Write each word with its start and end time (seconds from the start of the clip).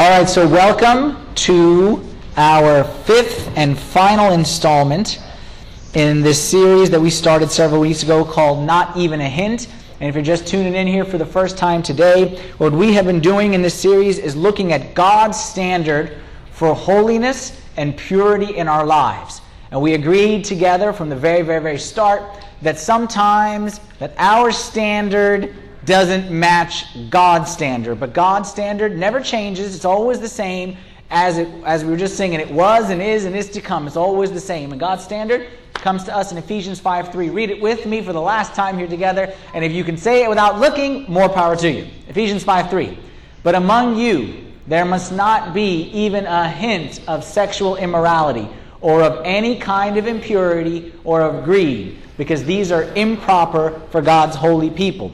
All 0.00 0.08
right, 0.08 0.26
so 0.26 0.48
welcome 0.48 1.18
to 1.34 2.02
our 2.38 2.84
fifth 2.84 3.52
and 3.54 3.78
final 3.78 4.32
installment 4.32 5.22
in 5.92 6.22
this 6.22 6.42
series 6.42 6.88
that 6.88 7.00
we 7.02 7.10
started 7.10 7.50
several 7.50 7.82
weeks 7.82 8.02
ago 8.02 8.24
called 8.24 8.64
Not 8.64 8.96
Even 8.96 9.20
a 9.20 9.28
Hint. 9.28 9.68
And 10.00 10.08
if 10.08 10.14
you're 10.14 10.24
just 10.24 10.46
tuning 10.46 10.74
in 10.74 10.86
here 10.86 11.04
for 11.04 11.18
the 11.18 11.26
first 11.26 11.58
time 11.58 11.82
today, 11.82 12.38
what 12.56 12.72
we 12.72 12.94
have 12.94 13.04
been 13.04 13.20
doing 13.20 13.52
in 13.52 13.60
this 13.60 13.78
series 13.78 14.18
is 14.18 14.34
looking 14.34 14.72
at 14.72 14.94
God's 14.94 15.38
standard 15.38 16.16
for 16.50 16.74
holiness 16.74 17.60
and 17.76 17.94
purity 17.94 18.56
in 18.56 18.68
our 18.68 18.86
lives. 18.86 19.42
And 19.70 19.82
we 19.82 19.92
agreed 19.92 20.46
together 20.46 20.94
from 20.94 21.10
the 21.10 21.16
very, 21.16 21.42
very, 21.42 21.60
very 21.60 21.78
start 21.78 22.22
that 22.62 22.78
sometimes 22.78 23.80
that 23.98 24.14
our 24.16 24.50
standard 24.50 25.54
doesn't 25.90 26.30
match 26.30 26.86
God's 27.10 27.50
standard. 27.50 27.98
But 28.00 28.14
God's 28.14 28.48
standard 28.48 28.96
never 28.96 29.20
changes. 29.20 29.74
It's 29.74 29.84
always 29.84 30.20
the 30.20 30.28
same 30.28 30.76
as 31.10 31.36
it 31.36 31.48
as 31.64 31.84
we 31.84 31.90
were 31.90 31.96
just 31.96 32.16
singing. 32.16 32.38
It 32.38 32.50
was 32.50 32.90
and 32.90 33.02
is 33.02 33.24
and 33.24 33.34
is 33.36 33.50
to 33.50 33.60
come. 33.60 33.88
It's 33.88 33.96
always 33.96 34.30
the 34.30 34.40
same. 34.40 34.70
And 34.70 34.80
God's 34.80 35.02
standard 35.02 35.48
comes 35.74 36.04
to 36.04 36.16
us 36.16 36.30
in 36.30 36.38
Ephesians 36.38 36.78
5 36.78 37.10
3. 37.10 37.30
Read 37.30 37.50
it 37.50 37.60
with 37.60 37.86
me 37.86 38.02
for 38.02 38.12
the 38.12 38.20
last 38.20 38.54
time 38.54 38.78
here 38.78 38.86
together. 38.86 39.34
And 39.52 39.64
if 39.64 39.72
you 39.72 39.82
can 39.82 39.96
say 39.96 40.22
it 40.22 40.28
without 40.28 40.60
looking, 40.60 41.10
more 41.10 41.28
power 41.28 41.56
to 41.56 41.68
you. 41.70 41.88
Ephesians 42.08 42.44
5 42.44 42.70
3. 42.70 42.96
But 43.42 43.56
among 43.56 43.98
you 43.98 44.46
there 44.68 44.84
must 44.84 45.10
not 45.10 45.52
be 45.52 45.90
even 45.90 46.24
a 46.26 46.48
hint 46.48 47.00
of 47.08 47.24
sexual 47.24 47.74
immorality 47.76 48.48
or 48.80 49.02
of 49.02 49.22
any 49.24 49.58
kind 49.58 49.96
of 49.96 50.06
impurity 50.06 50.92
or 51.02 51.20
of 51.20 51.44
greed, 51.44 51.98
because 52.16 52.44
these 52.44 52.70
are 52.70 52.84
improper 52.94 53.80
for 53.90 54.00
God's 54.00 54.36
holy 54.36 54.70
people 54.70 55.12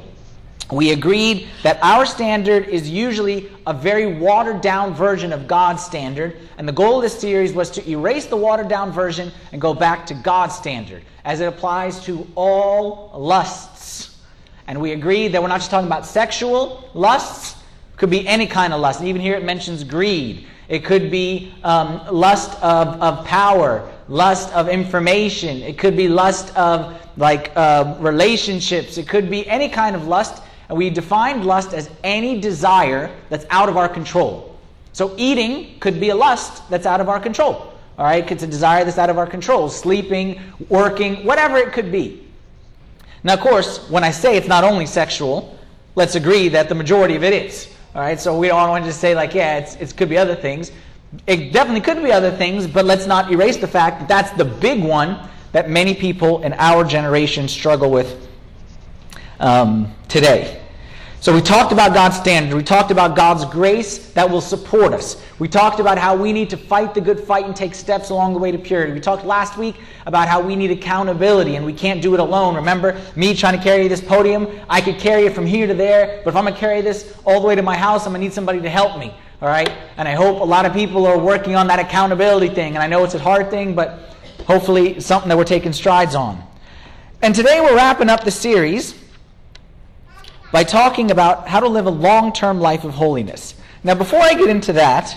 we 0.70 0.90
agreed 0.90 1.48
that 1.62 1.78
our 1.80 2.04
standard 2.04 2.66
is 2.68 2.90
usually 2.90 3.50
a 3.66 3.72
very 3.72 4.18
watered 4.18 4.60
down 4.60 4.94
version 4.94 5.32
of 5.32 5.46
God's 5.46 5.84
standard, 5.84 6.36
and 6.58 6.66
the 6.66 6.72
goal 6.72 6.96
of 6.96 7.02
this 7.02 7.18
series 7.18 7.52
was 7.52 7.70
to 7.70 7.88
erase 7.88 8.26
the 8.26 8.36
watered 8.36 8.68
down 8.68 8.90
version 8.90 9.30
and 9.52 9.60
go 9.60 9.72
back 9.72 10.06
to 10.06 10.14
God's 10.14 10.56
standard 10.56 11.04
as 11.24 11.40
it 11.40 11.46
applies 11.46 12.04
to 12.04 12.26
all 12.34 13.12
lusts. 13.14 14.16
And 14.66 14.80
we 14.80 14.92
agreed 14.92 15.28
that 15.28 15.42
we're 15.42 15.48
not 15.48 15.58
just 15.58 15.70
talking 15.70 15.86
about 15.86 16.04
sexual 16.04 16.90
lusts, 16.94 17.62
could 17.96 18.10
be 18.10 18.26
any 18.26 18.46
kind 18.46 18.72
of 18.72 18.80
lust. 18.80 19.02
Even 19.02 19.22
here 19.22 19.36
it 19.36 19.44
mentions 19.44 19.84
greed. 19.84 20.46
It 20.68 20.84
could 20.84 21.10
be 21.10 21.54
um, 21.62 22.02
lust 22.10 22.60
of, 22.60 23.00
of 23.00 23.24
power, 23.24 23.88
lust 24.08 24.52
of 24.52 24.68
information. 24.68 25.58
It 25.62 25.78
could 25.78 25.96
be 25.96 26.08
lust 26.08 26.54
of 26.56 27.00
like 27.16 27.52
uh, 27.54 27.96
relationships. 28.00 28.98
It 28.98 29.08
could 29.08 29.30
be 29.30 29.46
any 29.48 29.68
kind 29.68 29.94
of 29.94 30.08
lust 30.08 30.42
and 30.68 30.78
we 30.78 30.90
defined 30.90 31.44
lust 31.44 31.72
as 31.72 31.90
any 32.02 32.40
desire 32.40 33.10
that's 33.28 33.46
out 33.50 33.68
of 33.68 33.76
our 33.76 33.88
control. 33.88 34.58
So 34.92 35.14
eating 35.16 35.78
could 35.78 36.00
be 36.00 36.08
a 36.10 36.16
lust 36.16 36.68
that's 36.70 36.86
out 36.86 37.00
of 37.00 37.08
our 37.08 37.20
control. 37.20 37.72
All 37.98 38.04
right, 38.04 38.30
it's 38.30 38.42
a 38.42 38.46
desire 38.46 38.84
that's 38.84 38.98
out 38.98 39.10
of 39.10 39.18
our 39.18 39.26
control. 39.26 39.68
Sleeping, 39.68 40.40
working, 40.68 41.24
whatever 41.24 41.56
it 41.56 41.72
could 41.72 41.90
be. 41.90 42.26
Now, 43.22 43.34
of 43.34 43.40
course, 43.40 43.88
when 43.90 44.04
I 44.04 44.10
say 44.10 44.36
it's 44.36 44.48
not 44.48 44.64
only 44.64 44.86
sexual, 44.86 45.58
let's 45.94 46.14
agree 46.14 46.48
that 46.48 46.68
the 46.68 46.74
majority 46.74 47.16
of 47.16 47.24
it 47.24 47.32
is. 47.32 47.72
All 47.94 48.02
right, 48.02 48.20
so 48.20 48.38
we 48.38 48.48
don't 48.48 48.68
want 48.68 48.84
to 48.84 48.90
just 48.90 49.00
say 49.00 49.14
like, 49.14 49.34
yeah, 49.34 49.58
it's, 49.58 49.76
it 49.76 49.96
could 49.96 50.08
be 50.08 50.18
other 50.18 50.34
things. 50.34 50.72
It 51.26 51.52
definitely 51.52 51.80
could 51.80 52.02
be 52.02 52.12
other 52.12 52.30
things, 52.30 52.66
but 52.66 52.84
let's 52.84 53.06
not 53.06 53.32
erase 53.32 53.56
the 53.56 53.66
fact 53.66 54.00
that 54.00 54.08
that's 54.08 54.30
the 54.32 54.44
big 54.44 54.82
one 54.82 55.18
that 55.52 55.70
many 55.70 55.94
people 55.94 56.42
in 56.42 56.52
our 56.54 56.84
generation 56.84 57.48
struggle 57.48 57.90
with 57.90 58.25
um, 59.40 59.92
today. 60.08 60.62
So 61.26 61.34
we 61.34 61.40
talked 61.40 61.72
about 61.72 61.92
God's 61.92 62.16
standard. 62.16 62.54
We 62.54 62.62
talked 62.62 62.92
about 62.92 63.16
God's 63.16 63.44
grace 63.46 64.12
that 64.12 64.30
will 64.30 64.40
support 64.40 64.92
us. 64.92 65.20
We 65.40 65.48
talked 65.48 65.80
about 65.80 65.98
how 65.98 66.14
we 66.14 66.32
need 66.32 66.50
to 66.50 66.56
fight 66.56 66.94
the 66.94 67.00
good 67.00 67.18
fight 67.18 67.46
and 67.46 67.56
take 67.56 67.74
steps 67.74 68.10
along 68.10 68.34
the 68.34 68.38
way 68.38 68.52
to 68.52 68.58
purity. 68.58 68.92
We 68.92 69.00
talked 69.00 69.24
last 69.24 69.58
week 69.58 69.74
about 70.06 70.28
how 70.28 70.40
we 70.40 70.54
need 70.54 70.70
accountability 70.70 71.56
and 71.56 71.66
we 71.66 71.72
can't 71.72 72.00
do 72.00 72.14
it 72.14 72.20
alone. 72.20 72.54
Remember 72.54 73.00
me 73.16 73.34
trying 73.34 73.56
to 73.56 73.62
carry 73.64 73.88
this 73.88 74.00
podium? 74.00 74.46
I 74.70 74.80
could 74.80 74.98
carry 74.98 75.24
it 75.24 75.34
from 75.34 75.46
here 75.46 75.66
to 75.66 75.74
there, 75.74 76.20
but 76.22 76.30
if 76.30 76.36
I'm 76.36 76.44
going 76.44 76.54
to 76.54 76.60
carry 76.60 76.80
this 76.80 77.12
all 77.24 77.40
the 77.40 77.46
way 77.48 77.56
to 77.56 77.62
my 77.62 77.76
house, 77.76 78.06
I'm 78.06 78.12
going 78.12 78.20
to 78.20 78.26
need 78.28 78.32
somebody 78.32 78.60
to 78.60 78.70
help 78.70 78.96
me. 78.98 79.12
All 79.42 79.48
right? 79.48 79.70
And 79.96 80.06
I 80.06 80.12
hope 80.12 80.40
a 80.40 80.44
lot 80.44 80.64
of 80.64 80.72
people 80.74 81.06
are 81.06 81.18
working 81.18 81.56
on 81.56 81.66
that 81.66 81.80
accountability 81.80 82.54
thing. 82.54 82.74
And 82.74 82.82
I 82.84 82.86
know 82.86 83.02
it's 83.02 83.14
a 83.14 83.18
hard 83.18 83.50
thing, 83.50 83.74
but 83.74 84.14
hopefully 84.46 85.00
something 85.00 85.28
that 85.28 85.36
we're 85.36 85.44
taking 85.44 85.72
strides 85.72 86.14
on. 86.14 86.40
And 87.20 87.34
today 87.34 87.60
we're 87.60 87.74
wrapping 87.74 88.08
up 88.08 88.22
the 88.22 88.30
series 88.30 88.94
by 90.52 90.64
talking 90.64 91.10
about 91.10 91.48
how 91.48 91.60
to 91.60 91.68
live 91.68 91.86
a 91.86 91.90
long 91.90 92.32
term 92.32 92.60
life 92.60 92.84
of 92.84 92.94
holiness. 92.94 93.54
Now, 93.84 93.94
before 93.94 94.20
I 94.20 94.34
get 94.34 94.48
into 94.48 94.72
that, 94.74 95.16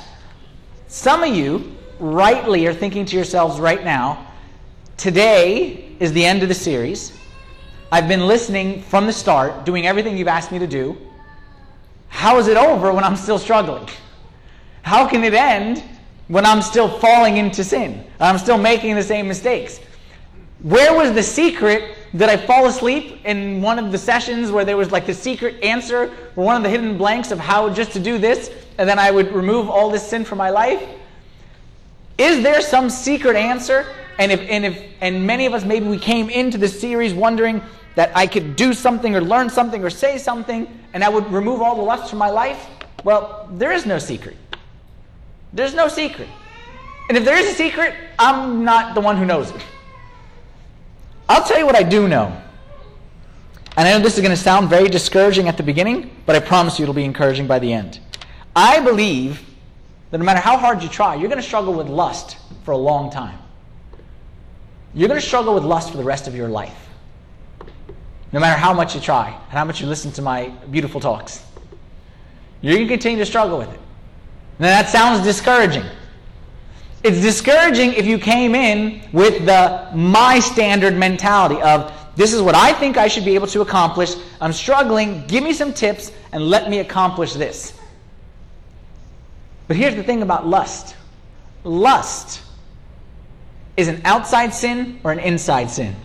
some 0.88 1.24
of 1.24 1.36
you 1.36 1.76
rightly 2.00 2.66
are 2.68 2.74
thinking 2.74 3.06
to 3.06 3.16
yourselves 3.16 3.60
right 3.60 3.84
now, 3.84 4.28
today 4.98 5.96
is 6.00 6.14
the 6.14 6.26
end 6.26 6.44
of 6.44 6.50
the 6.50 6.56
series. 6.56 7.18
I've 7.92 8.08
been 8.08 8.28
listening 8.28 8.82
from 8.84 9.08
the 9.08 9.14
start, 9.14 9.66
doing 9.66 9.88
everything 9.88 10.18
you've 10.18 10.28
asked 10.28 10.52
me 10.52 10.60
to 10.60 10.68
do. 10.68 10.98
How 12.08 12.38
is 12.38 12.48
it 12.48 12.58
over 12.58 12.94
when 12.94 13.04
I'm 13.04 13.16
still 13.16 13.40
struggling? 13.40 13.88
How 14.82 15.08
can 15.08 15.24
it 15.24 15.34
end 15.34 15.84
when 16.28 16.46
I'm 16.46 16.62
still 16.62 16.88
falling 17.00 17.38
into 17.38 17.64
sin? 17.64 18.06
I'm 18.20 18.38
still 18.38 18.58
making 18.58 18.96
the 18.96 19.04
same 19.04 19.28
mistakes. 19.28 19.80
Where 20.62 20.94
was 20.94 21.14
the 21.14 21.24
secret 21.24 21.96
did 22.16 22.24
I 22.24 22.38
fall 22.38 22.66
asleep 22.66 23.24
in 23.24 23.62
one 23.62 23.78
of 23.78 23.92
the 23.92 23.98
sessions 23.98 24.52
where 24.52 24.66
there 24.66 24.76
was 24.76 24.92
like 24.92 25.06
the 25.06 25.14
secret 25.14 25.64
answer 25.64 26.08
for 26.34 26.44
one 26.44 26.56
of 26.56 26.64
the 26.64 26.70
hidden 26.70 26.98
blanks 26.98 27.32
of 27.32 27.40
how 27.40 27.70
just 27.70 27.92
to 27.92 28.00
do 28.00 28.18
this, 28.18 28.52
and 28.78 28.90
then 28.90 28.98
I 28.98 29.12
would 29.12 29.32
remove 29.32 29.70
all 29.70 29.90
this 29.90 30.08
sin 30.08 30.26
from 30.26 30.38
my 30.38 30.50
life? 30.50 30.84
Is 32.18 32.44
there 32.44 32.62
some 32.62 32.90
secret 32.90 33.36
answer? 33.36 33.86
And 34.18 34.32
if 34.32 34.42
and 34.42 34.66
if 34.66 34.84
and 35.00 35.26
many 35.26 35.46
of 35.46 35.54
us 35.54 35.64
maybe 35.64 35.88
we 35.88 35.98
came 36.00 36.30
into 36.30 36.58
this 36.58 36.78
series 36.80 37.14
wondering 37.14 37.62
that 37.96 38.12
I 38.16 38.28
could 38.28 38.56
do 38.56 38.74
something 38.74 39.16
or 39.16 39.22
learn 39.22 39.50
something 39.50 39.84
or 39.84 39.90
say 39.90 40.18
something 40.18 40.68
and 40.94 41.04
I 41.04 41.10
would 41.10 41.32
remove 41.32 41.62
all 41.62 41.76
the 41.76 41.82
lusts 41.82 42.10
from 42.10 42.20
my 42.20 42.30
life? 42.30 42.68
Well, 43.06 43.48
there 43.54 43.72
is 43.72 43.86
no 43.86 43.98
secret. 44.00 44.36
There's 45.54 45.74
no 45.74 45.88
secret. 45.88 46.28
And 47.08 47.18
if 47.18 47.24
there 47.24 47.38
is 47.38 47.50
a 47.50 47.54
secret, 47.54 47.94
I'm 48.18 48.66
not 48.66 48.94
the 48.94 49.02
one 49.02 49.16
who 49.16 49.26
knows 49.26 49.52
it. 49.52 49.62
I'll 51.30 51.44
tell 51.44 51.60
you 51.60 51.66
what 51.68 51.76
I 51.76 51.84
do 51.84 52.08
know. 52.08 52.36
And 53.78 53.88
I 53.88 53.92
know 53.92 54.00
this 54.04 54.16
is 54.16 54.22
going 54.22 54.36
to 54.36 54.42
sound 54.42 54.68
very 54.68 54.90
discouraging 54.90 55.48
at 55.48 55.56
the 55.56 55.64
beginning, 55.64 56.10
but 56.26 56.36
I 56.36 56.40
promise 56.40 56.80
you 56.80 56.84
it'll 56.84 56.96
be 56.96 57.06
encouraging 57.06 57.46
by 57.46 57.60
the 57.60 57.72
end. 57.72 58.00
I 58.56 58.80
believe 58.80 59.46
that 60.10 60.18
no 60.18 60.26
matter 60.26 60.40
how 60.40 60.58
hard 60.58 60.82
you 60.82 60.90
try, 60.90 61.14
you're 61.14 61.30
going 61.30 61.42
to 61.42 61.48
struggle 61.48 61.74
with 61.74 61.88
lust 61.88 62.38
for 62.64 62.72
a 62.72 62.78
long 62.78 63.12
time. 63.12 63.38
You're 64.96 65.08
going 65.08 65.22
to 65.22 65.26
struggle 65.26 65.54
with 65.54 65.64
lust 65.64 65.92
for 65.92 65.98
the 65.98 66.04
rest 66.04 66.28
of 66.28 66.36
your 66.36 66.50
life. 66.50 66.90
No 68.32 68.40
matter 68.40 68.60
how 68.60 68.74
much 68.74 68.96
you 68.96 69.02
try 69.02 69.28
and 69.28 69.58
how 69.58 69.66
much 69.66 69.82
you 69.82 69.88
listen 69.88 70.12
to 70.14 70.24
my 70.24 70.50
beautiful 70.72 71.00
talks. 71.00 71.46
You're 72.62 72.76
going 72.76 72.88
to 72.88 72.94
continue 72.94 73.20
to 73.20 73.26
struggle 73.26 73.60
with 73.60 73.72
it. 73.72 73.80
Now 74.58 74.68
that 74.68 74.90
sounds 74.90 75.24
discouraging. 75.24 75.86
It's 77.04 77.22
discouraging 77.22 77.94
if 77.94 78.06
you 78.06 78.18
came 78.18 78.56
in 78.56 79.02
with 79.14 79.46
the 79.46 79.90
my 79.96 80.40
standard 80.40 80.96
mentality 80.96 81.62
of 81.62 81.94
this 82.16 82.34
is 82.34 82.42
what 82.42 82.56
I 82.56 82.74
think 82.74 82.98
I 82.98 83.08
should 83.08 83.24
be 83.24 83.36
able 83.36 83.48
to 83.48 83.62
accomplish. 83.62 84.16
I'm 84.42 84.52
struggling. 84.52 85.26
Give 85.28 85.42
me 85.42 85.54
some 85.54 85.74
tips 85.74 86.12
and 86.34 86.50
let 86.50 86.70
me 86.70 86.80
accomplish 86.80 87.34
this. 87.34 87.80
But 89.70 89.78
here's 89.78 89.96
the 89.96 90.04
thing 90.04 90.22
about 90.22 90.46
lust 90.46 90.96
lust 91.64 92.42
is 93.78 93.88
an 93.88 94.02
outside 94.04 94.54
sin 94.54 95.00
or 95.04 95.14
an 95.14 95.20
inside 95.20 95.70
sin. 95.70 95.96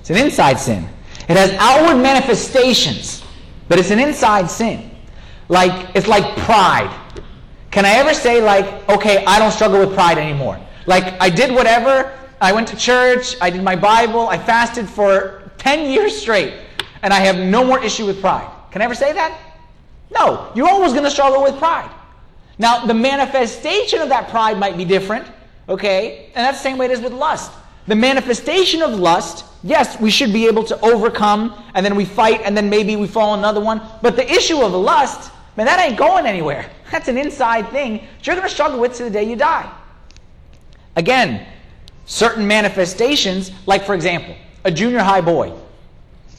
It's 0.00 0.10
an 0.10 0.16
inside 0.16 0.60
sin. 0.60 0.88
It 1.28 1.36
has 1.36 1.52
outward 1.58 2.00
manifestations, 2.00 3.24
but 3.68 3.78
it's 3.78 3.90
an 3.90 3.98
inside 3.98 4.48
sin. 4.48 4.90
Like 5.48 5.90
it's 5.96 6.06
like 6.06 6.36
pride. 6.36 6.96
Can 7.72 7.86
I 7.86 7.92
ever 7.94 8.12
say, 8.12 8.42
like, 8.42 8.86
okay, 8.90 9.24
I 9.24 9.38
don't 9.38 9.50
struggle 9.50 9.80
with 9.80 9.94
pride 9.94 10.18
anymore? 10.18 10.60
Like, 10.84 11.18
I 11.22 11.30
did 11.30 11.50
whatever, 11.50 12.12
I 12.38 12.52
went 12.52 12.68
to 12.68 12.76
church, 12.76 13.34
I 13.40 13.48
did 13.48 13.64
my 13.64 13.76
Bible, 13.76 14.28
I 14.28 14.36
fasted 14.36 14.86
for 14.86 15.50
10 15.56 15.90
years 15.90 16.14
straight, 16.14 16.52
and 17.02 17.14
I 17.14 17.20
have 17.20 17.38
no 17.38 17.64
more 17.64 17.82
issue 17.82 18.04
with 18.04 18.20
pride. 18.20 18.46
Can 18.70 18.82
I 18.82 18.84
ever 18.84 18.94
say 18.94 19.14
that? 19.14 19.40
No, 20.10 20.52
you're 20.54 20.68
always 20.68 20.92
going 20.92 21.04
to 21.04 21.10
struggle 21.10 21.42
with 21.42 21.56
pride. 21.56 21.90
Now, 22.58 22.84
the 22.84 22.92
manifestation 22.92 24.00
of 24.00 24.10
that 24.10 24.28
pride 24.28 24.58
might 24.58 24.76
be 24.76 24.84
different, 24.84 25.26
okay? 25.66 26.26
And 26.34 26.44
that's 26.44 26.58
the 26.58 26.64
same 26.64 26.76
way 26.76 26.86
it 26.86 26.92
is 26.92 27.00
with 27.00 27.14
lust. 27.14 27.52
The 27.86 27.96
manifestation 27.96 28.82
of 28.82 28.98
lust, 28.98 29.46
yes, 29.62 29.98
we 29.98 30.10
should 30.10 30.30
be 30.30 30.46
able 30.46 30.64
to 30.64 30.78
overcome, 30.84 31.54
and 31.74 31.86
then 31.86 31.96
we 31.96 32.04
fight, 32.04 32.42
and 32.44 32.54
then 32.54 32.68
maybe 32.68 32.96
we 32.96 33.06
fall 33.06 33.32
another 33.32 33.62
one. 33.62 33.80
But 34.02 34.14
the 34.14 34.30
issue 34.30 34.60
of 34.60 34.72
lust, 34.72 35.32
man, 35.56 35.64
that 35.64 35.80
ain't 35.80 35.96
going 35.96 36.26
anywhere. 36.26 36.70
That's 36.92 37.08
an 37.08 37.16
inside 37.16 37.70
thing 37.70 38.06
that 38.18 38.26
you're 38.26 38.36
going 38.36 38.46
to 38.46 38.52
struggle 38.52 38.78
with 38.78 38.94
to 38.98 39.04
the 39.04 39.10
day 39.10 39.24
you 39.24 39.34
die. 39.34 39.72
Again, 40.94 41.46
certain 42.04 42.46
manifestations, 42.46 43.50
like 43.66 43.84
for 43.84 43.94
example, 43.94 44.36
a 44.64 44.70
junior 44.70 45.00
high 45.00 45.22
boy 45.22 45.54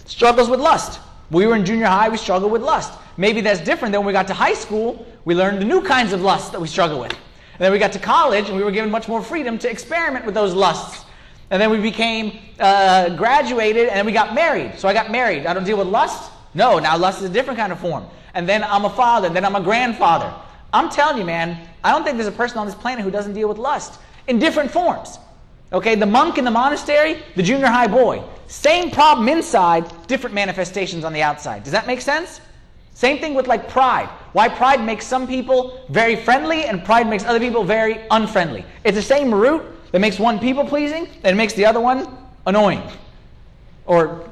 struggles 0.05 0.49
with 0.49 0.59
lust. 0.59 0.99
We 1.31 1.47
were 1.47 1.55
in 1.55 1.65
junior 1.65 1.87
high, 1.87 2.07
we 2.07 2.17
struggled 2.17 2.51
with 2.51 2.61
lust. 2.61 2.93
Maybe 3.17 3.41
that's 3.41 3.61
different 3.61 3.93
than 3.93 4.01
when 4.01 4.07
we 4.07 4.13
got 4.13 4.27
to 4.27 4.35
high 4.35 4.53
school. 4.53 5.05
We 5.25 5.33
learned 5.33 5.59
the 5.59 5.65
new 5.65 5.81
kinds 5.81 6.13
of 6.13 6.21
lusts 6.21 6.51
that 6.51 6.61
we 6.61 6.67
struggle 6.67 6.99
with. 6.99 7.11
And 7.11 7.59
then 7.59 7.71
we 7.71 7.79
got 7.79 7.91
to 7.93 7.99
college, 7.99 8.47
and 8.47 8.55
we 8.55 8.63
were 8.63 8.71
given 8.71 8.91
much 8.91 9.07
more 9.07 9.23
freedom 9.23 9.57
to 9.59 9.69
experiment 9.69 10.25
with 10.25 10.35
those 10.35 10.53
lusts. 10.53 11.05
And 11.49 11.59
then 11.59 11.71
we 11.71 11.79
became 11.79 12.39
uh, 12.59 13.09
graduated, 13.15 13.87
and 13.87 13.95
then 13.95 14.05
we 14.05 14.11
got 14.11 14.35
married. 14.35 14.73
So 14.77 14.87
I 14.87 14.93
got 14.93 15.11
married. 15.11 15.47
I 15.47 15.53
don't 15.53 15.63
deal 15.63 15.77
with 15.77 15.87
lust. 15.87 16.31
No, 16.53 16.77
now 16.77 16.95
lust 16.97 17.23
is 17.23 17.29
a 17.29 17.33
different 17.33 17.59
kind 17.59 17.71
of 17.71 17.79
form. 17.79 18.05
And 18.33 18.47
then 18.49 18.63
I'm 18.63 18.85
a 18.85 18.89
father. 18.89 19.29
Then 19.29 19.45
I'm 19.45 19.55
a 19.55 19.61
grandfather. 19.61 20.33
I'm 20.73 20.89
telling 20.89 21.17
you, 21.17 21.23
man, 21.23 21.67
I 21.83 21.91
don't 21.91 22.03
think 22.03 22.17
there's 22.17 22.27
a 22.27 22.31
person 22.31 22.57
on 22.57 22.65
this 22.65 22.75
planet 22.75 23.03
who 23.03 23.11
doesn't 23.11 23.33
deal 23.33 23.47
with 23.47 23.57
lust 23.57 23.99
in 24.27 24.39
different 24.39 24.71
forms. 24.71 25.19
Okay, 25.71 25.95
the 25.95 26.05
monk 26.05 26.37
in 26.37 26.45
the 26.45 26.51
monastery, 26.51 27.23
the 27.35 27.43
junior 27.43 27.67
high 27.67 27.87
boy. 27.87 28.23
Same 28.47 28.91
problem 28.91 29.27
inside, 29.27 29.91
different 30.07 30.33
manifestations 30.33 31.03
on 31.03 31.13
the 31.13 31.21
outside. 31.21 31.63
Does 31.63 31.71
that 31.71 31.87
make 31.87 32.01
sense? 32.01 32.41
Same 32.93 33.19
thing 33.19 33.33
with 33.33 33.47
like 33.47 33.69
pride. 33.69 34.07
Why 34.33 34.49
pride 34.49 34.83
makes 34.83 35.05
some 35.05 35.27
people 35.27 35.85
very 35.89 36.15
friendly 36.15 36.65
and 36.65 36.83
pride 36.83 37.07
makes 37.07 37.23
other 37.23 37.39
people 37.39 37.63
very 37.63 38.05
unfriendly. 38.11 38.65
It's 38.83 38.95
the 38.95 39.01
same 39.01 39.33
root 39.33 39.63
that 39.91 39.99
makes 39.99 40.19
one 40.19 40.39
people 40.39 40.65
pleasing 40.65 41.07
and 41.23 41.35
makes 41.35 41.53
the 41.53 41.65
other 41.65 41.79
one 41.79 42.17
annoying. 42.45 42.83
Or 43.85 44.29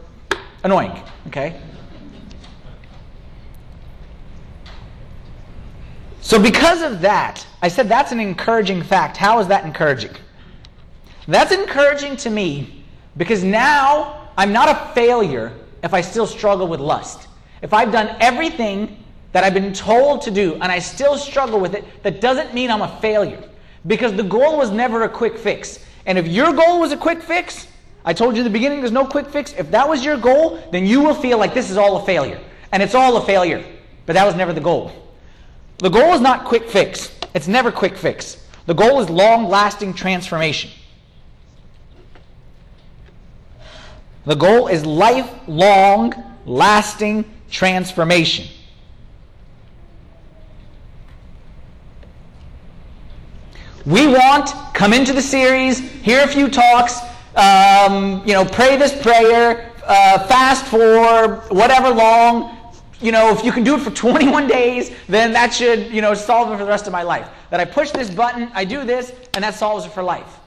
annoying, 0.63 1.01
okay? 1.27 1.59
So, 6.31 6.41
because 6.41 6.81
of 6.81 7.01
that, 7.01 7.45
I 7.61 7.67
said 7.67 7.89
that's 7.89 8.13
an 8.13 8.21
encouraging 8.21 8.83
fact. 8.83 9.17
How 9.17 9.39
is 9.39 9.47
that 9.47 9.65
encouraging? 9.65 10.15
That's 11.27 11.51
encouraging 11.51 12.15
to 12.15 12.29
me 12.29 12.85
because 13.17 13.43
now 13.43 14.29
I'm 14.37 14.53
not 14.53 14.69
a 14.69 14.93
failure 14.93 15.51
if 15.83 15.93
I 15.93 15.99
still 15.99 16.25
struggle 16.25 16.69
with 16.69 16.79
lust. 16.79 17.27
If 17.61 17.73
I've 17.73 17.91
done 17.91 18.15
everything 18.21 19.03
that 19.33 19.43
I've 19.43 19.53
been 19.53 19.73
told 19.73 20.21
to 20.21 20.31
do 20.31 20.53
and 20.53 20.71
I 20.71 20.79
still 20.79 21.17
struggle 21.17 21.59
with 21.59 21.73
it, 21.73 21.83
that 22.03 22.21
doesn't 22.21 22.53
mean 22.53 22.71
I'm 22.71 22.81
a 22.81 22.97
failure. 23.01 23.43
Because 23.85 24.13
the 24.13 24.23
goal 24.23 24.57
was 24.57 24.71
never 24.71 25.03
a 25.03 25.09
quick 25.09 25.37
fix. 25.37 25.85
And 26.05 26.17
if 26.17 26.27
your 26.27 26.53
goal 26.53 26.79
was 26.79 26.93
a 26.93 26.97
quick 26.97 27.21
fix, 27.21 27.67
I 28.05 28.13
told 28.13 28.37
you 28.37 28.39
in 28.39 28.45
the 28.45 28.57
beginning 28.57 28.79
there's 28.79 28.93
no 28.93 29.05
quick 29.05 29.27
fix. 29.27 29.51
If 29.57 29.69
that 29.71 29.89
was 29.89 30.05
your 30.05 30.15
goal, 30.15 30.65
then 30.71 30.85
you 30.85 31.01
will 31.01 31.13
feel 31.13 31.37
like 31.37 31.53
this 31.53 31.69
is 31.69 31.75
all 31.75 31.97
a 31.97 32.05
failure. 32.05 32.39
And 32.71 32.81
it's 32.81 32.95
all 32.95 33.17
a 33.17 33.25
failure. 33.25 33.65
But 34.05 34.13
that 34.13 34.25
was 34.25 34.35
never 34.35 34.53
the 34.53 34.61
goal. 34.61 34.93
The 35.81 35.89
goal 35.89 36.13
is 36.13 36.21
not 36.21 36.45
quick 36.45 36.69
fix. 36.69 37.11
It's 37.33 37.47
never 37.47 37.71
quick 37.71 37.97
fix. 37.97 38.45
The 38.67 38.75
goal 38.75 39.01
is 39.01 39.09
long 39.09 39.49
lasting 39.49 39.95
transformation. 39.95 40.69
The 44.25 44.35
goal 44.35 44.67
is 44.67 44.85
lifelong, 44.85 46.13
lasting 46.45 47.25
transformation. 47.49 48.47
We 53.83 54.05
want, 54.05 54.51
come 54.75 54.93
into 54.93 55.13
the 55.13 55.21
series, 55.23 55.79
hear 55.79 56.23
a 56.23 56.27
few 56.27 56.47
talks, 56.47 56.99
um, 57.35 58.21
you 58.27 58.33
know, 58.33 58.45
pray 58.45 58.77
this 58.77 58.93
prayer, 59.01 59.71
uh, 59.83 60.27
fast 60.27 60.65
for 60.65 61.37
whatever 61.49 61.89
long, 61.89 62.60
you 63.01 63.11
know, 63.11 63.31
if 63.31 63.43
you 63.43 63.51
can 63.51 63.63
do 63.63 63.75
it 63.75 63.81
for 63.81 63.91
21 63.95 64.47
days, 64.47 64.91
then 65.07 65.33
that 65.33 65.53
should, 65.53 65.91
you 65.91 66.01
know, 66.01 66.13
solve 66.13 66.51
it 66.51 66.57
for 66.57 66.63
the 66.63 66.69
rest 66.69 66.87
of 66.87 66.93
my 66.93 67.03
life. 67.03 67.27
That 67.49 67.59
I 67.59 67.65
push 67.65 67.91
this 67.91 68.09
button, 68.09 68.51
I 68.53 68.65
do 68.65 68.83
this, 68.83 69.13
and 69.33 69.43
that 69.43 69.55
solves 69.55 69.85
it 69.85 69.91
for 69.91 70.03
life. 70.03 70.39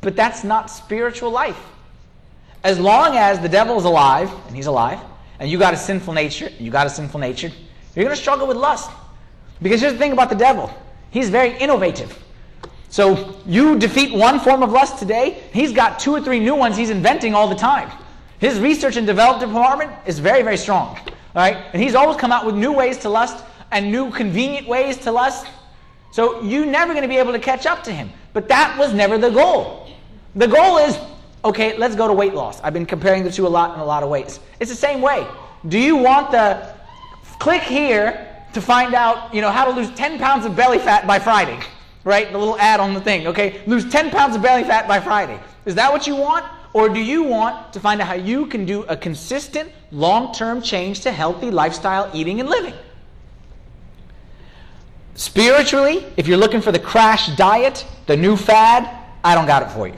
But 0.00 0.16
that's 0.16 0.44
not 0.44 0.70
spiritual 0.70 1.30
life. 1.30 1.60
As 2.64 2.78
long 2.78 3.16
as 3.16 3.40
the 3.40 3.48
devil 3.48 3.76
is 3.78 3.84
alive, 3.84 4.32
and 4.46 4.54
he's 4.54 4.66
alive, 4.66 5.00
and 5.38 5.50
you 5.50 5.58
got 5.58 5.74
a 5.74 5.76
sinful 5.76 6.14
nature, 6.14 6.50
you 6.58 6.70
got 6.70 6.86
a 6.86 6.90
sinful 6.90 7.18
nature, 7.18 7.50
you're 7.94 8.04
going 8.04 8.14
to 8.14 8.20
struggle 8.20 8.46
with 8.46 8.56
lust. 8.56 8.90
Because 9.60 9.80
here's 9.80 9.92
the 9.92 9.98
thing 9.98 10.12
about 10.12 10.28
the 10.28 10.36
devil 10.36 10.72
he's 11.10 11.28
very 11.28 11.56
innovative. 11.58 12.18
So 12.88 13.40
you 13.46 13.78
defeat 13.78 14.12
one 14.12 14.38
form 14.38 14.62
of 14.62 14.70
lust 14.70 14.98
today, 14.98 15.42
he's 15.52 15.72
got 15.72 15.98
two 15.98 16.12
or 16.12 16.20
three 16.20 16.40
new 16.40 16.54
ones 16.54 16.76
he's 16.76 16.90
inventing 16.90 17.34
all 17.34 17.48
the 17.48 17.54
time. 17.54 17.90
His 18.42 18.58
research 18.58 18.96
and 18.96 19.06
development 19.06 19.52
department 19.52 19.92
is 20.04 20.18
very, 20.18 20.42
very 20.42 20.56
strong. 20.56 20.98
Right? 21.32 21.56
And 21.72 21.80
he's 21.80 21.94
always 21.94 22.16
come 22.16 22.32
out 22.32 22.44
with 22.44 22.56
new 22.56 22.72
ways 22.72 22.98
to 22.98 23.08
lust 23.08 23.44
and 23.70 23.92
new 23.92 24.10
convenient 24.10 24.66
ways 24.66 24.98
to 24.98 25.12
lust. 25.12 25.46
So 26.10 26.42
you're 26.42 26.66
never 26.66 26.92
going 26.92 27.04
to 27.04 27.08
be 27.08 27.18
able 27.18 27.30
to 27.30 27.38
catch 27.38 27.66
up 27.66 27.84
to 27.84 27.92
him. 27.92 28.10
But 28.32 28.48
that 28.48 28.76
was 28.76 28.92
never 28.92 29.16
the 29.16 29.30
goal. 29.30 29.88
The 30.34 30.48
goal 30.48 30.78
is 30.78 30.98
okay, 31.44 31.78
let's 31.78 31.94
go 31.94 32.08
to 32.08 32.12
weight 32.12 32.34
loss. 32.34 32.60
I've 32.62 32.72
been 32.72 32.84
comparing 32.84 33.22
the 33.22 33.30
two 33.30 33.46
a 33.46 33.48
lot 33.48 33.74
in 33.74 33.80
a 33.80 33.84
lot 33.84 34.02
of 34.02 34.08
ways. 34.08 34.40
It's 34.58 34.70
the 34.70 34.76
same 34.76 35.00
way. 35.00 35.24
Do 35.68 35.78
you 35.78 35.94
want 35.94 36.32
the 36.32 36.74
click 37.38 37.62
here 37.62 38.28
to 38.54 38.60
find 38.60 38.92
out, 38.92 39.32
you 39.32 39.40
know, 39.40 39.52
how 39.52 39.64
to 39.64 39.70
lose 39.70 39.90
10 39.92 40.18
pounds 40.18 40.44
of 40.46 40.56
belly 40.56 40.80
fat 40.80 41.06
by 41.06 41.20
Friday? 41.20 41.60
Right? 42.02 42.32
The 42.32 42.38
little 42.38 42.58
ad 42.58 42.80
on 42.80 42.92
the 42.92 43.00
thing, 43.00 43.28
okay? 43.28 43.62
Lose 43.68 43.88
10 43.88 44.10
pounds 44.10 44.34
of 44.34 44.42
belly 44.42 44.64
fat 44.64 44.88
by 44.88 44.98
Friday. 44.98 45.38
Is 45.64 45.76
that 45.76 45.92
what 45.92 46.08
you 46.08 46.16
want? 46.16 46.44
Or 46.74 46.88
do 46.88 47.00
you 47.00 47.22
want 47.22 47.72
to 47.74 47.80
find 47.80 48.00
out 48.00 48.08
how 48.08 48.14
you 48.14 48.46
can 48.46 48.64
do 48.64 48.82
a 48.84 48.96
consistent, 48.96 49.70
long 49.90 50.32
term 50.32 50.62
change 50.62 51.00
to 51.00 51.12
healthy 51.12 51.50
lifestyle 51.50 52.10
eating 52.14 52.40
and 52.40 52.48
living? 52.48 52.74
Spiritually, 55.14 56.06
if 56.16 56.26
you're 56.26 56.38
looking 56.38 56.62
for 56.62 56.72
the 56.72 56.78
crash 56.78 57.36
diet, 57.36 57.86
the 58.06 58.16
new 58.16 58.36
fad, 58.36 58.88
I 59.22 59.34
don't 59.34 59.46
got 59.46 59.62
it 59.62 59.70
for 59.70 59.86
you. 59.86 59.94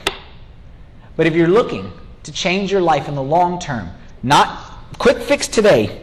But 1.17 1.27
if 1.27 1.35
you're 1.35 1.49
looking 1.49 1.93
to 2.25 2.33
change 2.33 2.73
your 2.73 2.81
life 2.81 3.09
in 3.09 3.15
the 3.15 3.23
long 3.23 3.61
term, 3.61 3.91
not 4.25 4.73
quick 4.99 5.19
fix 5.19 5.47
today, 5.47 6.03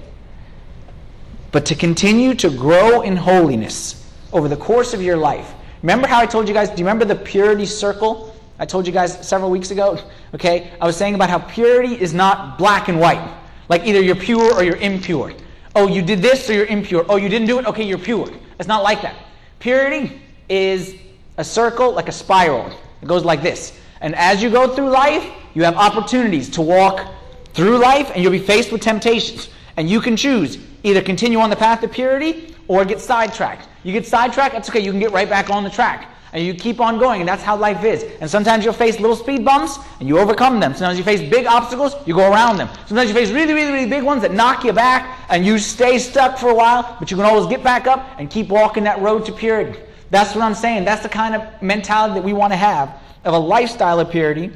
but 1.52 1.66
to 1.66 1.76
continue 1.76 2.34
to 2.36 2.50
grow 2.50 3.02
in 3.02 3.18
holiness 3.18 4.10
over 4.32 4.48
the 4.48 4.56
course 4.56 4.94
of 4.94 5.02
your 5.02 5.18
life. 5.18 5.54
Remember 5.82 6.08
how 6.08 6.20
I 6.20 6.26
told 6.26 6.48
you 6.48 6.54
guys, 6.54 6.70
do 6.70 6.78
you 6.78 6.86
remember 6.86 7.04
the 7.04 7.16
purity 7.16 7.66
circle 7.66 8.31
I 8.62 8.66
told 8.66 8.86
you 8.86 8.94
guys 8.94 9.28
several 9.28 9.50
weeks 9.50 9.72
ago, 9.72 9.98
okay? 10.36 10.72
I 10.80 10.86
was 10.86 10.96
saying 10.96 11.16
about 11.16 11.32
how 11.32 11.40
purity 11.40 12.00
is 12.00 12.14
not 12.14 12.60
black 12.60 12.90
and 12.90 13.00
white. 13.00 13.28
Like 13.70 13.86
either 13.86 14.00
you're 14.00 14.16
pure 14.16 14.54
or 14.54 14.64
you're 14.64 14.78
impure. 14.78 15.34
Oh, 15.76 15.88
you 15.88 16.04
did 16.04 16.22
this, 16.22 16.46
so 16.46 16.54
you're 16.54 16.68
impure. 16.68 17.04
Oh, 17.10 17.16
you 17.16 17.28
didn't 17.28 17.48
do 17.48 17.58
it? 17.58 17.66
Okay, 17.66 17.84
you're 17.84 17.98
pure. 17.98 18.30
It's 18.60 18.68
not 18.68 18.84
like 18.84 19.02
that. 19.02 19.16
Purity 19.60 20.22
is 20.48 20.96
a 21.38 21.44
circle, 21.44 21.92
like 21.92 22.08
a 22.08 22.12
spiral. 22.12 22.72
It 23.02 23.08
goes 23.08 23.26
like 23.26 23.42
this. 23.42 23.80
And 24.00 24.14
as 24.14 24.44
you 24.44 24.52
go 24.52 24.68
through 24.76 24.90
life, 24.90 25.28
you 25.56 25.64
have 25.64 25.76
opportunities 25.76 26.48
to 26.52 26.62
walk 26.62 27.12
through 27.54 27.80
life 27.80 28.12
and 28.14 28.22
you'll 28.22 28.32
be 28.32 28.40
faced 28.40 28.72
with 28.72 28.82
temptations. 28.82 29.50
And 29.76 29.90
you 29.90 30.02
can 30.02 30.16
choose 30.16 30.60
either 30.84 31.02
continue 31.02 31.40
on 31.40 31.50
the 31.50 31.56
path 31.56 31.82
of 31.82 31.92
purity 31.92 32.56
or 32.68 32.86
get 32.86 33.00
sidetracked. 33.00 33.68
You 33.84 33.92
get 33.92 34.06
sidetracked, 34.06 34.54
that's 34.54 34.70
okay, 34.70 34.82
you 34.82 34.92
can 34.92 35.00
get 35.00 35.12
right 35.12 35.30
back 35.30 35.50
on 35.50 35.64
the 35.64 35.70
track 35.70 36.11
and 36.34 36.46
you 36.46 36.54
keep 36.54 36.80
on 36.80 36.98
going, 36.98 37.22
and 37.22 37.28
that's 37.28 37.44
how 37.44 37.58
life 37.58 37.84
is. 37.84 38.04
And 38.22 38.30
sometimes 38.30 38.64
you'll 38.64 38.74
face 38.74 39.00
little 39.00 39.16
speed 39.16 39.44
bumps, 39.44 39.78
and 40.00 40.08
you 40.08 40.18
overcome 40.18 40.60
them. 40.60 40.74
Sometimes 40.74 40.98
you 40.98 41.04
face 41.04 41.22
big 41.30 41.46
obstacles, 41.46 41.96
you 42.06 42.14
go 42.14 42.32
around 42.32 42.58
them. 42.58 42.70
Sometimes 42.86 43.10
you 43.10 43.16
face 43.16 43.32
really, 43.32 43.54
really, 43.54 43.72
really 43.72 43.90
big 43.90 44.04
ones 44.04 44.22
that 44.22 44.34
knock 44.34 44.64
you 44.64 44.72
back, 44.72 45.20
and 45.30 45.46
you 45.46 45.58
stay 45.58 45.98
stuck 46.00 46.38
for 46.38 46.50
a 46.50 46.56
while, 46.56 46.96
but 47.00 47.12
you 47.12 47.18
can 47.18 47.26
always 47.26 47.48
get 47.48 47.64
back 47.64 47.86
up 47.86 48.08
and 48.18 48.30
keep 48.30 48.48
walking 48.48 48.84
that 48.86 49.02
road 49.02 49.26
to 49.26 49.32
purity. 49.32 49.78
That's 50.10 50.36
what 50.36 50.44
I'm 50.44 50.56
saying. 50.56 50.86
That's 50.86 51.04
the 51.04 51.10
kind 51.10 51.36
of 51.36 51.62
mentality 51.62 52.16
that 52.16 52.24
we 52.24 52.34
want 52.34 52.54
to 52.54 52.58
have 52.58 52.98
of 53.24 53.34
a 53.34 53.40
lifestyle 53.40 54.00
of 54.00 54.10
purity, 54.10 54.52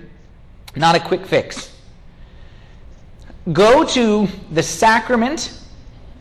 not 0.75 0.95
a 0.95 0.99
quick 0.99 1.25
fix. 1.25 1.73
Go 3.53 3.83
to 3.85 4.27
the 4.51 4.63
sacrament 4.63 5.59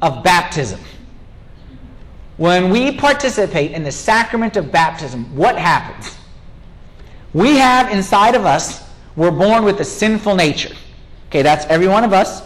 of 0.02 0.23
baptism. 0.23 0.78
When 2.36 2.70
we 2.70 2.96
participate 2.96 3.72
in 3.72 3.84
the 3.84 3.92
sacrament 3.92 4.56
of 4.56 4.72
baptism, 4.72 5.36
what 5.36 5.56
happens? 5.56 6.16
We 7.32 7.56
have 7.56 7.92
inside 7.92 8.34
of 8.34 8.44
us, 8.44 8.88
we're 9.16 9.30
born 9.30 9.64
with 9.64 9.80
a 9.80 9.84
sinful 9.84 10.34
nature. 10.34 10.74
Okay, 11.28 11.42
that's 11.42 11.64
every 11.66 11.88
one 11.88 12.04
of 12.04 12.12
us. 12.12 12.42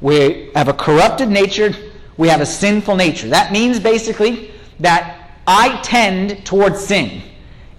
We 0.00 0.50
have 0.54 0.68
a 0.68 0.74
corrupted 0.74 1.28
nature, 1.28 1.74
we 2.16 2.28
have 2.28 2.40
a 2.40 2.46
sinful 2.46 2.96
nature. 2.96 3.28
That 3.28 3.52
means 3.52 3.80
basically 3.80 4.50
that 4.80 5.38
I 5.46 5.80
tend 5.82 6.44
towards 6.44 6.80
sin. 6.80 7.22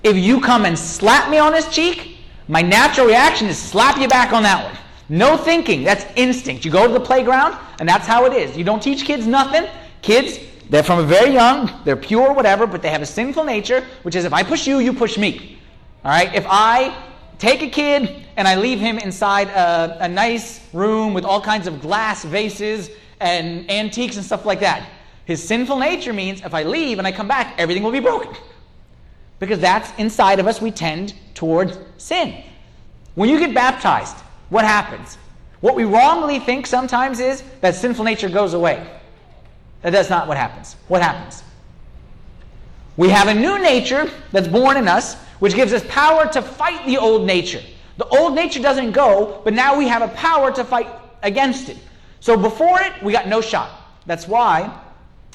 If 0.04 0.18
you 0.18 0.42
come 0.42 0.66
and 0.66 0.78
slap 0.78 1.30
me 1.30 1.38
on 1.38 1.52
this 1.52 1.74
cheek, 1.74 2.18
my 2.48 2.62
natural 2.62 3.08
reaction 3.08 3.48
is 3.48 3.58
slap 3.58 4.00
you 4.00 4.08
back 4.08 4.34
on 4.34 4.44
that 4.44 4.66
one. 4.66 4.78
No 5.10 5.38
thinking. 5.38 5.84
That's 5.84 6.06
instinct. 6.16 6.66
You 6.66 6.72
go 6.72 6.88
to 6.88 6.94
the 6.94 7.00
playground, 7.00 7.58
and 7.80 7.88
that's 7.88 8.08
how 8.08 8.26
it 8.26 8.34
is. 8.34 8.58
You 8.58 8.64
don't 8.64 8.82
teach 8.82 9.06
kids 9.06 9.28
nothing. 9.28 9.70
Kids, 10.02 10.40
they're 10.72 10.84
from 10.84 11.00
a 11.00 11.04
very 11.04 11.34
young, 11.34 11.70
they're 11.84 11.98
pure, 11.98 12.32
whatever, 12.32 12.66
but 12.66 12.82
they 12.82 12.90
have 12.90 13.02
a 13.02 13.06
sinful 13.06 13.44
nature, 13.44 13.86
which 14.04 14.16
is 14.16 14.24
if 14.24 14.32
I 14.32 14.42
push 14.42 14.66
you, 14.66 14.80
you 14.80 14.94
push 14.94 15.18
me. 15.18 15.60
All 16.06 16.12
right? 16.12 16.34
If 16.34 16.46
I 16.48 16.98
take 17.40 17.62
a 17.62 17.70
kid 17.70 18.26
and 18.38 18.48
I 18.48 18.56
leave 18.56 18.80
him 18.80 18.98
inside 18.98 19.50
a, 19.50 19.98
a 20.06 20.08
nice 20.08 20.66
room 20.72 21.14
with 21.14 21.26
all 21.26 21.42
kinds 21.42 21.68
of 21.68 21.82
glass 21.82 22.24
vases 22.24 22.90
and 23.20 23.70
antiques 23.70 24.16
and 24.16 24.26
stuff 24.26 24.46
like 24.46 24.62
that, 24.62 24.90
his 25.26 25.44
sinful 25.44 25.78
nature 25.78 26.14
means 26.14 26.42
if 26.42 26.54
I 26.54 26.64
leave 26.64 27.00
and 27.00 27.06
I 27.08 27.12
come 27.12 27.28
back, 27.28 27.54
everything 27.58 27.84
will 27.84 27.92
be 27.92 28.00
broken. 28.00 28.34
Because 29.40 29.60
that's 29.60 29.92
inside 30.00 30.40
of 30.40 30.48
us, 30.48 30.62
we 30.62 30.72
tend 30.72 31.16
towards 31.34 31.78
sin. 31.98 32.46
When 33.16 33.30
you 33.30 33.40
get 33.40 33.54
baptized, 33.54 34.16
what 34.48 34.64
happens? 34.64 35.18
What 35.60 35.76
we 35.76 35.84
wrongly 35.84 36.40
think 36.40 36.66
sometimes 36.66 37.20
is 37.20 37.44
that 37.60 37.76
sinful 37.76 38.06
nature 38.06 38.30
goes 38.30 38.54
away. 38.54 39.01
That's 39.82 40.10
not 40.10 40.28
what 40.28 40.38
happens. 40.38 40.76
What 40.88 41.02
happens? 41.02 41.44
We 42.98 43.10
have 43.10 43.28
a 43.28 43.34
new 43.34 43.58
nature 43.60 44.10
that's 44.32 44.48
born 44.48 44.78
in 44.78 44.88
us, 44.88 45.16
which 45.40 45.56
gives 45.56 45.74
us 45.74 45.84
power 45.88 46.28
to 46.34 46.42
fight 46.42 46.86
the 46.86 46.98
old 46.98 47.26
nature. 47.26 47.62
The 47.98 48.08
old 48.08 48.36
nature 48.36 48.62
doesn't 48.62 48.92
go, 48.92 49.42
but 49.44 49.54
now 49.54 49.78
we 49.78 49.88
have 49.88 50.02
a 50.02 50.10
power 50.10 50.52
to 50.52 50.64
fight 50.64 50.88
against 51.24 51.70
it. 51.70 51.78
So 52.20 52.38
before 52.38 52.80
it, 52.82 52.94
we 53.02 53.12
got 53.12 53.28
no 53.28 53.42
shot. 53.42 53.72
That's 54.06 54.28
why 54.28 54.72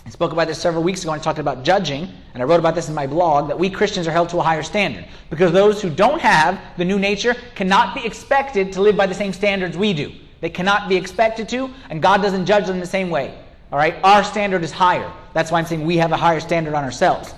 I 0.04 0.10
spoke 0.10 0.30
about 0.30 0.46
this 0.46 0.58
several 0.58 0.84
weeks 0.84 1.02
ago 1.02 1.12
and 1.12 1.20
I 1.20 1.24
talked 1.24 1.40
about 1.40 1.64
judging, 1.64 2.08
and 2.32 2.42
I 2.42 2.46
wrote 2.46 2.60
about 2.60 2.76
this 2.76 2.88
in 2.88 2.94
my 2.94 3.08
blog, 3.08 3.48
that 3.48 3.58
we 3.58 3.68
Christians 3.68 4.06
are 4.06 4.12
held 4.12 4.28
to 4.28 4.38
a 4.38 4.42
higher 4.42 4.62
standard. 4.62 5.04
Because 5.30 5.50
those 5.50 5.82
who 5.82 5.90
don't 5.90 6.20
have 6.20 6.60
the 6.76 6.84
new 6.84 6.98
nature 6.98 7.34
cannot 7.56 7.96
be 7.96 8.06
expected 8.06 8.72
to 8.74 8.82
live 8.82 8.96
by 8.96 9.06
the 9.06 9.14
same 9.14 9.32
standards 9.32 9.76
we 9.76 9.92
do. 9.92 10.12
They 10.40 10.50
cannot 10.50 10.88
be 10.88 10.94
expected 10.94 11.48
to, 11.48 11.70
and 11.90 12.00
God 12.00 12.22
doesn't 12.22 12.46
judge 12.46 12.66
them 12.66 12.78
the 12.78 12.86
same 12.86 13.10
way. 13.10 13.36
All 13.72 13.78
right? 13.78 13.96
Our 14.04 14.22
standard 14.24 14.62
is 14.62 14.70
higher. 14.72 15.10
That's 15.34 15.50
why 15.50 15.58
I'm 15.58 15.66
saying 15.66 15.84
we 15.84 15.96
have 15.96 16.12
a 16.12 16.16
higher 16.16 16.40
standard 16.40 16.74
on 16.74 16.84
ourselves. 16.84 17.34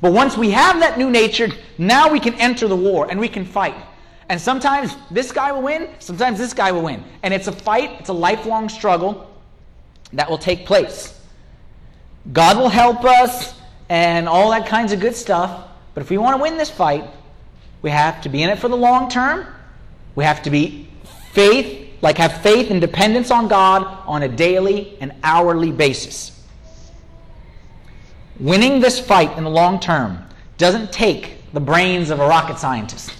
But 0.00 0.12
once 0.12 0.36
we 0.36 0.50
have 0.50 0.80
that 0.80 0.98
new 0.98 1.10
nature, 1.10 1.48
now 1.78 2.10
we 2.10 2.18
can 2.18 2.34
enter 2.34 2.66
the 2.68 2.76
war 2.76 3.08
and 3.10 3.20
we 3.20 3.28
can 3.28 3.44
fight. 3.44 3.74
And 4.28 4.40
sometimes 4.40 4.96
this 5.10 5.30
guy 5.30 5.52
will 5.52 5.62
win, 5.62 5.88
sometimes 5.98 6.38
this 6.38 6.54
guy 6.54 6.72
will 6.72 6.82
win. 6.82 7.04
And 7.22 7.34
it's 7.34 7.48
a 7.48 7.52
fight, 7.52 8.00
it's 8.00 8.08
a 8.08 8.14
lifelong 8.14 8.68
struggle 8.68 9.30
that 10.12 10.28
will 10.28 10.38
take 10.38 10.66
place. 10.66 11.20
God 12.32 12.56
will 12.56 12.68
help 12.68 13.04
us 13.04 13.60
and 13.88 14.28
all 14.28 14.50
that 14.50 14.66
kinds 14.66 14.92
of 14.92 15.00
good 15.00 15.14
stuff. 15.14 15.68
But 15.94 16.02
if 16.02 16.10
we 16.10 16.18
want 16.18 16.36
to 16.36 16.42
win 16.42 16.56
this 16.56 16.70
fight, 16.70 17.04
we 17.82 17.90
have 17.90 18.22
to 18.22 18.28
be 18.28 18.42
in 18.42 18.50
it 18.50 18.58
for 18.58 18.68
the 18.68 18.76
long 18.76 19.10
term. 19.10 19.46
We 20.14 20.24
have 20.24 20.42
to 20.42 20.50
be 20.50 20.88
faith, 21.32 21.81
like 22.02 22.18
have 22.18 22.42
faith 22.42 22.70
and 22.70 22.80
dependence 22.80 23.30
on 23.30 23.48
God 23.48 23.84
on 24.06 24.24
a 24.24 24.28
daily 24.28 24.98
and 25.00 25.14
hourly 25.22 25.70
basis. 25.70 26.44
Winning 28.38 28.80
this 28.80 28.98
fight 28.98 29.38
in 29.38 29.44
the 29.44 29.50
long 29.50 29.80
term 29.80 30.18
doesn't 30.58 30.92
take 30.92 31.52
the 31.52 31.60
brains 31.60 32.10
of 32.10 32.20
a 32.20 32.26
rocket 32.26 32.58
scientist, 32.58 33.14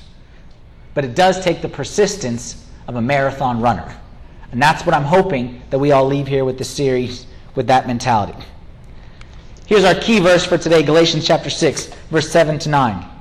but 0.94 1.04
it 1.04 1.14
does 1.14 1.42
take 1.42 1.62
the 1.62 1.68
persistence 1.68 2.66
of 2.88 2.96
a 2.96 3.00
marathon 3.00 3.60
runner. 3.60 3.96
And 4.50 4.60
that's 4.60 4.84
what 4.84 4.94
I'm 4.94 5.04
hoping 5.04 5.62
that 5.70 5.78
we 5.78 5.92
all 5.92 6.04
leave 6.04 6.26
here 6.26 6.44
with 6.44 6.58
this 6.58 6.68
series 6.68 7.26
with 7.54 7.68
that 7.68 7.86
mentality. 7.86 8.36
Here's 9.66 9.84
our 9.84 9.94
key 9.94 10.18
verse 10.18 10.44
for 10.44 10.58
today 10.58 10.82
Galatians 10.82 11.26
chapter 11.26 11.50
6, 11.50 11.86
verse 12.10 12.28
7 12.30 12.58
to 12.58 12.68
9. 12.68 13.11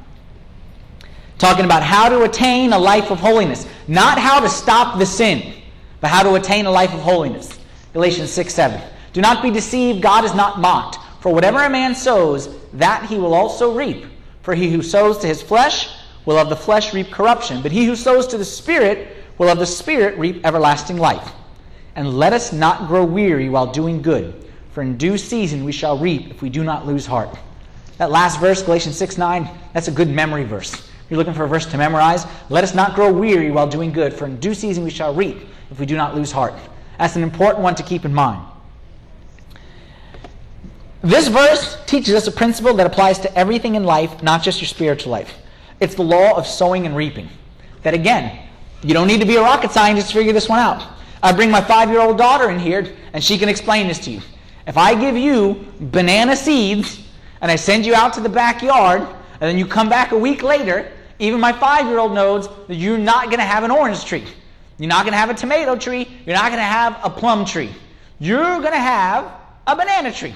Talking 1.42 1.66
about 1.66 1.82
how 1.82 2.08
to 2.08 2.22
attain 2.22 2.72
a 2.72 2.78
life 2.78 3.10
of 3.10 3.20
holiness. 3.20 3.66
Not 3.88 4.20
how 4.20 4.40
to 4.40 4.48
stop 4.48 5.00
the 5.00 5.08
sin, 5.08 5.56
but 6.00 6.12
how 6.12 6.22
to 6.22 6.36
attain 6.36 6.68
a 6.68 6.72
life 6.72 6.94
of 6.94 7.00
holiness. 7.00 7.58
Galatians 7.94 8.30
6, 8.30 8.54
7. 8.54 8.80
Do 9.12 9.22
not 9.22 9.42
be 9.42 9.50
deceived, 9.50 10.04
God 10.04 10.24
is 10.24 10.36
not 10.36 10.60
mocked. 10.60 11.00
For 11.20 11.34
whatever 11.34 11.64
a 11.64 11.70
man 11.72 11.96
sows, 11.96 12.56
that 12.74 13.08
he 13.10 13.18
will 13.18 13.34
also 13.34 13.74
reap. 13.74 14.06
For 14.44 14.54
he 14.54 14.70
who 14.70 14.84
sows 14.84 15.18
to 15.18 15.28
his 15.28 15.42
flesh 15.42 15.90
will 16.28 16.38
of 16.38 16.50
the 16.50 16.56
flesh 16.56 16.94
reap 16.94 17.10
corruption, 17.10 17.64
but 17.64 17.72
he 17.72 17.86
who 17.86 17.96
sows 17.96 18.28
to 18.28 18.38
the 18.38 18.46
Spirit 18.46 19.18
will 19.40 19.50
of 19.50 19.58
the 19.58 19.66
Spirit 19.66 20.20
reap 20.20 20.46
everlasting 20.46 20.98
life. 20.98 21.34
And 21.96 22.20
let 22.20 22.34
us 22.34 22.54
not 22.54 22.88
grow 22.88 23.04
weary 23.04 23.50
while 23.50 23.66
doing 23.66 24.04
good 24.04 24.46
for 24.74 24.84
in 24.84 24.96
due 24.96 25.18
season 25.18 25.64
we 25.64 25.72
shall 25.72 25.98
reap 25.98 26.30
if 26.30 26.44
we 26.44 26.52
do 26.52 26.64
not 26.64 26.86
lose 26.86 27.08
heart. 27.08 27.36
That 27.98 28.12
last 28.12 28.40
verse, 28.40 28.62
Galatians 28.62 28.96
6 28.98 29.18
9, 29.18 29.50
that's 29.74 29.88
a 29.88 29.92
good 29.92 30.08
memory 30.08 30.44
verse. 30.44 30.91
You're 31.12 31.18
looking 31.18 31.34
for 31.34 31.44
a 31.44 31.48
verse 31.48 31.66
to 31.66 31.78
memorize, 31.78 32.26
let 32.50 32.64
us 32.64 32.74
not 32.74 32.96
grow 32.96 33.12
weary 33.12 33.52
while 33.52 33.68
doing 33.68 33.92
good, 33.92 34.14
for 34.14 34.28
in 34.28 34.40
due 34.40 34.54
season 34.54 34.86
we 34.86 34.90
shall 34.90 35.14
reap 35.14 35.40
if 35.70 35.78
we 35.78 35.86
do 35.86 35.98
not 35.98 36.16
lose 36.16 36.32
heart. 36.32 36.54
That's 36.98 37.18
an 37.18 37.22
important 37.22 37.62
one 37.62 37.76
to 37.76 37.84
keep 37.84 38.06
in 38.06 38.14
mind. 38.14 38.42
This 41.02 41.28
verse 41.28 41.84
teaches 41.86 42.14
us 42.14 42.28
a 42.28 42.32
principle 42.32 42.74
that 42.76 42.88
applies 42.88 43.20
to 43.20 43.38
everything 43.38 43.76
in 43.76 43.84
life, 43.84 44.24
not 44.24 44.42
just 44.42 44.62
your 44.62 44.70
spiritual 44.70 45.12
life. 45.12 45.38
It's 45.82 45.96
the 45.96 46.04
law 46.04 46.38
of 46.38 46.48
sowing 46.48 46.86
and 46.86 46.96
reaping. 46.96 47.28
That 47.84 47.94
again, 47.94 48.48
you 48.82 48.94
don't 48.94 49.08
need 49.08 49.20
to 49.20 49.28
be 49.28 49.36
a 49.36 49.42
rocket 49.42 49.72
scientist 49.72 50.12
to 50.12 50.14
figure 50.14 50.32
this 50.32 50.48
one 50.48 50.60
out. 50.60 50.88
I 51.22 51.34
bring 51.34 51.52
my 51.52 51.60
five 51.60 51.90
year 51.90 52.00
old 52.00 52.18
daughter 52.18 52.50
in 52.52 52.58
here, 52.58 52.88
and 53.12 53.22
she 53.22 53.38
can 53.38 53.50
explain 53.50 53.90
this 53.90 54.00
to 54.06 54.12
you. 54.12 54.22
If 54.66 54.78
I 54.78 54.96
give 54.96 55.18
you 55.18 55.66
banana 55.82 56.38
seeds 56.38 57.06
and 57.42 57.52
I 57.52 57.58
send 57.58 57.86
you 57.86 57.96
out 57.96 58.14
to 58.14 58.22
the 58.22 58.30
backyard, 58.30 59.02
and 59.02 59.50
then 59.50 59.58
you 59.58 59.66
come 59.66 59.90
back 59.90 60.14
a 60.14 60.18
week 60.18 60.42
later, 60.42 60.90
even 61.22 61.40
my 61.40 61.54
five 61.54 61.88
year 61.88 62.00
old 62.00 62.14
knows 62.14 62.50
that 62.68 62.76
you're 62.76 62.98
not 62.98 63.26
going 63.26 63.40
to 63.40 63.46
have 63.46 63.64
an 63.64 63.72
orange 63.72 64.04
tree. 64.06 64.26
You're 64.78 64.90
not 64.90 65.04
going 65.04 65.14
to 65.14 65.18
have 65.18 65.30
a 65.30 65.34
tomato 65.34 65.76
tree. 65.76 66.08
You're 66.26 66.36
not 66.36 66.50
going 66.50 66.60
to 66.60 66.64
have 66.64 67.00
a 67.04 67.10
plum 67.10 67.46
tree. 67.46 67.72
You're 68.20 68.60
going 68.60 68.74
to 68.74 68.80
have 68.80 69.32
a 69.68 69.76
banana 69.76 70.12
tree. 70.12 70.36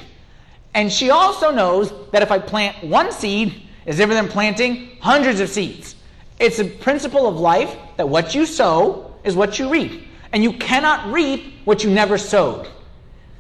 And 0.74 0.92
she 0.92 1.10
also 1.10 1.51
knows 1.51 1.92
that 2.12 2.22
if 2.22 2.32
I 2.32 2.39
plant 2.39 2.84
one 2.84 3.12
seed, 3.12 3.65
is 3.86 3.98
different 3.98 4.22
than 4.22 4.32
planting 4.32 4.98
hundreds 5.00 5.39
of 5.39 5.50
seeds. 5.50 5.96
It's 6.39 6.60
a 6.60 6.65
principle 6.65 7.27
of 7.27 7.36
life 7.36 7.75
that 7.98 8.08
what 8.08 8.36
you 8.36 8.46
sow 8.46 9.15
is 9.24 9.36
what 9.36 9.60
you 9.60 9.70
reap. 9.70 10.08
And 10.34 10.44
you 10.44 10.54
cannot 10.54 11.12
reap 11.13 11.54
what 11.65 11.84
you 11.84 11.89
never 11.89 12.18
sowed. 12.18 12.68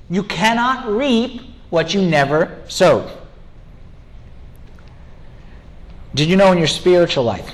You 0.09 0.23
cannot 0.23 0.87
reap 0.87 1.41
what 1.69 1.93
you 1.93 2.01
never 2.01 2.63
sowed. 2.67 3.11
Did 6.15 6.29
you 6.29 6.37
know 6.37 6.53
in 6.53 6.57
your 6.57 6.67
spiritual 6.67 7.25
life 7.25 7.51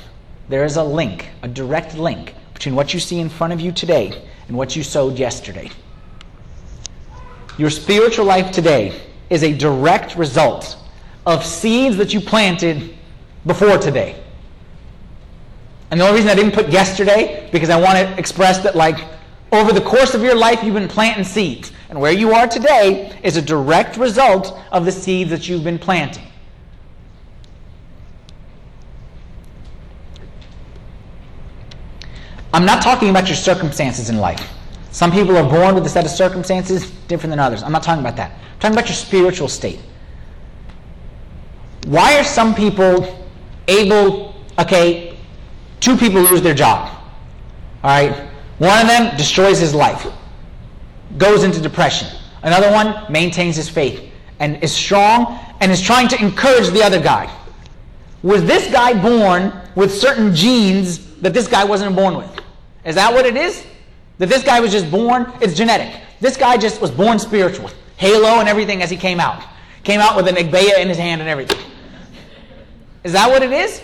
there 0.47 0.63
is 0.65 0.75
a 0.75 0.83
link, 0.83 1.29
a 1.41 1.47
direct 1.47 1.97
link, 1.97 2.35
between 2.53 2.75
what 2.75 2.93
you 2.93 2.99
see 2.99 3.19
in 3.19 3.27
front 3.27 3.53
of 3.53 3.59
you 3.59 3.71
today 3.71 4.23
and 4.47 4.55
what 4.55 4.75
you 4.75 4.83
sowed 4.83 5.17
yesterday? 5.17 5.71
Your 7.57 7.71
spiritual 7.71 8.25
life 8.25 8.51
today 8.51 9.01
is 9.31 9.41
a 9.41 9.51
direct 9.51 10.15
result 10.15 10.77
of 11.25 11.43
seeds 11.43 11.97
that 11.97 12.13
you 12.13 12.21
planted 12.21 12.95
before 13.47 13.79
today. 13.79 14.21
And 15.89 15.99
the 15.99 16.05
only 16.05 16.17
reason 16.17 16.29
I 16.29 16.35
didn't 16.35 16.53
put 16.53 16.69
yesterday, 16.69 17.49
because 17.51 17.71
I 17.71 17.81
want 17.81 17.97
to 17.97 18.19
express 18.19 18.59
that, 18.59 18.75
like, 18.75 19.03
over 19.51 19.73
the 19.73 19.81
course 19.81 20.13
of 20.13 20.21
your 20.21 20.35
life, 20.35 20.63
you've 20.63 20.75
been 20.75 20.87
planting 20.87 21.23
seeds. 21.23 21.71
And 21.89 21.99
where 21.99 22.11
you 22.11 22.31
are 22.33 22.47
today 22.47 23.19
is 23.23 23.37
a 23.37 23.41
direct 23.41 23.97
result 23.97 24.55
of 24.71 24.85
the 24.85 24.91
seeds 24.91 25.31
that 25.31 25.49
you've 25.49 25.63
been 25.63 25.79
planting. 25.79 26.30
I'm 32.53 32.65
not 32.65 32.81
talking 32.81 33.09
about 33.09 33.27
your 33.27 33.37
circumstances 33.37 34.09
in 34.09 34.17
life. 34.17 34.49
Some 34.91 35.11
people 35.11 35.37
are 35.37 35.49
born 35.49 35.73
with 35.73 35.85
a 35.85 35.89
set 35.89 36.05
of 36.05 36.11
circumstances 36.11 36.91
different 37.07 37.31
than 37.31 37.39
others. 37.39 37.63
I'm 37.63 37.71
not 37.71 37.83
talking 37.83 38.01
about 38.01 38.17
that. 38.17 38.31
I'm 38.31 38.59
talking 38.59 38.77
about 38.77 38.87
your 38.87 38.95
spiritual 38.95 39.47
state. 39.47 39.79
Why 41.87 42.19
are 42.19 42.23
some 42.23 42.53
people 42.53 43.25
able, 43.67 44.35
okay, 44.59 45.17
two 45.79 45.97
people 45.97 46.21
lose 46.21 46.41
their 46.41 46.53
job. 46.53 46.89
All 47.83 47.89
right? 47.89 48.29
One 48.59 48.81
of 48.81 48.87
them 48.87 49.17
destroys 49.17 49.59
his 49.59 49.73
life 49.73 50.05
goes 51.17 51.43
into 51.43 51.59
depression. 51.61 52.07
Another 52.43 52.71
one 52.71 53.11
maintains 53.11 53.55
his 53.55 53.69
faith 53.69 54.11
and 54.39 54.63
is 54.63 54.71
strong 54.71 55.39
and 55.59 55.71
is 55.71 55.81
trying 55.81 56.07
to 56.09 56.21
encourage 56.21 56.69
the 56.69 56.81
other 56.81 57.01
guy. 57.01 57.33
Was 58.23 58.45
this 58.45 58.71
guy 58.71 58.93
born 58.93 59.53
with 59.75 59.93
certain 59.93 60.33
genes 60.33 61.19
that 61.21 61.33
this 61.33 61.47
guy 61.47 61.63
wasn't 61.63 61.95
born 61.95 62.15
with? 62.17 62.40
Is 62.83 62.95
that 62.95 63.13
what 63.13 63.25
it 63.25 63.37
is? 63.37 63.65
That 64.17 64.29
this 64.29 64.43
guy 64.43 64.59
was 64.59 64.71
just 64.71 64.89
born? 64.89 65.31
It's 65.41 65.53
genetic. 65.53 66.01
This 66.19 66.37
guy 66.37 66.57
just 66.57 66.81
was 66.81 66.91
born 66.91 67.19
spiritual. 67.19 67.69
Halo 67.97 68.39
and 68.39 68.47
everything 68.49 68.81
as 68.81 68.89
he 68.89 68.97
came 68.97 69.19
out. 69.19 69.43
Came 69.83 69.99
out 69.99 70.15
with 70.15 70.27
an 70.27 70.35
Agbeya 70.35 70.79
in 70.79 70.87
his 70.87 70.97
hand 70.97 71.21
and 71.21 71.29
everything. 71.29 71.59
Is 73.03 73.13
that 73.13 73.29
what 73.29 73.41
it 73.41 73.51
is? 73.51 73.81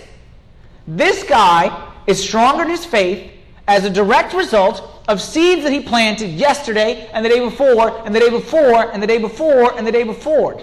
This 0.88 1.24
guy 1.24 1.92
is 2.06 2.24
stronger 2.24 2.63
in 2.63 2.70
his 2.70 2.86
faith 2.86 3.32
as 3.68 3.84
a 3.84 3.89
direct 3.89 4.34
result 4.34 5.04
of 5.08 5.22
seeds 5.22 5.63
that 5.63 5.72
he 5.72 5.82
planted 5.82 6.30
yesterday 6.30 7.10
and 7.13 7.25
the 7.25 7.30
day 7.30 7.39
before 7.39 8.06
and 8.06 8.16
the 8.16 8.20
day 8.20 8.30
before 8.30 8.92
and 8.92 9.01
the 9.01 9.08
day 9.08 9.18
before 9.18 9.77
and 9.77 9.86
the 9.86 9.92
day 9.92 10.04
before. 10.04 10.62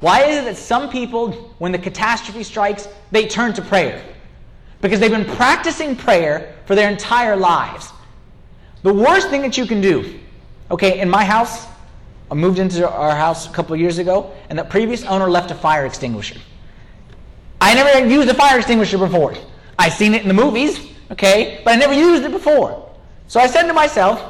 Why 0.00 0.24
is 0.24 0.38
it 0.38 0.44
that 0.46 0.56
some 0.56 0.90
people, 0.90 1.30
when 1.58 1.70
the 1.70 1.78
catastrophe 1.78 2.42
strikes, 2.42 2.88
they 3.12 3.28
turn 3.28 3.52
to 3.54 3.62
prayer? 3.62 4.04
Because 4.82 5.00
they've 5.00 5.10
been 5.10 5.24
practicing 5.24 5.96
prayer 5.96 6.54
for 6.66 6.74
their 6.74 6.90
entire 6.90 7.36
lives. 7.36 7.90
The 8.82 8.92
worst 8.92 9.30
thing 9.30 9.40
that 9.42 9.56
you 9.56 9.64
can 9.64 9.80
do, 9.80 10.18
okay, 10.70 11.00
in 11.00 11.08
my 11.08 11.24
house, 11.24 11.66
I 12.30 12.34
moved 12.34 12.58
into 12.58 12.88
our 12.88 13.14
house 13.14 13.48
a 13.48 13.52
couple 13.52 13.76
years 13.76 13.98
ago, 13.98 14.34
and 14.50 14.58
the 14.58 14.64
previous 14.64 15.04
owner 15.04 15.30
left 15.30 15.50
a 15.50 15.54
fire 15.54 15.86
extinguisher. 15.86 16.38
I 17.60 17.74
never 17.74 18.08
used 18.08 18.28
a 18.28 18.34
fire 18.34 18.58
extinguisher 18.58 18.98
before. 18.98 19.34
I've 19.78 19.92
seen 19.92 20.14
it 20.14 20.22
in 20.22 20.28
the 20.28 20.34
movies, 20.34 20.80
okay? 21.12 21.60
But 21.64 21.74
I 21.74 21.76
never 21.76 21.94
used 21.94 22.24
it 22.24 22.32
before. 22.32 22.90
So 23.28 23.38
I 23.38 23.46
said 23.46 23.68
to 23.68 23.72
myself, 23.72 24.20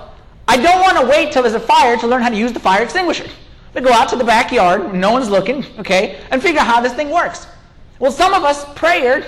I 0.46 0.58
don't 0.58 0.80
want 0.80 0.98
to 0.98 1.06
wait 1.06 1.32
till 1.32 1.42
there's 1.42 1.54
a 1.54 1.60
fire 1.60 1.96
to 1.96 2.06
learn 2.06 2.20
how 2.20 2.28
to 2.28 2.36
use 2.36 2.52
the 2.52 2.60
fire 2.60 2.82
extinguisher. 2.82 3.26
I 3.74 3.80
go 3.80 3.90
out 3.90 4.10
to 4.10 4.16
the 4.16 4.24
backyard, 4.24 4.92
no 4.92 5.12
one's 5.12 5.30
looking, 5.30 5.64
okay, 5.78 6.20
and 6.30 6.42
figure 6.42 6.60
out 6.60 6.66
how 6.66 6.80
this 6.82 6.92
thing 6.92 7.08
works. 7.08 7.46
Well, 7.98 8.12
some 8.12 8.34
of 8.34 8.44
us, 8.44 8.66
prayer 8.74 9.24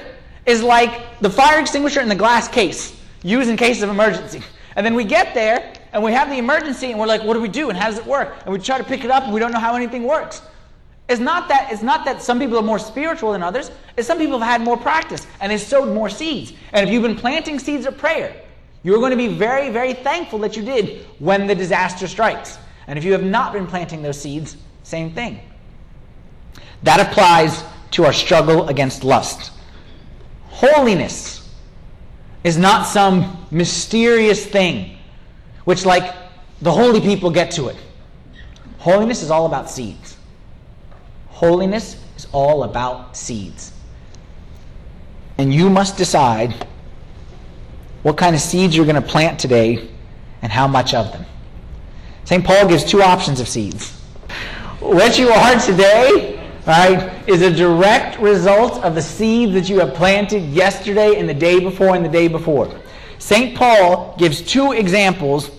is 0.47 0.63
like 0.63 1.19
the 1.21 1.31
fire 1.31 1.61
extinguisher 1.61 2.01
in 2.01 2.09
the 2.09 2.15
glass 2.15 2.49
case. 2.49 3.01
used 3.23 3.49
in 3.49 3.57
case 3.57 3.83
of 3.83 3.89
emergency. 3.89 4.43
And 4.77 4.85
then 4.85 4.95
we 4.95 5.05
get 5.05 5.35
there 5.35 5.73
and 5.93 6.03
we 6.03 6.13
have 6.13 6.29
the 6.29 6.37
emergency 6.37 6.91
and 6.91 7.01
we're 7.01 7.07
like, 7.07 7.23
what 7.23 7.35
do 7.35 7.41
we 7.41 7.49
do 7.49 7.71
and 7.71 7.79
how 7.79 7.87
does 7.89 7.99
it 7.99 8.07
work? 8.07 8.37
And 8.45 8.53
we 8.53 8.59
try 8.59 8.77
to 8.77 8.85
pick 8.85 9.05
it 9.05 9.11
up 9.11 9.25
and 9.25 9.33
we 9.33 9.41
don't 9.41 9.53
know 9.53 9.59
how 9.61 9.75
anything 9.75 10.05
works. 10.05 10.43
It's 11.09 11.21
not 11.21 11.49
that 11.49 11.71
it's 11.71 11.83
not 11.83 12.05
that 12.07 12.23
some 12.23 12.39
people 12.39 12.59
are 12.59 12.63
more 12.63 12.79
spiritual 12.79 13.33
than 13.33 13.43
others. 13.43 13.71
It's 13.97 14.07
some 14.07 14.19
people 14.19 14.39
have 14.39 14.49
had 14.49 14.61
more 14.63 14.77
practice 14.77 15.27
and 15.41 15.53
they 15.53 15.59
sowed 15.59 15.93
more 15.95 16.09
seeds. 16.09 16.55
And 16.73 16.87
if 16.87 16.93
you've 16.93 17.03
been 17.03 17.17
planting 17.17 17.59
seeds 17.59 17.87
of 17.87 17.97
prayer, 17.99 18.35
you're 18.83 18.99
going 18.99 19.11
to 19.11 19.17
be 19.17 19.29
very, 19.29 19.71
very 19.71 19.95
thankful 19.95 20.39
that 20.41 20.57
you 20.57 20.63
did 20.63 21.07
when 21.19 21.47
the 21.47 21.55
disaster 21.55 22.07
strikes. 22.09 22.59
And 22.87 22.99
if 22.99 23.05
you 23.05 23.13
have 23.13 23.23
not 23.23 23.53
been 23.53 23.67
planting 23.67 24.03
those 24.03 24.21
seeds, 24.21 24.57
same 24.83 25.13
thing. 25.13 25.41
That 26.83 27.01
applies 27.01 27.65
to 27.93 28.05
our 28.05 28.13
struggle 28.13 28.69
against 28.69 29.05
lust. 29.05 29.53
Holiness 30.65 31.47
is 32.43 32.57
not 32.57 32.87
some 32.87 33.47
mysterious 33.51 34.47
thing 34.47 34.97
which, 35.65 35.85
like, 35.85 36.15
the 36.63 36.73
holy 36.73 37.03
people 37.03 37.31
get 37.31 37.51
to 37.53 37.69
it. 37.69 37.77
Holiness 38.79 39.23
is 39.23 39.31
all 39.31 39.45
about 39.45 39.69
seeds. 39.69 40.17
Holiness 41.29 42.03
is 42.17 42.27
all 42.33 42.65
about 42.65 43.15
seeds. 43.15 43.73
And 45.37 45.53
you 45.53 45.69
must 45.69 45.99
decide 45.99 46.67
what 48.03 48.17
kind 48.17 48.35
of 48.35 48.41
seeds 48.41 48.75
you're 48.75 48.87
going 48.87 49.03
to 49.03 49.03
plant 49.03 49.39
today 49.39 49.91
and 50.41 50.51
how 50.51 50.67
much 50.67 50.95
of 50.95 51.13
them. 51.13 51.27
St. 52.25 52.43
Paul 52.43 52.69
gives 52.69 52.85
two 52.85 53.03
options 53.03 53.39
of 53.39 53.49
seeds. 53.49 53.93
What 54.81 55.19
you 55.19 55.29
are 55.29 55.59
today, 55.59 56.34
right, 56.67 57.29
is 57.29 57.43
a 57.43 57.51
direct 57.51 58.19
result 58.19 58.83
of 58.83 58.95
the 58.95 59.03
seed 59.03 59.53
that 59.55 59.69
you 59.69 59.79
have 59.81 59.95
planted 59.95 60.43
yesterday 60.51 61.19
and 61.19 61.29
the 61.29 61.35
day 61.35 61.61
before 61.61 61.95
and 61.95 62.05
the 62.05 62.09
day 62.09 62.29
before. 62.29 62.75
St. 63.19 63.57
Paul 63.57 64.15
gives 64.19 64.41
two 64.43 64.73
examples 64.73 65.51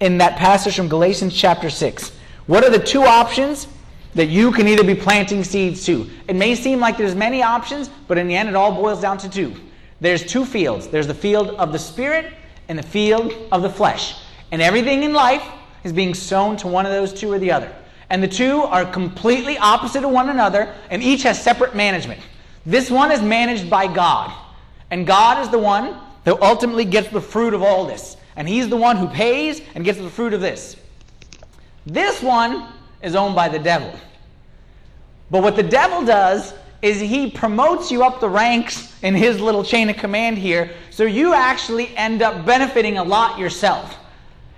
in 0.00 0.18
that 0.18 0.36
passage 0.36 0.76
from 0.76 0.88
Galatians 0.88 1.34
chapter 1.34 1.70
6. 1.70 2.12
What 2.46 2.64
are 2.64 2.70
the 2.70 2.78
two 2.78 3.02
options 3.02 3.68
that 4.14 4.26
you 4.26 4.52
can 4.52 4.66
either 4.68 4.84
be 4.84 4.94
planting 4.94 5.44
seeds 5.44 5.84
to? 5.86 6.08
It 6.28 6.36
may 6.36 6.54
seem 6.54 6.80
like 6.80 6.96
there's 6.96 7.14
many 7.14 7.42
options, 7.42 7.88
but 8.06 8.18
in 8.18 8.26
the 8.26 8.36
end 8.36 8.48
it 8.48 8.54
all 8.54 8.72
boils 8.72 9.00
down 9.00 9.18
to 9.18 9.28
two. 9.28 9.54
There's 10.00 10.24
two 10.24 10.44
fields. 10.44 10.88
There's 10.88 11.06
the 11.06 11.14
field 11.14 11.50
of 11.50 11.72
the 11.72 11.78
spirit 11.78 12.32
and 12.68 12.78
the 12.78 12.84
field 12.84 13.34
of 13.50 13.62
the 13.62 13.70
flesh. 13.70 14.16
And 14.52 14.62
everything 14.62 15.02
in 15.02 15.12
life 15.12 15.44
is 15.84 15.92
being 15.92 16.14
sown 16.14 16.56
to 16.58 16.68
one 16.68 16.86
of 16.86 16.92
those 16.92 17.12
two 17.12 17.32
or 17.32 17.38
the 17.38 17.50
other. 17.50 17.74
And 18.10 18.22
the 18.22 18.28
two 18.28 18.62
are 18.62 18.84
completely 18.84 19.58
opposite 19.58 20.04
of 20.04 20.10
one 20.10 20.30
another, 20.30 20.74
and 20.90 21.02
each 21.02 21.22
has 21.24 21.42
separate 21.42 21.74
management. 21.74 22.20
This 22.64 22.90
one 22.90 23.12
is 23.12 23.20
managed 23.20 23.68
by 23.68 23.92
God. 23.92 24.32
And 24.90 25.06
God 25.06 25.42
is 25.42 25.50
the 25.50 25.58
one 25.58 25.96
that 26.24 26.40
ultimately 26.40 26.84
gets 26.84 27.08
the 27.08 27.20
fruit 27.20 27.54
of 27.54 27.62
all 27.62 27.86
this. 27.86 28.16
And 28.36 28.48
He's 28.48 28.68
the 28.68 28.76
one 28.76 28.96
who 28.96 29.08
pays 29.08 29.60
and 29.74 29.84
gets 29.84 29.98
the 29.98 30.10
fruit 30.10 30.32
of 30.32 30.40
this. 30.40 30.76
This 31.86 32.22
one 32.22 32.66
is 33.02 33.14
owned 33.14 33.34
by 33.34 33.48
the 33.48 33.58
devil. 33.58 33.92
But 35.30 35.42
what 35.42 35.56
the 35.56 35.62
devil 35.62 36.04
does 36.04 36.54
is 36.80 37.00
he 37.00 37.30
promotes 37.30 37.90
you 37.90 38.04
up 38.04 38.20
the 38.20 38.28
ranks 38.28 38.94
in 39.02 39.14
his 39.14 39.40
little 39.40 39.64
chain 39.64 39.90
of 39.90 39.96
command 39.96 40.38
here, 40.38 40.70
so 40.90 41.04
you 41.04 41.34
actually 41.34 41.96
end 41.96 42.22
up 42.22 42.46
benefiting 42.46 42.98
a 42.98 43.04
lot 43.04 43.38
yourself. 43.38 43.96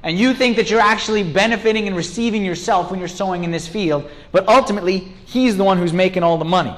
And 0.03 0.19
you 0.19 0.33
think 0.33 0.57
that 0.57 0.71
you're 0.71 0.81
actually 0.81 1.23
benefiting 1.23 1.87
and 1.87 1.95
receiving 1.95 2.45
yourself 2.45 2.91
when 2.91 2.99
you're 2.99 3.09
sowing 3.09 3.45
in 3.45 3.51
this 3.51 3.69
field, 3.69 4.11
but 4.33 4.49
ultimately, 4.49 5.13
he's 5.27 5.57
the 5.57 5.65
one 5.65 5.77
who's 5.77 5.93
making 5.93 6.23
all 6.23 6.39
the 6.39 6.45
money. 6.45 6.75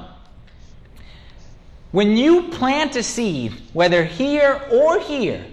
When 1.92 2.16
you 2.16 2.48
plant 2.48 2.96
a 2.96 3.02
seed, 3.02 3.52
whether 3.74 4.02
here 4.02 4.60
or 4.72 4.98
here, 4.98 5.44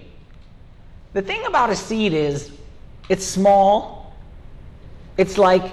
the 1.12 1.22
thing 1.22 1.44
about 1.46 1.70
a 1.70 1.76
seed 1.76 2.12
is 2.12 2.50
it's 3.08 3.24
small. 3.24 4.14
It's 5.16 5.36
like, 5.36 5.72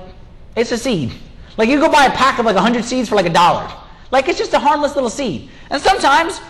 it's 0.55 0.71
a 0.71 0.77
seed. 0.77 1.13
Like 1.57 1.69
you 1.69 1.79
go 1.79 1.89
buy 1.89 2.05
a 2.05 2.11
pack 2.11 2.37
of 2.37 2.45
like 2.45 2.55
100 2.55 2.83
seeds 2.83 3.09
for 3.09 3.15
like 3.15 3.25
a 3.25 3.33
dollar. 3.33 3.71
Like 4.11 4.27
it's 4.27 4.37
just 4.37 4.53
a 4.53 4.59
harmless 4.59 4.95
little 4.95 5.09
seed. 5.09 5.49
And 5.69 5.81
sometimes, 5.81 6.41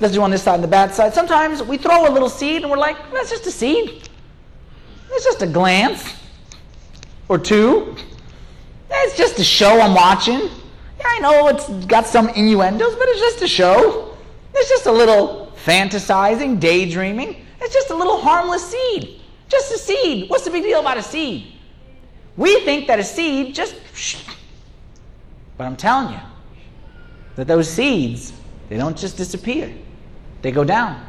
let's 0.00 0.14
do 0.14 0.22
on 0.22 0.30
this 0.30 0.42
side 0.42 0.54
and 0.54 0.64
the 0.64 0.68
bad 0.68 0.94
side, 0.94 1.14
sometimes 1.14 1.62
we 1.62 1.76
throw 1.76 2.08
a 2.08 2.12
little 2.12 2.28
seed 2.28 2.62
and 2.62 2.70
we're 2.70 2.78
like, 2.78 2.96
that's 3.12 3.30
just 3.30 3.46
a 3.46 3.50
seed. 3.50 4.08
It's 5.14 5.24
just 5.24 5.42
a 5.42 5.46
glance 5.46 6.14
or 7.28 7.38
two. 7.38 7.96
It's 8.90 9.16
just 9.16 9.38
a 9.38 9.44
show 9.44 9.80
I'm 9.80 9.94
watching. 9.94 10.40
Yeah, 10.40 11.06
I 11.06 11.18
know 11.20 11.48
it's 11.48 11.68
got 11.86 12.06
some 12.06 12.28
innuendos, 12.30 12.94
but 12.96 13.08
it's 13.08 13.20
just 13.20 13.42
a 13.42 13.48
show. 13.48 14.16
It's 14.54 14.68
just 14.68 14.86
a 14.86 14.92
little 14.92 15.52
fantasizing, 15.64 16.58
daydreaming. 16.60 17.44
It's 17.60 17.72
just 17.72 17.90
a 17.90 17.94
little 17.94 18.20
harmless 18.20 18.70
seed. 18.70 19.20
Just 19.48 19.72
a 19.72 19.78
seed. 19.78 20.28
What's 20.28 20.44
the 20.44 20.50
big 20.50 20.64
deal 20.64 20.80
about 20.80 20.98
a 20.98 21.02
seed? 21.02 21.52
We 22.36 22.60
think 22.60 22.88
that 22.88 22.98
a 22.98 23.04
seed 23.04 23.54
just. 23.54 23.76
But 25.56 25.64
I'm 25.64 25.76
telling 25.76 26.12
you 26.12 26.20
that 27.36 27.46
those 27.46 27.68
seeds, 27.70 28.32
they 28.68 28.76
don't 28.76 28.96
just 28.96 29.16
disappear, 29.16 29.72
they 30.42 30.50
go 30.50 30.64
down. 30.64 31.04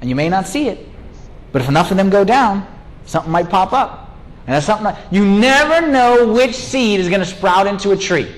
And 0.00 0.08
you 0.08 0.16
may 0.16 0.28
not 0.28 0.46
see 0.46 0.68
it, 0.68 0.86
but 1.50 1.62
if 1.62 1.68
enough 1.68 1.90
of 1.90 1.96
them 1.96 2.10
go 2.10 2.24
down, 2.24 2.66
something 3.06 3.32
might 3.32 3.48
pop 3.48 3.72
up. 3.72 4.16
And 4.46 4.54
that's 4.54 4.66
something 4.66 4.94
you 5.10 5.24
never 5.24 5.86
know 5.86 6.32
which 6.32 6.54
seed 6.54 6.98
is 7.00 7.08
going 7.08 7.20
to 7.20 7.26
sprout 7.26 7.66
into 7.66 7.92
a 7.92 7.96
tree. 7.96 8.34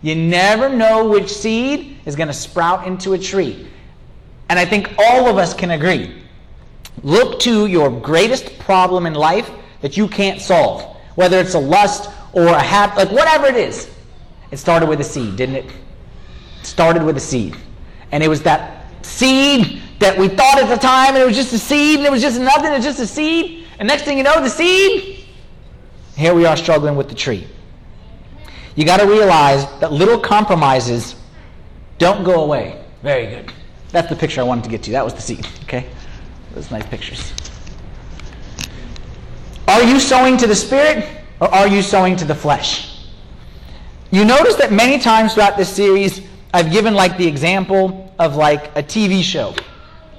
You 0.00 0.14
never 0.16 0.68
know 0.68 1.08
which 1.08 1.28
seed 1.28 1.98
is 2.04 2.16
going 2.16 2.28
to 2.28 2.34
sprout 2.34 2.86
into 2.86 3.12
a 3.12 3.18
tree. 3.18 3.68
And 4.48 4.58
I 4.58 4.64
think 4.64 4.94
all 4.98 5.28
of 5.28 5.38
us 5.38 5.54
can 5.54 5.70
agree. 5.70 6.22
Look 7.02 7.40
to 7.40 7.66
your 7.66 7.90
greatest 7.90 8.58
problem 8.58 9.06
in 9.06 9.14
life 9.14 9.50
that 9.80 9.96
you 9.96 10.06
can't 10.08 10.40
solve, 10.40 10.96
whether 11.14 11.38
it's 11.38 11.54
a 11.54 11.58
lust 11.58 12.10
or 12.32 12.46
a 12.46 12.62
habit, 12.62 12.96
like 12.96 13.10
whatever 13.10 13.46
it 13.46 13.56
is. 13.56 13.90
It 14.50 14.58
started 14.58 14.88
with 14.88 15.00
a 15.00 15.04
seed, 15.04 15.36
didn't 15.36 15.56
it? 15.56 15.64
It 15.64 16.66
started 16.66 17.02
with 17.02 17.16
a 17.16 17.20
seed. 17.20 17.56
And 18.12 18.22
it 18.22 18.28
was 18.28 18.42
that 18.42 18.86
seed 19.02 19.82
that 20.02 20.18
we 20.18 20.28
thought 20.28 20.58
at 20.58 20.68
the 20.68 20.76
time 20.76 21.14
and 21.14 21.18
it 21.18 21.26
was 21.26 21.36
just 21.36 21.52
a 21.52 21.58
seed 21.58 21.98
and 21.98 22.06
it 22.06 22.10
was 22.10 22.20
just 22.20 22.40
nothing, 22.40 22.72
it 22.72 22.76
was 22.76 22.84
just 22.84 23.00
a 23.00 23.06
seed. 23.06 23.66
And 23.78 23.88
next 23.88 24.02
thing 24.02 24.18
you 24.18 24.24
know, 24.24 24.42
the 24.42 24.50
seed, 24.50 25.24
here 26.16 26.34
we 26.34 26.44
are 26.44 26.56
struggling 26.56 26.96
with 26.96 27.08
the 27.08 27.14
tree. 27.14 27.46
You 28.74 28.84
got 28.84 29.00
to 29.00 29.06
realize 29.06 29.64
that 29.80 29.92
little 29.92 30.18
compromises 30.18 31.14
don't 31.98 32.24
go 32.24 32.42
away. 32.42 32.84
Very 33.02 33.26
good. 33.26 33.52
That's 33.90 34.08
the 34.08 34.16
picture 34.16 34.40
I 34.40 34.44
wanted 34.44 34.64
to 34.64 34.70
get 34.70 34.82
to. 34.84 34.90
That 34.90 35.04
was 35.04 35.14
the 35.14 35.22
seed. 35.22 35.46
Okay? 35.64 35.86
Those 36.54 36.70
nice 36.70 36.86
pictures. 36.86 37.32
Are 39.68 39.82
you 39.82 40.00
sowing 40.00 40.36
to 40.38 40.46
the 40.46 40.54
spirit 40.54 41.06
or 41.40 41.48
are 41.54 41.68
you 41.68 41.80
sowing 41.80 42.16
to 42.16 42.24
the 42.24 42.34
flesh? 42.34 43.06
You 44.10 44.24
notice 44.24 44.56
that 44.56 44.72
many 44.72 44.98
times 44.98 45.34
throughout 45.34 45.56
this 45.56 45.68
series, 45.68 46.22
I've 46.52 46.72
given 46.72 46.94
like 46.94 47.16
the 47.16 47.26
example 47.26 48.12
of 48.18 48.36
like 48.36 48.76
a 48.76 48.82
TV 48.82 49.22
show. 49.22 49.54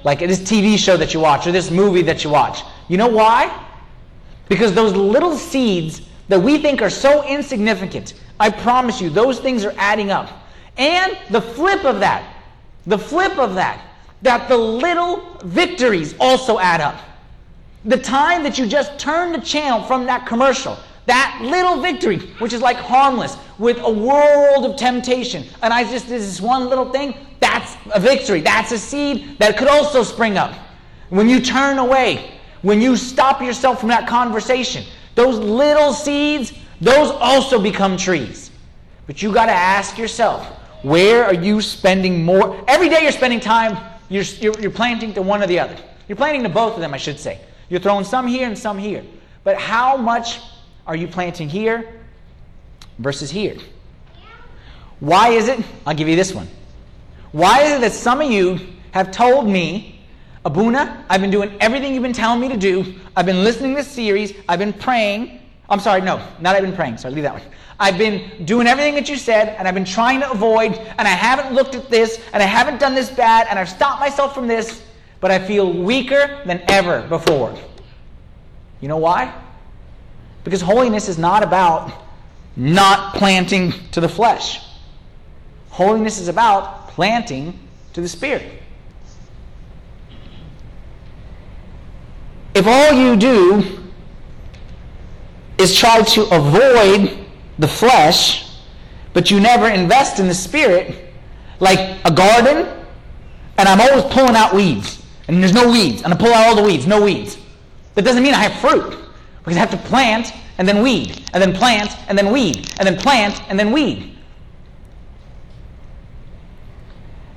Like 0.04 0.20
this 0.20 0.40
TV 0.40 0.78
show 0.78 0.96
that 0.98 1.14
you 1.14 1.20
watch 1.20 1.46
or 1.46 1.52
this 1.52 1.70
movie 1.70 2.02
that 2.02 2.22
you 2.22 2.30
watch. 2.30 2.62
You 2.88 2.98
know 2.98 3.08
why? 3.08 3.66
Because 4.48 4.74
those 4.74 4.92
little 4.94 5.36
seeds 5.36 6.02
that 6.28 6.40
we 6.40 6.58
think 6.58 6.82
are 6.82 6.90
so 6.90 7.26
insignificant, 7.26 8.14
I 8.38 8.50
promise 8.50 9.00
you, 9.00 9.08
those 9.08 9.40
things 9.40 9.64
are 9.64 9.74
adding 9.78 10.10
up. 10.10 10.30
And 10.76 11.16
the 11.30 11.40
flip 11.40 11.84
of 11.84 12.00
that, 12.00 12.36
the 12.86 12.98
flip 12.98 13.38
of 13.38 13.54
that, 13.54 13.82
that 14.22 14.48
the 14.48 14.56
little 14.56 15.38
victories 15.44 16.14
also 16.20 16.58
add 16.58 16.80
up. 16.80 17.00
The 17.84 17.98
time 17.98 18.42
that 18.42 18.58
you 18.58 18.66
just 18.66 18.98
turn 18.98 19.32
the 19.32 19.40
channel 19.40 19.82
from 19.82 20.06
that 20.06 20.26
commercial, 20.26 20.78
that 21.06 21.38
little 21.42 21.80
victory, 21.80 22.18
which 22.38 22.52
is 22.52 22.62
like 22.62 22.76
harmless, 22.76 23.36
with 23.58 23.78
a 23.78 23.90
world 23.90 24.64
of 24.64 24.76
temptation, 24.76 25.44
and 25.62 25.72
I 25.72 25.84
just 25.84 26.08
did 26.08 26.20
this 26.20 26.40
one 26.40 26.68
little 26.68 26.90
thing, 26.90 27.14
that's 27.40 27.73
a 27.92 28.00
victory. 28.00 28.40
That's 28.40 28.72
a 28.72 28.78
seed 28.78 29.38
that 29.38 29.56
could 29.56 29.68
also 29.68 30.02
spring 30.02 30.38
up. 30.38 30.54
When 31.10 31.28
you 31.28 31.40
turn 31.40 31.78
away, 31.78 32.38
when 32.62 32.80
you 32.80 32.96
stop 32.96 33.42
yourself 33.42 33.80
from 33.80 33.90
that 33.90 34.08
conversation, 34.08 34.84
those 35.14 35.38
little 35.38 35.92
seeds, 35.92 36.52
those 36.80 37.10
also 37.10 37.60
become 37.60 37.96
trees. 37.96 38.50
But 39.06 39.22
you 39.22 39.32
got 39.32 39.46
to 39.46 39.52
ask 39.52 39.98
yourself, 39.98 40.46
where 40.82 41.24
are 41.24 41.34
you 41.34 41.60
spending 41.60 42.24
more? 42.24 42.62
Every 42.68 42.88
day 42.88 43.02
you're 43.02 43.12
spending 43.12 43.40
time, 43.40 43.78
you're, 44.08 44.24
you're, 44.24 44.58
you're 44.60 44.70
planting 44.70 45.14
to 45.14 45.22
one 45.22 45.42
or 45.42 45.46
the 45.46 45.58
other. 45.58 45.76
You're 46.08 46.16
planting 46.16 46.42
to 46.42 46.48
both 46.48 46.74
of 46.74 46.80
them, 46.80 46.94
I 46.94 46.98
should 46.98 47.18
say. 47.18 47.40
You're 47.68 47.80
throwing 47.80 48.04
some 48.04 48.26
here 48.26 48.46
and 48.46 48.58
some 48.58 48.78
here. 48.78 49.04
But 49.44 49.56
how 49.56 49.96
much 49.96 50.40
are 50.86 50.96
you 50.96 51.08
planting 51.08 51.48
here 51.48 52.00
versus 52.98 53.30
here? 53.30 53.56
Why 55.00 55.30
is 55.30 55.48
it? 55.48 55.64
I'll 55.86 55.94
give 55.94 56.08
you 56.08 56.16
this 56.16 56.34
one. 56.34 56.48
Why 57.34 57.62
is 57.62 57.72
it 57.72 57.80
that 57.80 57.92
some 57.92 58.20
of 58.20 58.30
you 58.30 58.60
have 58.92 59.10
told 59.10 59.48
me, 59.48 60.00
Abuna, 60.44 61.04
I've 61.10 61.20
been 61.20 61.32
doing 61.32 61.52
everything 61.58 61.92
you've 61.92 62.04
been 62.04 62.12
telling 62.12 62.40
me 62.40 62.48
to 62.48 62.56
do. 62.56 62.94
I've 63.16 63.26
been 63.26 63.42
listening 63.42 63.72
to 63.72 63.82
this 63.82 63.90
series. 63.90 64.34
I've 64.48 64.60
been 64.60 64.72
praying. 64.72 65.40
I'm 65.68 65.80
sorry, 65.80 66.00
no, 66.00 66.24
not 66.38 66.54
I've 66.54 66.62
been 66.62 66.76
praying. 66.76 66.96
Sorry, 66.98 67.12
leave 67.12 67.24
that 67.24 67.32
one. 67.32 67.42
I've 67.80 67.98
been 67.98 68.44
doing 68.44 68.68
everything 68.68 68.94
that 68.94 69.08
you 69.08 69.16
said, 69.16 69.48
and 69.58 69.66
I've 69.66 69.74
been 69.74 69.84
trying 69.84 70.20
to 70.20 70.30
avoid, 70.30 70.74
and 70.74 71.08
I 71.08 71.10
haven't 71.10 71.52
looked 71.52 71.74
at 71.74 71.90
this, 71.90 72.22
and 72.32 72.40
I 72.40 72.46
haven't 72.46 72.78
done 72.78 72.94
this 72.94 73.10
bad, 73.10 73.48
and 73.50 73.58
I've 73.58 73.68
stopped 73.68 73.98
myself 73.98 74.32
from 74.32 74.46
this. 74.46 74.84
but 75.18 75.32
I 75.32 75.40
feel 75.40 75.72
weaker 75.72 76.40
than 76.46 76.62
ever 76.68 77.02
before. 77.08 77.52
You 78.80 78.86
know 78.86 78.98
why? 78.98 79.34
Because 80.44 80.60
holiness 80.60 81.08
is 81.08 81.18
not 81.18 81.42
about 81.42 81.90
not 82.54 83.14
planting 83.14 83.72
to 83.90 84.00
the 84.00 84.08
flesh. 84.08 84.60
Holiness 85.70 86.20
is 86.20 86.28
about 86.28 86.83
planting 86.94 87.58
to 87.92 88.00
the 88.00 88.08
Spirit. 88.08 88.62
If 92.54 92.68
all 92.68 92.92
you 92.92 93.16
do 93.16 93.80
is 95.58 95.76
try 95.76 96.02
to 96.02 96.22
avoid 96.32 97.18
the 97.58 97.66
flesh, 97.66 98.48
but 99.12 99.28
you 99.28 99.40
never 99.40 99.68
invest 99.68 100.20
in 100.20 100.28
the 100.28 100.34
Spirit, 100.34 101.12
like 101.58 101.98
a 102.04 102.12
garden, 102.12 102.68
and 103.58 103.68
I'm 103.68 103.80
always 103.80 104.04
pulling 104.12 104.36
out 104.36 104.54
weeds, 104.54 105.04
and 105.26 105.42
there's 105.42 105.52
no 105.52 105.70
weeds, 105.70 106.02
and 106.02 106.14
I 106.14 106.16
pull 106.16 106.32
out 106.32 106.46
all 106.46 106.54
the 106.54 106.62
weeds, 106.62 106.86
no 106.86 107.02
weeds. 107.02 107.38
That 107.94 108.02
doesn't 108.02 108.22
mean 108.22 108.34
I 108.34 108.42
have 108.44 108.60
fruit, 108.60 108.96
because 109.38 109.56
I 109.56 109.60
have 109.60 109.70
to 109.72 109.88
plant 109.88 110.32
and 110.58 110.68
then 110.68 110.80
weed, 110.80 111.24
and 111.32 111.42
then 111.42 111.52
plant 111.52 111.90
and 112.08 112.16
then 112.16 112.30
weed, 112.30 112.70
and 112.78 112.86
then 112.86 112.96
plant 112.96 113.42
and 113.48 113.58
then 113.58 113.72
weed. 113.72 114.13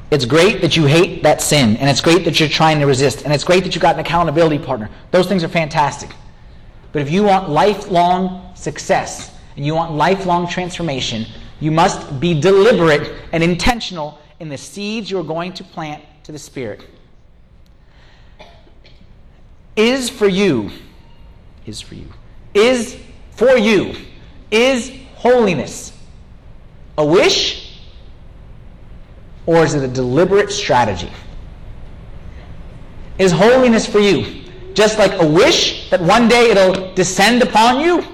It's 0.09 0.25
great 0.25 0.61
that 0.61 0.77
you 0.77 0.85
hate 0.85 1.23
that 1.23 1.41
sin, 1.41 1.75
and 1.77 1.89
it's 1.89 2.01
great 2.01 2.23
that 2.25 2.39
you're 2.39 2.47
trying 2.47 2.79
to 2.79 2.85
resist, 2.85 3.23
and 3.23 3.33
it's 3.33 3.43
great 3.43 3.63
that 3.63 3.75
you've 3.75 3.81
got 3.81 3.95
an 3.95 3.99
accountability 3.99 4.57
partner. 4.57 4.89
Those 5.11 5.27
things 5.27 5.43
are 5.43 5.49
fantastic. 5.49 6.09
But 6.93 7.01
if 7.01 7.11
you 7.11 7.23
want 7.23 7.49
lifelong 7.49 8.55
success 8.55 9.35
and 9.55 9.65
you 9.65 9.75
want 9.75 9.91
lifelong 9.91 10.47
transformation, 10.47 11.25
you 11.59 11.71
must 11.71 12.19
be 12.19 12.39
deliberate 12.39 13.13
and 13.33 13.43
intentional 13.43 14.19
in 14.39 14.47
the 14.47 14.57
seeds 14.57 15.11
you're 15.11 15.23
going 15.23 15.53
to 15.53 15.63
plant 15.63 16.03
to 16.23 16.31
the 16.31 16.39
Spirit. 16.39 16.85
Is 19.75 20.09
for 20.09 20.27
you, 20.27 20.71
is 21.65 21.81
for 21.81 21.95
you, 21.95 22.07
is 22.53 22.97
for 23.31 23.57
you, 23.57 23.93
is 24.51 24.91
holiness 25.15 25.93
a 26.97 27.05
wish 27.05 27.66
or 29.47 29.63
is 29.63 29.73
it 29.73 29.83
a 29.83 29.87
deliberate 29.87 30.51
strategy? 30.51 31.09
Is 33.17 33.31
holiness 33.31 33.87
for 33.87 33.99
you 33.99 34.43
just 34.75 34.99
like 34.99 35.19
a 35.19 35.27
wish 35.27 35.89
that 35.89 35.99
one 35.99 36.27
day 36.27 36.51
it'll 36.51 36.93
descend 36.93 37.41
upon 37.41 37.79
you? 37.79 38.05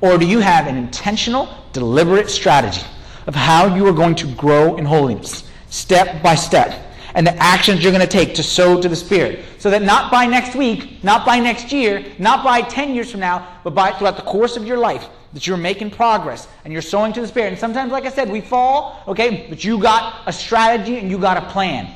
Or 0.00 0.16
do 0.16 0.24
you 0.24 0.38
have 0.38 0.68
an 0.68 0.76
intentional, 0.76 1.48
deliberate 1.72 2.30
strategy 2.30 2.86
of 3.26 3.34
how 3.34 3.74
you 3.74 3.84
are 3.88 3.92
going 3.92 4.14
to 4.16 4.32
grow 4.34 4.76
in 4.76 4.84
holiness, 4.84 5.50
step 5.68 6.22
by 6.22 6.36
step, 6.36 6.94
and 7.14 7.26
the 7.26 7.34
actions 7.42 7.82
you're 7.82 7.90
going 7.90 8.06
to 8.06 8.06
take 8.06 8.36
to 8.36 8.42
sow 8.42 8.80
to 8.80 8.88
the 8.88 8.94
Spirit? 8.94 9.44
So 9.58 9.68
that 9.70 9.82
not 9.82 10.12
by 10.12 10.26
next 10.26 10.54
week, 10.54 11.02
not 11.02 11.26
by 11.26 11.40
next 11.40 11.72
year, 11.72 12.04
not 12.20 12.44
by 12.44 12.62
10 12.62 12.94
years 12.94 13.10
from 13.10 13.20
now, 13.20 13.58
but 13.64 13.74
by 13.74 13.90
throughout 13.90 14.16
the 14.16 14.22
course 14.22 14.56
of 14.56 14.64
your 14.64 14.78
life, 14.78 15.08
that 15.32 15.46
you're 15.46 15.56
making 15.56 15.90
progress 15.90 16.48
and 16.64 16.72
you're 16.72 16.82
sowing 16.82 17.12
to 17.12 17.20
the 17.20 17.28
Spirit. 17.28 17.48
And 17.48 17.58
sometimes, 17.58 17.92
like 17.92 18.04
I 18.04 18.10
said, 18.10 18.30
we 18.30 18.40
fall, 18.40 19.02
okay, 19.06 19.46
but 19.48 19.64
you 19.64 19.78
got 19.78 20.22
a 20.26 20.32
strategy 20.32 20.98
and 20.98 21.10
you 21.10 21.18
got 21.18 21.36
a 21.36 21.42
plan. 21.50 21.94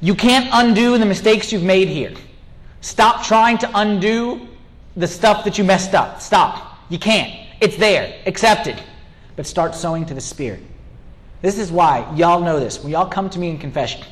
You 0.00 0.14
can't 0.14 0.48
undo 0.52 0.96
the 0.96 1.04
mistakes 1.04 1.52
you've 1.52 1.62
made 1.62 1.88
here. 1.88 2.14
Stop 2.80 3.24
trying 3.24 3.58
to 3.58 3.70
undo 3.74 4.48
the 4.96 5.06
stuff 5.06 5.44
that 5.44 5.58
you 5.58 5.64
messed 5.64 5.94
up. 5.94 6.22
Stop. 6.22 6.78
You 6.88 6.98
can't. 6.98 7.46
It's 7.60 7.76
there. 7.76 8.20
Accept 8.24 8.66
it. 8.66 8.82
But 9.36 9.46
start 9.46 9.74
sowing 9.74 10.06
to 10.06 10.14
the 10.14 10.20
Spirit. 10.20 10.62
This 11.42 11.58
is 11.58 11.70
why, 11.70 12.10
y'all 12.16 12.40
know 12.40 12.58
this. 12.58 12.82
When 12.82 12.92
y'all 12.92 13.08
come 13.08 13.28
to 13.30 13.38
me 13.38 13.50
in 13.50 13.58
confession, 13.58 14.02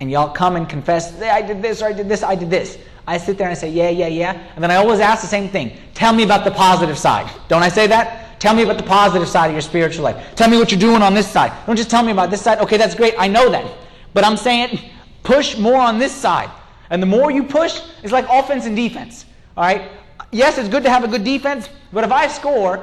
and 0.00 0.10
y'all 0.10 0.30
come 0.30 0.56
and 0.56 0.68
confess, 0.68 1.20
I 1.22 1.42
did 1.42 1.62
this, 1.62 1.80
or 1.80 1.86
I 1.86 1.92
did 1.92 2.08
this, 2.08 2.22
I 2.22 2.34
did 2.34 2.50
this. 2.50 2.78
I 3.06 3.18
sit 3.18 3.38
there 3.38 3.46
and 3.46 3.56
I 3.56 3.58
say, 3.58 3.70
yeah, 3.70 3.88
yeah, 3.88 4.08
yeah. 4.08 4.32
And 4.54 4.62
then 4.62 4.70
I 4.70 4.76
always 4.76 5.00
ask 5.00 5.22
the 5.22 5.28
same 5.28 5.48
thing. 5.48 5.76
Tell 5.96 6.12
me 6.12 6.24
about 6.24 6.44
the 6.44 6.50
positive 6.50 6.98
side. 6.98 7.30
Don't 7.48 7.62
I 7.62 7.70
say 7.70 7.86
that? 7.86 8.38
Tell 8.38 8.54
me 8.54 8.64
about 8.64 8.76
the 8.76 8.82
positive 8.82 9.26
side 9.26 9.46
of 9.46 9.52
your 9.52 9.62
spiritual 9.62 10.04
life. 10.04 10.36
Tell 10.36 10.50
me 10.50 10.58
what 10.58 10.70
you're 10.70 10.78
doing 10.78 11.00
on 11.00 11.14
this 11.14 11.26
side. 11.26 11.50
Don't 11.64 11.74
just 11.74 11.88
tell 11.88 12.02
me 12.02 12.12
about 12.12 12.28
this 12.30 12.42
side. 12.42 12.58
Okay, 12.58 12.76
that's 12.76 12.94
great. 12.94 13.14
I 13.18 13.28
know 13.28 13.48
that. 13.48 13.64
But 14.12 14.22
I'm 14.22 14.36
saying 14.36 14.78
push 15.22 15.56
more 15.56 15.80
on 15.80 15.98
this 15.98 16.12
side. 16.12 16.50
And 16.90 17.02
the 17.02 17.06
more 17.06 17.30
you 17.30 17.42
push, 17.44 17.80
it's 18.02 18.12
like 18.12 18.26
offense 18.28 18.66
and 18.66 18.76
defense. 18.76 19.24
All 19.56 19.64
right? 19.64 19.90
Yes, 20.32 20.58
it's 20.58 20.68
good 20.68 20.82
to 20.82 20.90
have 20.90 21.02
a 21.02 21.08
good 21.08 21.24
defense, 21.24 21.70
but 21.94 22.04
if 22.04 22.12
I 22.12 22.26
score 22.26 22.76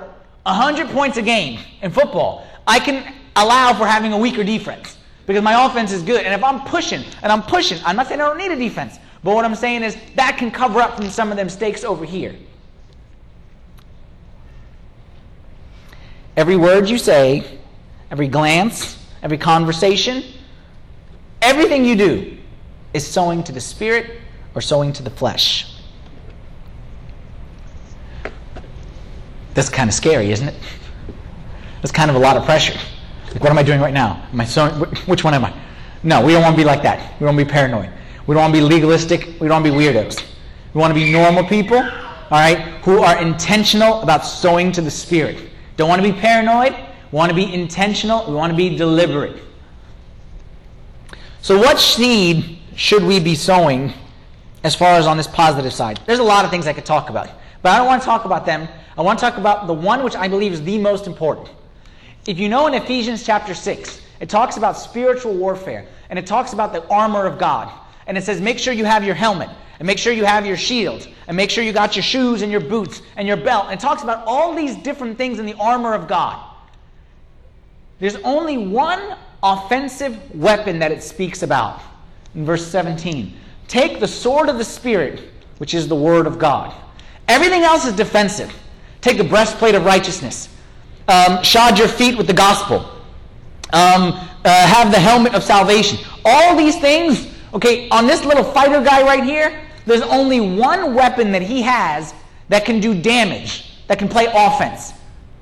100 0.43 0.87
points 0.89 1.17
a 1.17 1.21
game 1.21 1.59
in 1.83 1.91
football, 1.91 2.47
I 2.65 2.79
can 2.79 3.13
allow 3.35 3.73
for 3.75 3.85
having 3.85 4.11
a 4.11 4.17
weaker 4.17 4.43
defense 4.43 4.97
because 5.27 5.43
my 5.43 5.67
offense 5.67 5.91
is 5.91 6.01
good. 6.01 6.25
And 6.25 6.33
if 6.33 6.43
I'm 6.43 6.61
pushing 6.61 7.03
and 7.21 7.31
I'm 7.31 7.43
pushing, 7.43 7.77
I'm 7.85 7.95
not 7.95 8.07
saying 8.07 8.21
I 8.21 8.25
don't 8.25 8.39
need 8.39 8.51
a 8.51 8.55
defense, 8.55 8.97
but 9.23 9.35
what 9.35 9.45
I'm 9.45 9.53
saying 9.53 9.83
is 9.83 9.97
that 10.15 10.37
can 10.39 10.49
cover 10.49 10.81
up 10.81 10.97
from 10.97 11.11
some 11.11 11.29
of 11.29 11.37
them 11.37 11.45
mistakes 11.45 11.83
over 11.83 12.05
here. 12.05 12.35
Every 16.35 16.55
word 16.55 16.89
you 16.89 16.97
say, 16.97 17.59
every 18.09 18.27
glance, 18.27 18.97
every 19.21 19.37
conversation, 19.37 20.23
everything 21.41 21.85
you 21.85 21.95
do 21.95 22.37
is 22.93 23.05
sowing 23.05 23.43
to 23.43 23.51
the 23.51 23.61
spirit 23.61 24.19
or 24.55 24.61
sowing 24.61 24.93
to 24.93 25.03
the 25.03 25.09
flesh. 25.09 25.75
That's 29.53 29.69
kind 29.69 29.89
of 29.89 29.93
scary, 29.93 30.31
isn't 30.31 30.47
it? 30.47 30.55
That's 31.81 31.91
kind 31.91 32.09
of 32.09 32.15
a 32.15 32.19
lot 32.19 32.37
of 32.37 32.45
pressure. 32.45 32.79
Like, 33.33 33.41
what 33.41 33.51
am 33.51 33.57
I 33.57 33.63
doing 33.63 33.81
right 33.81 33.93
now? 33.93 34.27
Am 34.31 34.41
I 34.41 34.45
sowing? 34.45 34.73
Which 35.05 35.23
one 35.23 35.33
am 35.33 35.45
I? 35.45 35.53
No, 36.01 36.25
we 36.25 36.33
don't 36.33 36.41
want 36.41 36.55
to 36.55 36.61
be 36.61 36.65
like 36.65 36.81
that. 36.83 37.13
We 37.19 37.25
don't 37.25 37.35
want 37.35 37.39
to 37.39 37.45
be 37.45 37.51
paranoid. 37.51 37.89
We 38.25 38.33
don't 38.33 38.41
want 38.41 38.55
to 38.55 38.59
be 38.59 38.65
legalistic. 38.65 39.39
We 39.39 39.47
don't 39.47 39.61
want 39.61 39.65
to 39.65 39.71
be 39.71 39.77
weirdos. 39.77 40.23
We 40.73 40.79
want 40.79 40.91
to 40.91 40.95
be 40.99 41.11
normal 41.11 41.43
people, 41.43 41.77
all 41.77 42.29
right, 42.31 42.57
who 42.83 42.99
are 42.99 43.21
intentional 43.21 44.01
about 44.01 44.25
sowing 44.25 44.71
to 44.71 44.81
the 44.81 44.91
Spirit. 44.91 45.49
Don't 45.77 45.89
want 45.89 46.01
to 46.01 46.11
be 46.11 46.17
paranoid. 46.17 46.73
We 47.11 47.17
want 47.17 47.29
to 47.29 47.35
be 47.35 47.51
intentional. 47.53 48.25
We 48.27 48.35
want 48.35 48.51
to 48.51 48.57
be 48.57 48.75
deliberate. 48.75 49.41
So, 51.41 51.57
what 51.57 51.79
seed 51.79 52.59
should 52.75 53.03
we 53.03 53.19
be 53.19 53.35
sowing 53.35 53.93
as 54.63 54.75
far 54.75 54.95
as 54.95 55.05
on 55.05 55.17
this 55.17 55.27
positive 55.27 55.73
side? 55.73 55.99
There's 56.05 56.19
a 56.19 56.23
lot 56.23 56.45
of 56.45 56.51
things 56.51 56.67
I 56.67 56.73
could 56.73 56.85
talk 56.85 57.09
about, 57.09 57.29
but 57.61 57.71
I 57.71 57.77
don't 57.77 57.87
want 57.87 58.01
to 58.01 58.05
talk 58.05 58.25
about 58.25 58.45
them. 58.45 58.67
I 58.97 59.01
want 59.01 59.19
to 59.19 59.25
talk 59.25 59.37
about 59.37 59.67
the 59.67 59.73
one 59.73 60.03
which 60.03 60.15
I 60.15 60.27
believe 60.27 60.53
is 60.53 60.63
the 60.63 60.77
most 60.77 61.07
important. 61.07 61.49
If 62.25 62.39
you 62.39 62.47
know 62.47 62.67
in 62.67 62.73
Ephesians 62.73 63.25
chapter 63.25 63.53
6, 63.53 64.01
it 64.21 64.29
talks 64.29 64.55
about 64.55 64.77
spiritual 64.77 65.33
warfare, 65.33 65.85
and 66.09 66.17
it 66.17 66.25
talks 66.25 66.53
about 66.53 66.71
the 66.71 66.87
armor 66.87 67.25
of 67.25 67.37
God. 67.37 67.69
And 68.07 68.17
it 68.17 68.23
says, 68.23 68.41
make 68.41 68.59
sure 68.59 68.73
you 68.73 68.85
have 68.85 69.03
your 69.03 69.15
helmet, 69.15 69.49
and 69.79 69.85
make 69.85 69.97
sure 69.97 70.13
you 70.13 70.25
have 70.25 70.45
your 70.45 70.57
shield, 70.57 71.07
and 71.27 71.37
make 71.37 71.49
sure 71.49 71.63
you 71.63 71.73
got 71.73 71.95
your 71.95 72.03
shoes 72.03 72.41
and 72.41 72.51
your 72.51 72.61
boots 72.61 73.01
and 73.15 73.27
your 73.27 73.37
belt. 73.37 73.65
And 73.65 73.73
it 73.73 73.79
talks 73.79 74.03
about 74.03 74.25
all 74.25 74.53
these 74.55 74.75
different 74.77 75.17
things 75.17 75.39
in 75.39 75.45
the 75.45 75.55
armor 75.55 75.93
of 75.93 76.07
God. 76.07 76.43
There's 77.99 78.17
only 78.17 78.57
one 78.57 79.15
offensive 79.41 80.35
weapon 80.35 80.79
that 80.79 80.91
it 80.91 81.03
speaks 81.03 81.43
about 81.43 81.81
in 82.35 82.45
verse 82.45 82.65
17. 82.67 83.33
Take 83.67 83.99
the 83.99 84.07
sword 84.07 84.49
of 84.49 84.57
the 84.57 84.63
Spirit, 84.63 85.23
which 85.57 85.73
is 85.73 85.87
the 85.87 85.95
word 85.95 86.27
of 86.27 86.39
God. 86.39 86.73
Everything 87.27 87.63
else 87.63 87.85
is 87.85 87.93
defensive. 87.93 88.53
Take 89.01 89.17
the 89.17 89.23
breastplate 89.23 89.75
of 89.75 89.85
righteousness. 89.85 90.49
Um, 91.07 91.43
shod 91.43 91.77
your 91.77 91.87
feet 91.87 92.17
with 92.17 92.27
the 92.27 92.33
gospel. 92.33 92.79
Um, 93.71 94.13
uh, 94.45 94.67
have 94.67 94.91
the 94.91 94.99
helmet 94.99 95.33
of 95.33 95.43
salvation. 95.43 95.99
All 96.25 96.55
these 96.55 96.79
things 96.79 97.32
Okay, 97.53 97.87
on 97.89 98.07
this 98.07 98.25
little 98.25 98.43
fighter 98.43 98.83
guy 98.83 99.03
right 99.03 99.23
here, 99.23 99.61
there's 99.85 100.01
only 100.01 100.39
one 100.39 100.95
weapon 100.95 101.31
that 101.33 101.43
he 101.43 101.61
has 101.61 102.13
that 102.49 102.65
can 102.65 102.79
do 102.79 102.99
damage, 102.99 103.77
that 103.87 103.99
can 103.99 104.07
play 104.07 104.27
offense. 104.33 104.93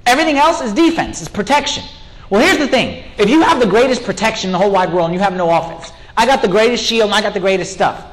Everything 0.05 0.37
else 0.37 0.61
is 0.61 0.73
defense, 0.73 1.21
is 1.21 1.29
protection. 1.29 1.83
Well, 2.29 2.41
here's 2.41 2.57
the 2.57 2.67
thing. 2.67 3.05
If 3.17 3.29
you 3.29 3.41
have 3.41 3.59
the 3.59 3.67
greatest 3.67 4.03
protection 4.03 4.49
in 4.49 4.51
the 4.51 4.57
whole 4.57 4.71
wide 4.71 4.91
world 4.91 5.05
and 5.05 5.13
you 5.13 5.21
have 5.21 5.35
no 5.35 5.49
offense, 5.49 5.93
I 6.17 6.25
got 6.25 6.41
the 6.41 6.49
greatest 6.49 6.83
shield 6.83 7.07
and 7.07 7.15
I 7.15 7.21
got 7.21 7.33
the 7.33 7.39
greatest 7.39 7.71
stuff, 7.71 8.05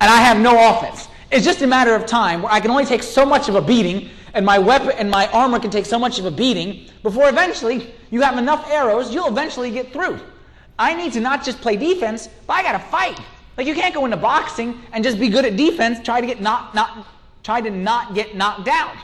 and 0.00 0.10
I 0.10 0.16
have 0.18 0.38
no 0.38 0.76
offense. 0.76 1.08
It's 1.30 1.44
just 1.44 1.62
a 1.62 1.66
matter 1.66 1.94
of 1.94 2.04
time 2.04 2.42
where 2.42 2.52
I 2.52 2.60
can 2.60 2.70
only 2.70 2.84
take 2.84 3.02
so 3.02 3.24
much 3.24 3.48
of 3.48 3.54
a 3.54 3.62
beating 3.62 4.10
and 4.34 4.44
my 4.44 4.58
weapon 4.58 4.90
and 4.98 5.10
my 5.10 5.26
armor 5.28 5.58
can 5.58 5.70
take 5.70 5.86
so 5.86 5.98
much 5.98 6.18
of 6.18 6.26
a 6.26 6.30
beating 6.30 6.86
before 7.02 7.28
eventually 7.28 7.94
you 8.10 8.20
have 8.20 8.36
enough 8.36 8.70
arrows, 8.70 9.12
you'll 9.12 9.28
eventually 9.28 9.70
get 9.70 9.92
through. 9.92 10.20
I 10.78 10.94
need 10.94 11.12
to 11.14 11.20
not 11.20 11.44
just 11.44 11.60
play 11.60 11.76
defense, 11.76 12.28
but 12.46 12.54
I 12.54 12.62
got 12.62 12.72
to 12.72 12.78
fight. 12.78 13.18
Like 13.58 13.66
you 13.66 13.74
can't 13.74 13.92
go 13.92 14.04
into 14.04 14.16
boxing 14.16 14.80
and 14.92 15.02
just 15.02 15.18
be 15.18 15.28
good 15.28 15.44
at 15.44 15.56
defense, 15.56 15.98
try 16.04 16.20
to 16.20 16.26
get 16.26 16.40
not, 16.40 17.06
try 17.42 17.60
to 17.60 17.70
not 17.70 18.14
get 18.14 18.36
knocked 18.36 18.64
down. 18.64 18.96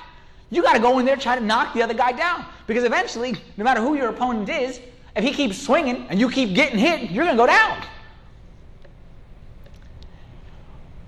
You 0.50 0.62
got 0.62 0.74
to 0.74 0.78
go 0.78 1.00
in 1.00 1.06
there 1.06 1.16
try 1.16 1.36
to 1.36 1.44
knock 1.44 1.74
the 1.74 1.82
other 1.82 1.92
guy 1.92 2.12
down 2.12 2.46
because 2.68 2.84
eventually, 2.84 3.34
no 3.56 3.64
matter 3.64 3.80
who 3.80 3.96
your 3.96 4.10
opponent 4.10 4.48
is, 4.48 4.80
if 5.16 5.24
he 5.24 5.32
keeps 5.32 5.60
swinging 5.60 6.06
and 6.08 6.20
you 6.20 6.30
keep 6.30 6.54
getting 6.54 6.78
hit, 6.78 7.10
you're 7.10 7.24
going 7.24 7.36
to 7.36 7.42
go 7.42 7.46
down. 7.46 7.84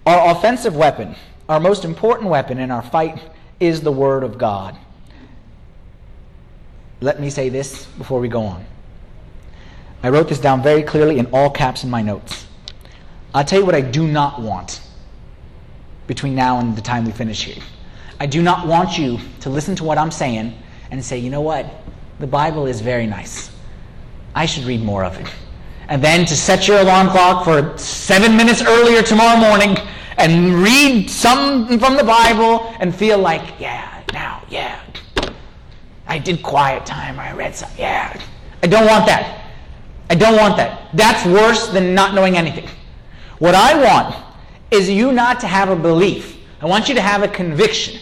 Our 0.06 0.37
offensive 0.37 0.74
weapon, 0.74 1.14
our 1.48 1.61
most 1.61 1.85
important 1.85 2.28
weapon 2.28 2.59
in 2.59 2.72
our 2.72 2.82
fight, 2.82 3.20
is 3.61 3.80
the 3.80 3.92
Word 3.92 4.24
of 4.24 4.38
God. 4.38 4.76
Let 7.00 7.20
me 7.20 7.30
say 7.30 7.48
this 7.48 7.87
before 7.87 8.18
we 8.18 8.28
go 8.28 8.42
on. 8.42 8.64
I 10.02 10.09
wrote 10.09 10.28
this 10.28 10.40
down 10.40 10.64
very 10.64 10.82
clearly 10.82 11.18
in 11.18 11.26
all 11.26 11.50
caps 11.50 11.85
in 11.85 11.90
my 11.90 12.02
notes. 12.02 12.45
I'll 13.37 13.44
tell 13.44 13.61
you 13.61 13.66
what 13.66 13.75
I 13.75 13.83
do 13.83 14.07
not 14.09 14.40
want 14.40 14.81
between 16.07 16.35
now 16.35 16.59
and 16.59 16.75
the 16.75 16.81
time 16.81 17.05
we 17.05 17.12
finish 17.12 17.44
here. 17.44 17.62
I 18.18 18.25
do 18.25 18.40
not 18.40 18.66
want 18.66 18.96
you 18.96 19.18
to 19.40 19.51
listen 19.51 19.77
to 19.77 19.85
what 19.85 19.99
I'm 19.99 20.11
saying 20.11 20.57
and 20.90 21.05
say, 21.05 21.18
you 21.18 21.29
know 21.29 21.42
what? 21.42 21.66
The 22.18 22.27
Bible 22.27 22.64
is 22.64 22.81
very 22.81 23.07
nice. 23.07 23.51
I 24.35 24.46
should 24.46 24.64
read 24.64 24.83
more 24.83 25.05
of 25.05 25.20
it. 25.20 25.31
And 25.88 26.03
then 26.03 26.25
to 26.25 26.35
set 26.35 26.66
your 26.66 26.79
alarm 26.81 27.11
clock 27.11 27.44
for 27.44 27.77
seven 27.77 28.38
minutes 28.38 28.62
earlier 28.62 29.03
tomorrow 29.03 29.38
morning 29.38 29.77
and 30.16 30.55
read 30.55 31.11
something 31.11 31.79
from 31.79 31.99
the 31.99 32.05
Bible 32.05 32.75
and 32.81 32.96
feel 32.96 33.18
like, 33.18 33.61
yeah, 33.61 34.03
now, 34.14 34.44
yeah. 34.49 34.81
I 36.07 36.18
did 36.18 36.42
quiet 36.42 36.87
time, 36.87 37.20
I 37.20 37.35
read 37.35 37.55
some, 37.55 37.68
yeah. 37.77 38.18
I 38.62 38.66
don't 38.66 38.87
want 38.87 39.05
that. 39.05 39.53
I 40.09 40.14
don't 40.14 40.37
want 40.37 40.57
that. 40.57 40.88
That's 40.94 41.27
worse 41.27 41.68
than 41.68 41.94
not 41.94 42.14
knowing 42.14 42.38
anything. 42.38 42.66
What 43.38 43.55
I 43.55 43.83
want 43.83 44.16
is 44.70 44.88
you 44.88 45.12
not 45.12 45.40
to 45.40 45.46
have 45.46 45.68
a 45.68 45.77
belief. 45.77 46.38
I 46.62 46.66
want 46.66 46.88
you 46.88 46.94
to 46.94 47.03
have 47.03 47.22
a 47.22 47.29
conviction. 47.29 48.01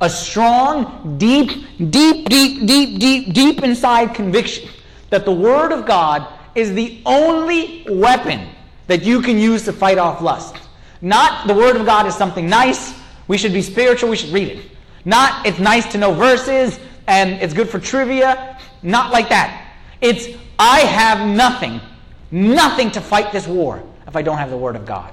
A 0.00 0.08
strong, 0.08 1.16
deep, 1.18 1.48
deep, 1.90 2.28
deep, 2.28 2.66
deep, 2.66 3.00
deep, 3.00 3.32
deep 3.32 3.62
inside 3.62 4.14
conviction 4.14 4.68
that 5.10 5.24
the 5.24 5.32
Word 5.32 5.72
of 5.72 5.86
God 5.86 6.26
is 6.54 6.74
the 6.74 7.00
only 7.04 7.84
weapon 7.88 8.48
that 8.86 9.02
you 9.02 9.20
can 9.22 9.38
use 9.38 9.64
to 9.64 9.72
fight 9.72 9.98
off 9.98 10.20
lust. 10.20 10.56
Not 11.00 11.46
the 11.46 11.54
Word 11.54 11.76
of 11.76 11.84
God 11.84 12.06
is 12.06 12.14
something 12.14 12.48
nice, 12.48 12.94
we 13.26 13.38
should 13.38 13.52
be 13.52 13.62
spiritual, 13.62 14.10
we 14.10 14.16
should 14.16 14.32
read 14.32 14.48
it. 14.48 14.64
Not 15.04 15.46
it's 15.46 15.58
nice 15.58 15.90
to 15.92 15.98
know 15.98 16.12
verses 16.12 16.78
and 17.08 17.32
it's 17.42 17.54
good 17.54 17.68
for 17.68 17.80
trivia. 17.80 18.58
Not 18.82 19.12
like 19.12 19.28
that. 19.30 19.74
It's 20.00 20.28
I 20.58 20.80
have 20.80 21.26
nothing, 21.26 21.80
nothing 22.30 22.90
to 22.92 23.00
fight 23.00 23.32
this 23.32 23.48
war 23.48 23.82
if 24.06 24.16
I 24.16 24.22
don't 24.22 24.38
have 24.38 24.50
the 24.50 24.56
Word 24.56 24.76
of 24.76 24.86
God. 24.86 25.12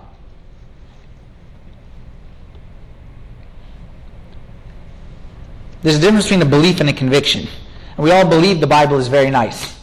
There's 5.81 5.97
a 5.97 5.99
difference 5.99 6.25
between 6.25 6.41
a 6.41 6.49
belief 6.49 6.79
and 6.79 6.89
a 6.89 6.93
conviction. 6.93 7.47
And 7.97 8.03
we 8.03 8.11
all 8.11 8.27
believe 8.27 8.61
the 8.61 8.67
Bible 8.67 8.97
is 8.97 9.07
very 9.07 9.29
nice. 9.29 9.77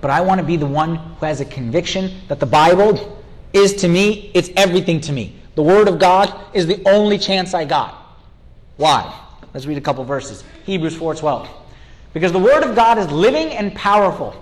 But 0.00 0.10
I 0.10 0.20
want 0.20 0.40
to 0.40 0.46
be 0.46 0.56
the 0.56 0.66
one 0.66 0.96
who 0.96 1.26
has 1.26 1.40
a 1.40 1.44
conviction 1.44 2.20
that 2.28 2.38
the 2.38 2.46
Bible 2.46 3.22
is 3.52 3.74
to 3.76 3.88
me, 3.88 4.30
it's 4.34 4.50
everything 4.56 5.00
to 5.02 5.12
me. 5.12 5.34
The 5.54 5.62
Word 5.62 5.88
of 5.88 5.98
God 5.98 6.32
is 6.54 6.66
the 6.66 6.80
only 6.86 7.18
chance 7.18 7.54
I 7.54 7.64
got. 7.64 7.94
Why? 8.76 9.12
Let's 9.54 9.66
read 9.66 9.78
a 9.78 9.80
couple 9.80 10.04
verses. 10.04 10.44
Hebrews 10.64 10.94
4:12. 10.94 11.48
Because 12.12 12.30
the 12.30 12.38
Word 12.38 12.62
of 12.62 12.76
God 12.76 12.98
is 12.98 13.10
living 13.10 13.48
and 13.48 13.74
powerful, 13.74 14.34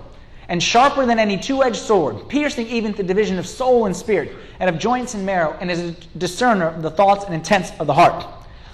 and 0.49 0.63
sharper 0.63 1.05
than 1.05 1.19
any 1.19 1.37
two-edged 1.37 1.75
sword, 1.75 2.27
piercing 2.29 2.67
even 2.67 2.93
to 2.93 2.97
the 2.97 3.07
division 3.07 3.37
of 3.37 3.45
soul 3.45 3.85
and 3.85 3.95
spirit, 3.95 4.33
and 4.59 4.69
of 4.69 4.79
joints 4.79 5.13
and 5.13 5.25
marrow, 5.25 5.57
and 5.59 5.69
is 5.69 5.79
a 5.79 5.91
discerner 6.17 6.67
of 6.67 6.81
the 6.81 6.91
thoughts 6.91 7.25
and 7.25 7.33
intents 7.33 7.71
of 7.79 7.87
the 7.87 7.93
heart. 7.93 8.25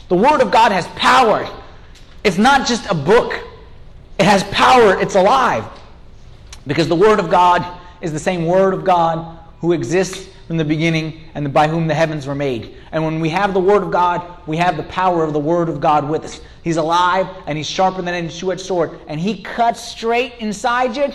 The 0.10 0.16
Word 0.16 0.42
of 0.42 0.52
God 0.52 0.72
has 0.72 0.86
power. 0.90 1.50
It's 2.24 2.38
not 2.38 2.68
just 2.68 2.90
a 2.90 2.94
book, 2.94 3.34
it 4.20 4.26
has 4.26 4.44
power, 4.46 5.00
it's 5.02 5.16
alive. 5.16 5.66
Because 6.68 6.88
the 6.88 6.96
Word 6.96 7.20
of 7.20 7.30
God 7.30 7.80
is 8.02 8.14
the 8.14 8.20
same 8.20 8.46
Word 8.46 8.74
of 8.74 8.84
God 8.84 9.40
who 9.60 9.72
exists 9.72 10.30
from 10.48 10.58
the 10.58 10.66
beginning 10.66 11.22
and 11.36 11.52
by 11.52 11.68
whom 11.68 11.88
the 11.88 11.96
heavens 11.96 12.28
were 12.28 12.36
made. 12.36 12.76
And 12.92 13.04
when 13.04 13.20
we 13.20 13.30
have 13.30 13.54
the 13.54 13.60
Word 13.60 13.82
of 13.82 13.92
God, 13.92 14.46
we 14.46 14.58
have 14.58 14.78
the 14.78 14.84
power 14.84 15.24
of 15.24 15.34
the 15.34 15.40
Word 15.40 15.70
of 15.70 15.82
God 15.82 16.08
with 16.08 16.26
us. 16.26 16.42
He's 16.64 16.78
alive 16.78 17.28
and 17.48 17.58
He's 17.58 17.70
sharper 17.70 18.02
than 18.02 18.14
any 18.14 18.30
two 18.30 18.52
edged 18.52 18.62
sword. 18.62 19.00
And 19.08 19.20
He 19.20 19.42
cuts 19.42 19.82
straight 19.82 20.34
inside 20.40 20.96
you 20.96 21.12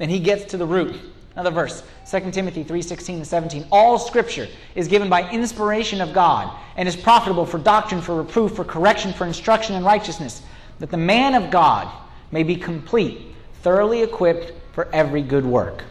and 0.00 0.10
He 0.10 0.18
gets 0.18 0.44
to 0.46 0.56
the 0.56 0.66
root. 0.66 0.96
Another 1.34 1.50
verse, 1.52 1.84
2 2.10 2.32
Timothy 2.32 2.64
3 2.64 2.82
16 2.82 3.16
and 3.16 3.26
17. 3.26 3.66
All 3.70 3.98
scripture 3.98 4.48
is 4.74 4.88
given 4.88 5.08
by 5.08 5.30
inspiration 5.30 6.00
of 6.00 6.12
God 6.12 6.52
and 6.76 6.88
is 6.88 6.96
profitable 6.96 7.46
for 7.46 7.58
doctrine, 7.58 8.00
for 8.00 8.16
reproof, 8.16 8.56
for 8.56 8.64
correction, 8.64 9.12
for 9.12 9.26
instruction 9.26 9.76
in 9.76 9.84
righteousness, 9.84 10.42
that 10.80 10.90
the 10.90 10.96
man 10.96 11.34
of 11.40 11.50
God 11.50 11.88
may 12.32 12.42
be 12.42 12.56
complete, 12.56 13.34
thoroughly 13.62 14.02
equipped 14.02 14.52
for 14.72 14.88
every 14.92 15.22
good 15.22 15.46
work. 15.46 15.84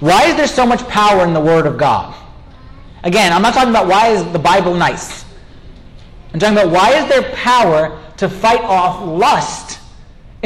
Why 0.00 0.24
is 0.24 0.36
there 0.36 0.46
so 0.46 0.66
much 0.66 0.86
power 0.88 1.24
in 1.24 1.32
the 1.32 1.40
Word 1.40 1.66
of 1.66 1.78
God? 1.78 2.14
Again, 3.02 3.32
I'm 3.32 3.42
not 3.42 3.54
talking 3.54 3.70
about 3.70 3.86
why 3.86 4.08
is 4.08 4.24
the 4.32 4.38
Bible 4.38 4.74
nice. 4.74 5.24
I'm 6.32 6.40
talking 6.40 6.56
about 6.56 6.70
why 6.70 6.92
is 6.94 7.08
there 7.08 7.22
power 7.34 8.02
to 8.16 8.28
fight 8.28 8.60
off 8.62 9.06
lust 9.06 9.75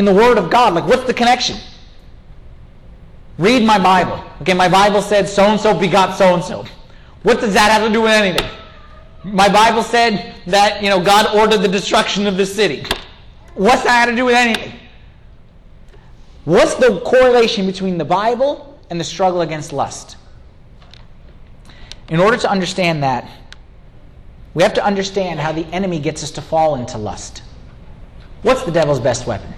in 0.01 0.07
the 0.07 0.15
Word 0.15 0.39
of 0.39 0.51
God? 0.51 0.75
Like, 0.75 0.87
what's 0.87 1.05
the 1.05 1.15
connection? 1.15 1.59
Read 3.39 3.63
my 3.63 3.79
Bible. 3.79 4.25
Okay, 4.41 4.55
my 4.55 4.69
Bible 4.69 5.03
said 5.03 5.29
so 5.29 5.45
and 5.45 5.61
so 5.61 5.79
begot 5.79 6.17
so 6.17 6.35
and 6.35 6.43
so. 6.43 6.65
What 7.23 7.39
does 7.39 7.53
that 7.53 7.71
have 7.71 7.87
to 7.87 7.93
do 7.93 8.01
with 8.03 8.13
anything? 8.13 8.51
My 9.23 9.49
Bible 9.49 9.83
said 9.83 10.35
that, 10.47 10.83
you 10.83 10.89
know, 10.89 11.05
God 11.05 11.37
ordered 11.37 11.59
the 11.59 11.69
destruction 11.69 12.27
of 12.27 12.39
the 12.39 12.47
city. 12.47 12.83
What's 13.55 13.83
that 13.83 13.91
have 13.91 14.09
to 14.09 14.17
do 14.17 14.25
with 14.25 14.35
anything? 14.35 14.73
What's 16.47 16.75
the 16.77 17.01
correlation 17.01 17.67
between 17.67 17.99
the 17.99 18.05
Bible 18.05 18.81
and 18.89 18.99
the 18.99 19.05
struggle 19.05 19.43
against 19.43 19.71
lust? 19.71 20.17
In 22.09 22.21
order 22.21 22.39
to 22.39 22.51
understand 22.51 23.03
that, 23.03 23.31
we 24.55 24.63
have 24.63 24.75
to 24.75 24.85
understand 24.85 25.41
how 25.41 25.53
the 25.53 25.67
enemy 25.67 26.01
gets 26.01 26.23
us 26.25 26.31
to 26.33 26.43
fall 26.43 26.77
into 26.77 26.97
lust. 26.97 27.43
What's 28.41 28.65
the 28.65 28.73
devil's 28.73 28.99
best 28.99 29.27
weapon? 29.27 29.53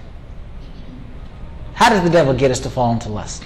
How 1.83 1.89
does 1.89 2.01
the 2.01 2.09
devil 2.09 2.33
get 2.33 2.49
us 2.49 2.61
to 2.61 2.69
fall 2.69 2.93
into 2.93 3.09
lust? 3.09 3.43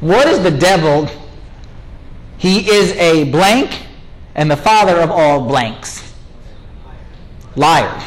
What 0.00 0.26
is 0.26 0.42
the 0.42 0.50
devil? 0.50 1.06
He 2.38 2.66
is 2.66 2.92
a 2.92 3.30
blank 3.30 3.82
and 4.34 4.50
the 4.50 4.56
father 4.56 4.96
of 5.02 5.10
all 5.10 5.46
blanks. 5.46 6.14
Liar. 7.56 8.02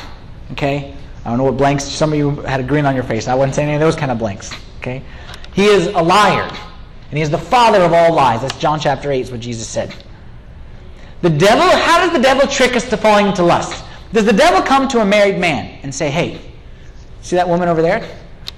Okay? 0.53 0.95
I 1.23 1.29
don't 1.29 1.37
know 1.37 1.43
what 1.43 1.57
blanks, 1.57 1.83
some 1.83 2.11
of 2.11 2.17
you 2.17 2.31
had 2.37 2.59
a 2.59 2.63
grin 2.63 2.87
on 2.87 2.95
your 2.95 3.03
face. 3.03 3.27
I 3.27 3.35
wasn't 3.35 3.53
saying 3.53 3.67
any 3.67 3.75
of 3.75 3.81
those 3.81 3.95
kind 3.95 4.11
of 4.11 4.17
blanks. 4.17 4.51
Okay? 4.79 5.03
He 5.53 5.65
is 5.65 5.85
a 5.85 6.01
liar. 6.01 6.49
And 7.09 7.17
he 7.17 7.21
is 7.21 7.29
the 7.29 7.37
father 7.37 7.83
of 7.83 7.93
all 7.93 8.15
lies. 8.15 8.41
That's 8.41 8.57
John 8.57 8.79
chapter 8.79 9.11
8, 9.11 9.21
is 9.21 9.31
what 9.31 9.41
Jesus 9.41 9.67
said. 9.67 9.93
The 11.21 11.29
devil, 11.29 11.69
how 11.69 11.99
does 11.99 12.13
the 12.13 12.23
devil 12.23 12.47
trick 12.47 12.75
us 12.75 12.89
to 12.89 12.97
falling 12.97 13.27
into 13.27 13.43
lust? 13.43 13.85
Does 14.11 14.25
the 14.25 14.33
devil 14.33 14.63
come 14.63 14.87
to 14.87 15.01
a 15.01 15.05
married 15.05 15.37
man 15.37 15.77
and 15.83 15.93
say, 15.93 16.09
hey, 16.09 16.46
see 17.21 17.35
that 17.35 17.47
woman 17.47 17.67
over 17.69 17.81
there? 17.81 17.99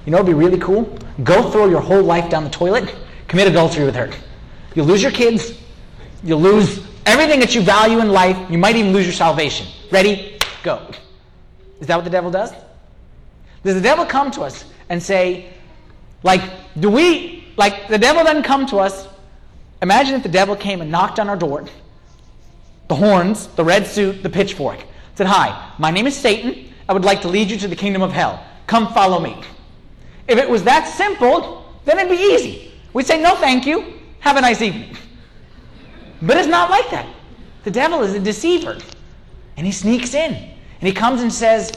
You 0.06 0.12
know 0.12 0.18
what 0.18 0.26
would 0.26 0.32
be 0.32 0.46
really 0.46 0.60
cool? 0.60 0.98
Go 1.24 1.52
throw 1.52 1.68
your 1.68 1.82
whole 1.82 2.04
life 2.04 2.30
down 2.30 2.44
the 2.44 2.50
toilet, 2.50 2.96
commit 3.28 3.48
adultery 3.48 3.86
with 3.86 3.96
her. 3.96 4.12
You'll 4.76 4.86
lose 4.86 5.02
your 5.02 5.12
kids. 5.12 5.60
You'll 6.24 6.42
lose 6.42 6.86
everything 7.06 7.40
that 7.40 7.56
you 7.56 7.62
value 7.62 8.00
in 8.00 8.10
life. 8.10 8.38
You 8.50 8.58
might 8.58 8.76
even 8.76 8.94
lose 8.94 9.06
your 9.06 9.14
salvation. 9.14 9.68
Ready? 9.92 10.38
Go. 10.64 10.90
Is 11.80 11.88
that 11.88 11.96
what 11.96 12.06
the 12.06 12.12
devil 12.12 12.32
does? 12.32 12.52
Does 13.64 13.76
the 13.76 13.82
devil 13.82 14.06
come 14.06 14.32
to 14.32 14.42
us 14.42 14.66
and 14.90 15.02
say, 15.02 15.52
like, 16.24 16.42
do 16.80 16.90
we, 16.90 17.46
like, 17.58 17.88
the 17.88 17.98
devil 17.98 18.24
doesn't 18.24 18.44
come 18.44 18.66
to 18.68 18.78
us. 18.78 19.08
Imagine 19.82 20.16
if 20.16 20.24
the 20.24 20.30
devil 20.30 20.56
came 20.56 20.82
and 20.82 20.92
knocked 20.92 21.20
on 21.20 21.30
our 21.30 21.38
door, 21.38 21.66
the 22.88 22.96
horns, 22.96 23.48
the 23.48 23.64
red 23.64 23.88
suit, 23.88 24.24
the 24.24 24.30
pitchfork, 24.30 24.84
said, 25.16 25.28
Hi, 25.28 25.74
my 25.78 25.92
name 25.92 26.08
is 26.08 26.16
Satan. 26.16 26.74
I 26.88 26.94
would 26.94 27.06
like 27.06 27.22
to 27.22 27.28
lead 27.28 27.52
you 27.52 27.58
to 27.58 27.68
the 27.68 27.76
kingdom 27.76 28.02
of 28.02 28.12
hell. 28.12 28.44
Come 28.70 28.94
follow 28.94 29.20
me. 29.20 29.36
If 30.28 30.38
it 30.38 30.48
was 30.48 30.64
that 30.66 30.88
simple, 30.88 31.66
then 31.86 31.98
it'd 31.98 32.16
be 32.16 32.24
easy. 32.24 32.72
We'd 32.94 33.08
say, 33.08 33.20
No, 33.20 33.34
thank 33.34 33.66
you. 33.66 34.00
Have 34.20 34.38
a 34.38 34.42
nice 34.42 34.62
evening. 34.62 34.96
But 36.22 36.38
it's 36.38 36.48
not 36.48 36.70
like 36.70 36.88
that. 36.92 37.08
The 37.64 37.72
devil 37.72 38.04
is 38.04 38.14
a 38.14 38.20
deceiver. 38.20 38.78
And 39.58 39.66
he 39.66 39.72
sneaks 39.72 40.14
in. 40.14 40.36
And 40.36 40.88
he 40.88 40.92
comes 40.92 41.24
and 41.24 41.34
says, 41.34 41.72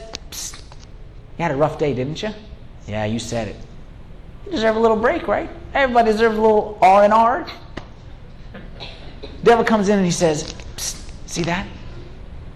You 1.39 1.45
had 1.45 1.51
a 1.51 1.57
rough 1.57 1.79
day, 1.79 1.95
didn't 1.95 2.23
you? 2.23 2.29
Yeah, 2.87 3.07
you 3.07 3.19
said 3.19 3.49
it. 3.49 3.57
You 4.45 4.53
deserve 4.53 4.77
a 4.77 4.81
little 4.81 4.99
break, 4.99 5.27
right? 5.27 5.49
Everybody 5.73 6.13
deserves 6.13 6.37
a 6.37 6.43
little 6.43 6.77
R 6.83 7.05
and 7.05 7.13
R. 7.15 7.47
Devil 9.45 9.65
comes 9.65 9.89
in 9.89 9.97
and 9.97 10.05
he 10.05 10.13
says, 10.13 10.55
See 11.25 11.43
that? 11.45 11.67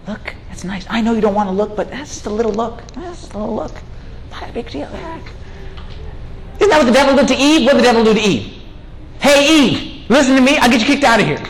Look, 0.07 0.35
that's 0.49 0.63
nice. 0.63 0.85
I 0.91 1.01
know 1.01 1.13
you 1.13 1.21
don't 1.21 1.33
want 1.33 1.49
to 1.49 1.53
look, 1.53 1.75
but 1.75 1.89
that's 1.89 2.13
just 2.13 2.27
a 2.27 2.29
little 2.29 2.53
look. 2.53 2.85
That's 2.93 3.21
just 3.21 3.33
a 3.33 3.39
little 3.39 3.55
look. 3.55 3.73
Not 4.41 4.49
a 4.51 4.53
big 4.53 4.69
deal. 4.69 4.87
Isn't 6.59 6.69
that 6.69 6.77
what 6.77 6.85
the 6.85 6.91
devil 6.91 7.15
did 7.15 7.27
to 7.29 7.35
Eve? 7.35 7.65
What 7.65 7.73
did 7.73 7.79
the 7.79 7.83
devil 7.83 8.03
do 8.03 8.13
to 8.13 8.19
Eve? 8.19 8.61
Hey, 9.19 9.47
Eve, 9.49 10.09
listen 10.09 10.35
to 10.35 10.41
me. 10.41 10.57
I'll 10.57 10.69
get 10.69 10.81
you 10.81 10.85
kicked 10.85 11.03
out 11.03 11.19
of 11.19 11.25
here. 11.25 11.41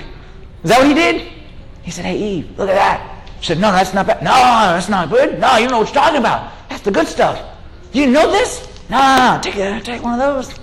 Is 0.64 0.70
that 0.70 0.80
what 0.80 0.88
he 0.88 0.94
did? 0.94 1.32
He 1.84 1.92
said, 1.92 2.06
Hey, 2.06 2.18
Eve, 2.18 2.58
look 2.58 2.70
at 2.70 2.76
that. 2.76 3.30
She 3.42 3.48
said, 3.48 3.60
No, 3.60 3.72
that's 3.74 3.94
not 3.94 4.08
bad. 4.08 4.22
No, 4.22 4.32
that's 4.32 4.88
not 4.88 5.10
good. 5.10 5.40
No, 5.40 5.58
you 5.58 5.64
don't 5.64 5.72
know 5.72 5.80
what 5.80 5.88
you're 5.88 6.02
talking 6.02 6.20
about. 6.20 6.54
That's 6.70 6.82
the 6.82 6.92
good 6.92 7.08
stuff. 7.08 7.44
You 7.92 8.08
know 8.08 8.32
this? 8.32 8.66
No, 8.90 8.98
no, 8.98 9.36
no. 9.36 9.42
Take, 9.42 9.58
uh, 9.58 9.80
take 9.82 10.02
one 10.02 10.14
of 10.14 10.20
those. 10.20 10.58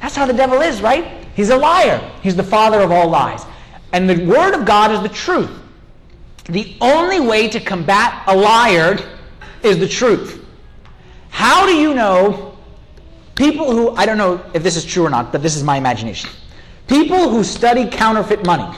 That's 0.00 0.16
how 0.16 0.24
the 0.24 0.32
devil 0.32 0.62
is, 0.62 0.80
right? 0.80 1.26
He's 1.34 1.50
a 1.50 1.56
liar. 1.56 1.98
He's 2.22 2.36
the 2.36 2.42
father 2.42 2.80
of 2.80 2.90
all 2.90 3.08
lies. 3.08 3.44
And 3.92 4.08
the 4.08 4.24
word 4.24 4.54
of 4.54 4.64
God 4.64 4.92
is 4.92 5.02
the 5.02 5.08
truth. 5.08 5.50
The 6.44 6.76
only 6.80 7.20
way 7.20 7.48
to 7.48 7.60
combat 7.60 8.22
a 8.26 8.34
liar 8.34 8.98
is 9.62 9.78
the 9.78 9.88
truth. 9.88 10.45
How 11.36 11.66
do 11.66 11.74
you 11.74 11.94
know 11.94 12.56
People 13.36 13.70
who, 13.70 13.90
I 13.90 14.06
don't 14.06 14.16
know 14.16 14.42
if 14.54 14.62
this 14.62 14.76
is 14.76 14.84
true 14.84 15.04
or 15.04 15.10
not, 15.10 15.30
but 15.30 15.42
this 15.42 15.56
is 15.56 15.62
my 15.62 15.76
imagination. 15.76 16.30
People 16.88 17.28
who 17.28 17.44
study 17.44 17.86
counterfeit 17.86 18.44
money. 18.46 18.76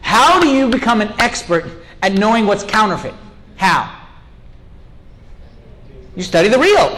How 0.00 0.40
do 0.40 0.48
you 0.48 0.68
become 0.68 1.00
an 1.00 1.12
expert 1.18 1.64
at 2.02 2.12
knowing 2.12 2.46
what's 2.46 2.62
counterfeit? 2.62 3.14
How? 3.56 3.92
You 6.14 6.22
study 6.22 6.48
the 6.48 6.58
real. 6.58 6.96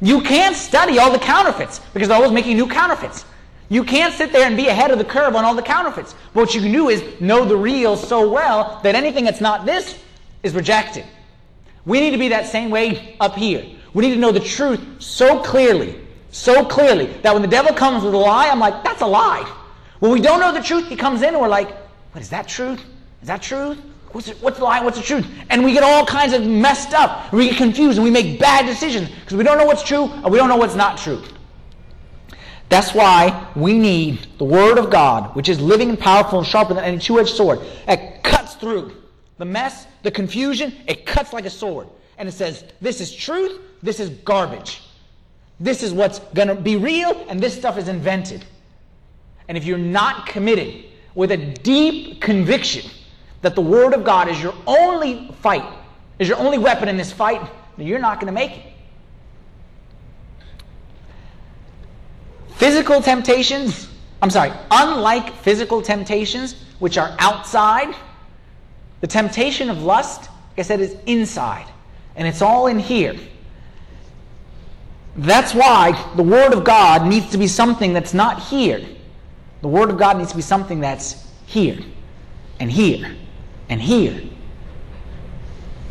You 0.00 0.20
can't 0.20 0.54
study 0.54 1.00
all 1.00 1.10
the 1.10 1.18
counterfeits 1.18 1.80
because 1.92 2.08
they're 2.08 2.16
always 2.16 2.32
making 2.32 2.56
new 2.56 2.68
counterfeits. 2.68 3.24
You 3.68 3.82
can't 3.82 4.14
sit 4.14 4.30
there 4.30 4.46
and 4.46 4.56
be 4.56 4.68
ahead 4.68 4.92
of 4.92 4.98
the 4.98 5.04
curve 5.04 5.34
on 5.34 5.44
all 5.44 5.56
the 5.56 5.62
counterfeits. 5.62 6.14
But 6.32 6.42
what 6.42 6.54
you 6.54 6.60
can 6.60 6.70
do 6.70 6.90
is 6.90 7.02
know 7.20 7.44
the 7.44 7.56
real 7.56 7.96
so 7.96 8.30
well 8.30 8.78
that 8.84 8.94
anything 8.94 9.24
that's 9.24 9.40
not 9.40 9.66
this 9.66 9.98
is 10.44 10.54
rejected. 10.54 11.04
We 11.86 12.00
need 12.00 12.10
to 12.10 12.18
be 12.18 12.28
that 12.28 12.46
same 12.46 12.70
way 12.70 13.16
up 13.20 13.34
here. 13.34 13.64
We 13.94 14.06
need 14.06 14.14
to 14.14 14.20
know 14.20 14.32
the 14.32 14.40
truth 14.40 14.80
so 14.98 15.40
clearly, 15.40 15.98
so 16.30 16.64
clearly, 16.64 17.06
that 17.22 17.32
when 17.32 17.40
the 17.40 17.48
devil 17.48 17.72
comes 17.72 18.04
with 18.04 18.12
a 18.12 18.18
lie, 18.18 18.48
I'm 18.48 18.58
like, 18.58 18.84
that's 18.84 19.00
a 19.00 19.06
lie. 19.06 19.50
When 20.00 20.10
we 20.10 20.20
don't 20.20 20.40
know 20.40 20.52
the 20.52 20.62
truth, 20.62 20.88
he 20.88 20.96
comes 20.96 21.22
in 21.22 21.28
and 21.28 21.40
we're 21.40 21.48
like, 21.48 21.70
what 22.12 22.20
is 22.20 22.28
that 22.30 22.46
truth? 22.46 22.84
Is 23.22 23.28
that 23.28 23.40
truth? 23.40 23.78
What's, 24.12 24.28
it, 24.28 24.36
what's 24.42 24.58
the 24.58 24.64
lie? 24.64 24.80
What's 24.80 24.98
the 24.98 25.04
truth? 25.04 25.26
And 25.48 25.64
we 25.64 25.72
get 25.72 25.82
all 25.82 26.04
kinds 26.04 26.32
of 26.32 26.44
messed 26.46 26.92
up. 26.92 27.32
We 27.32 27.48
get 27.48 27.56
confused 27.56 27.98
and 27.98 28.04
we 28.04 28.10
make 28.10 28.38
bad 28.38 28.66
decisions 28.66 29.08
because 29.08 29.36
we 29.36 29.44
don't 29.44 29.58
know 29.58 29.66
what's 29.66 29.82
true 29.82 30.04
and 30.04 30.30
we 30.30 30.38
don't 30.38 30.48
know 30.48 30.56
what's 30.56 30.74
not 30.74 30.98
true. 30.98 31.22
That's 32.68 32.94
why 32.94 33.48
we 33.54 33.78
need 33.78 34.26
the 34.38 34.44
Word 34.44 34.78
of 34.78 34.90
God, 34.90 35.34
which 35.36 35.48
is 35.48 35.60
living 35.60 35.88
and 35.88 35.98
powerful 35.98 36.38
and 36.38 36.46
sharper 36.46 36.74
than 36.74 36.84
any 36.84 36.98
two 36.98 37.20
edged 37.20 37.34
sword, 37.34 37.60
that 37.86 38.24
cuts 38.24 38.54
through 38.54 38.92
the 39.38 39.44
mess, 39.44 39.86
the 40.06 40.10
confusion. 40.12 40.72
It 40.86 41.04
cuts 41.04 41.32
like 41.32 41.46
a 41.46 41.50
sword. 41.50 41.88
And 42.16 42.28
it 42.28 42.32
says, 42.32 42.64
This 42.80 43.00
is 43.00 43.12
truth, 43.12 43.60
this 43.82 43.98
is 43.98 44.10
garbage. 44.24 44.80
This 45.58 45.82
is 45.82 45.92
what's 45.92 46.20
going 46.32 46.46
to 46.46 46.54
be 46.54 46.76
real, 46.76 47.26
and 47.28 47.40
this 47.40 47.56
stuff 47.56 47.76
is 47.76 47.88
invented. 47.88 48.44
And 49.48 49.58
if 49.58 49.64
you're 49.64 49.78
not 49.78 50.26
committed 50.26 50.84
with 51.16 51.32
a 51.32 51.36
deep 51.36 52.20
conviction 52.20 52.88
that 53.42 53.56
the 53.56 53.60
Word 53.60 53.94
of 53.94 54.04
God 54.04 54.28
is 54.28 54.40
your 54.40 54.54
only 54.66 55.32
fight, 55.40 55.64
is 56.20 56.28
your 56.28 56.38
only 56.38 56.58
weapon 56.58 56.88
in 56.88 56.96
this 56.96 57.10
fight, 57.10 57.40
then 57.76 57.86
you're 57.88 57.98
not 57.98 58.20
going 58.20 58.28
to 58.28 58.32
make 58.32 58.58
it. 58.58 58.62
Physical 62.54 63.02
temptations, 63.02 63.88
I'm 64.22 64.30
sorry, 64.30 64.52
unlike 64.70 65.34
physical 65.34 65.82
temptations, 65.82 66.54
which 66.78 66.96
are 66.96 67.16
outside, 67.18 67.92
the 69.06 69.12
temptation 69.12 69.70
of 69.70 69.84
lust, 69.84 70.22
like 70.22 70.58
I 70.58 70.62
said, 70.62 70.80
is 70.80 70.96
inside. 71.06 71.68
And 72.16 72.26
it's 72.26 72.42
all 72.42 72.66
in 72.66 72.76
here. 72.76 73.14
That's 75.14 75.54
why 75.54 75.92
the 76.16 76.24
Word 76.24 76.52
of 76.52 76.64
God 76.64 77.06
needs 77.06 77.30
to 77.30 77.38
be 77.38 77.46
something 77.46 77.92
that's 77.92 78.12
not 78.12 78.42
here. 78.42 78.84
The 79.62 79.68
Word 79.68 79.90
of 79.90 79.96
God 79.96 80.18
needs 80.18 80.30
to 80.30 80.36
be 80.36 80.42
something 80.42 80.80
that's 80.80 81.24
here, 81.46 81.78
and 82.58 82.68
here, 82.68 83.14
and 83.68 83.80
here. 83.80 84.20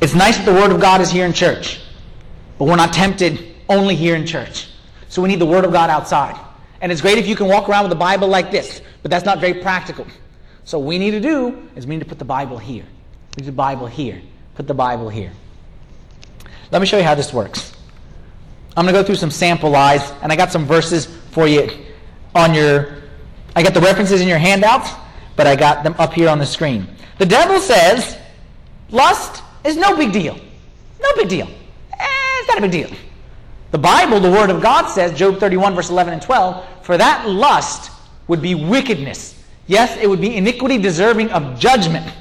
It's 0.02 0.14
nice 0.14 0.36
that 0.36 0.46
the 0.46 0.54
Word 0.54 0.74
of 0.74 0.82
God 0.82 1.00
is 1.00 1.10
here 1.10 1.26
in 1.26 1.32
church, 1.32 1.80
but 2.58 2.66
we're 2.66 2.76
not 2.76 2.92
tempted 2.92 3.56
only 3.70 3.96
here 3.96 4.18
in 4.18 4.26
church. 4.26 4.72
So 5.08 5.22
we 5.22 5.30
need 5.30 5.40
the 5.40 5.46
Word 5.46 5.64
of 5.64 5.72
God 5.72 5.90
outside. 5.90 6.38
And 6.82 6.92
it's 6.92 7.00
great 7.00 7.18
if 7.18 7.30
you 7.30 7.38
can 7.38 7.48
walk 7.48 7.70
around 7.70 7.84
with 7.84 7.94
a 7.94 7.96
Bible 7.96 8.28
like 8.28 8.52
this, 8.52 8.82
but 9.04 9.10
that's 9.10 9.24
not 9.24 9.40
very 9.40 9.62
practical. 9.62 10.06
So 10.66 10.80
what 10.80 10.88
we 10.90 10.98
need 10.98 11.12
to 11.12 11.22
do 11.22 11.70
is 11.78 11.88
we 11.88 11.96
need 11.96 12.04
to 12.04 12.10
put 12.10 12.20
the 12.20 12.26
Bible 12.26 12.58
here. 12.58 12.84
Put 13.36 13.46
the 13.46 13.52
Bible 13.52 13.88
here. 13.88 14.22
Put 14.56 14.68
the 14.68 14.74
Bible 14.74 15.10
here. 15.10 15.32
Let 16.72 16.80
me 16.80 16.88
show 16.88 16.98
you 16.98 17.04
how 17.04 17.16
this 17.16 17.34
works. 17.34 17.74
I'm 18.78 18.86
going 18.86 18.94
to 18.94 19.02
go 19.02 19.06
through 19.06 19.16
some 19.16 19.32
sample 19.32 19.70
lies, 19.70 20.12
and 20.22 20.32
I 20.32 20.36
got 20.36 20.52
some 20.52 20.66
verses 20.66 21.06
for 21.32 21.48
you 21.48 21.70
on 22.34 22.54
your. 22.54 23.04
I 23.56 23.64
got 23.64 23.74
the 23.74 23.82
references 23.82 24.22
in 24.22 24.28
your 24.28 24.38
handouts, 24.38 24.92
but 25.36 25.48
I 25.48 25.56
got 25.56 25.84
them 25.84 25.96
up 25.98 26.14
here 26.14 26.30
on 26.30 26.40
the 26.40 26.46
screen. 26.46 26.88
The 27.18 27.26
devil 27.26 27.60
says, 27.60 28.18
lust 28.90 29.44
is 29.64 29.78
no 29.78 29.96
big 29.96 30.12
deal. 30.12 30.38
No 31.02 31.10
big 31.16 31.30
deal. 31.30 31.48
Eh, 31.48 32.40
it's 32.40 32.48
not 32.50 32.58
a 32.58 32.62
big 32.62 32.72
deal. 32.72 32.90
The 33.72 33.78
Bible, 33.78 34.20
the 34.20 34.32
Word 34.32 34.50
of 34.50 34.62
God 34.62 34.90
says, 34.90 35.18
Job 35.18 35.40
31, 35.40 35.74
verse 35.76 35.90
11 35.90 36.14
and 36.14 36.22
12, 36.22 36.66
for 36.82 36.98
that 36.98 37.30
lust 37.30 37.92
would 38.28 38.42
be 38.42 38.56
wickedness. 38.56 39.42
Yes, 39.68 39.98
it 40.02 40.10
would 40.10 40.22
be 40.22 40.36
iniquity 40.36 40.78
deserving 40.78 41.30
of 41.32 41.58
judgment. 41.60 42.12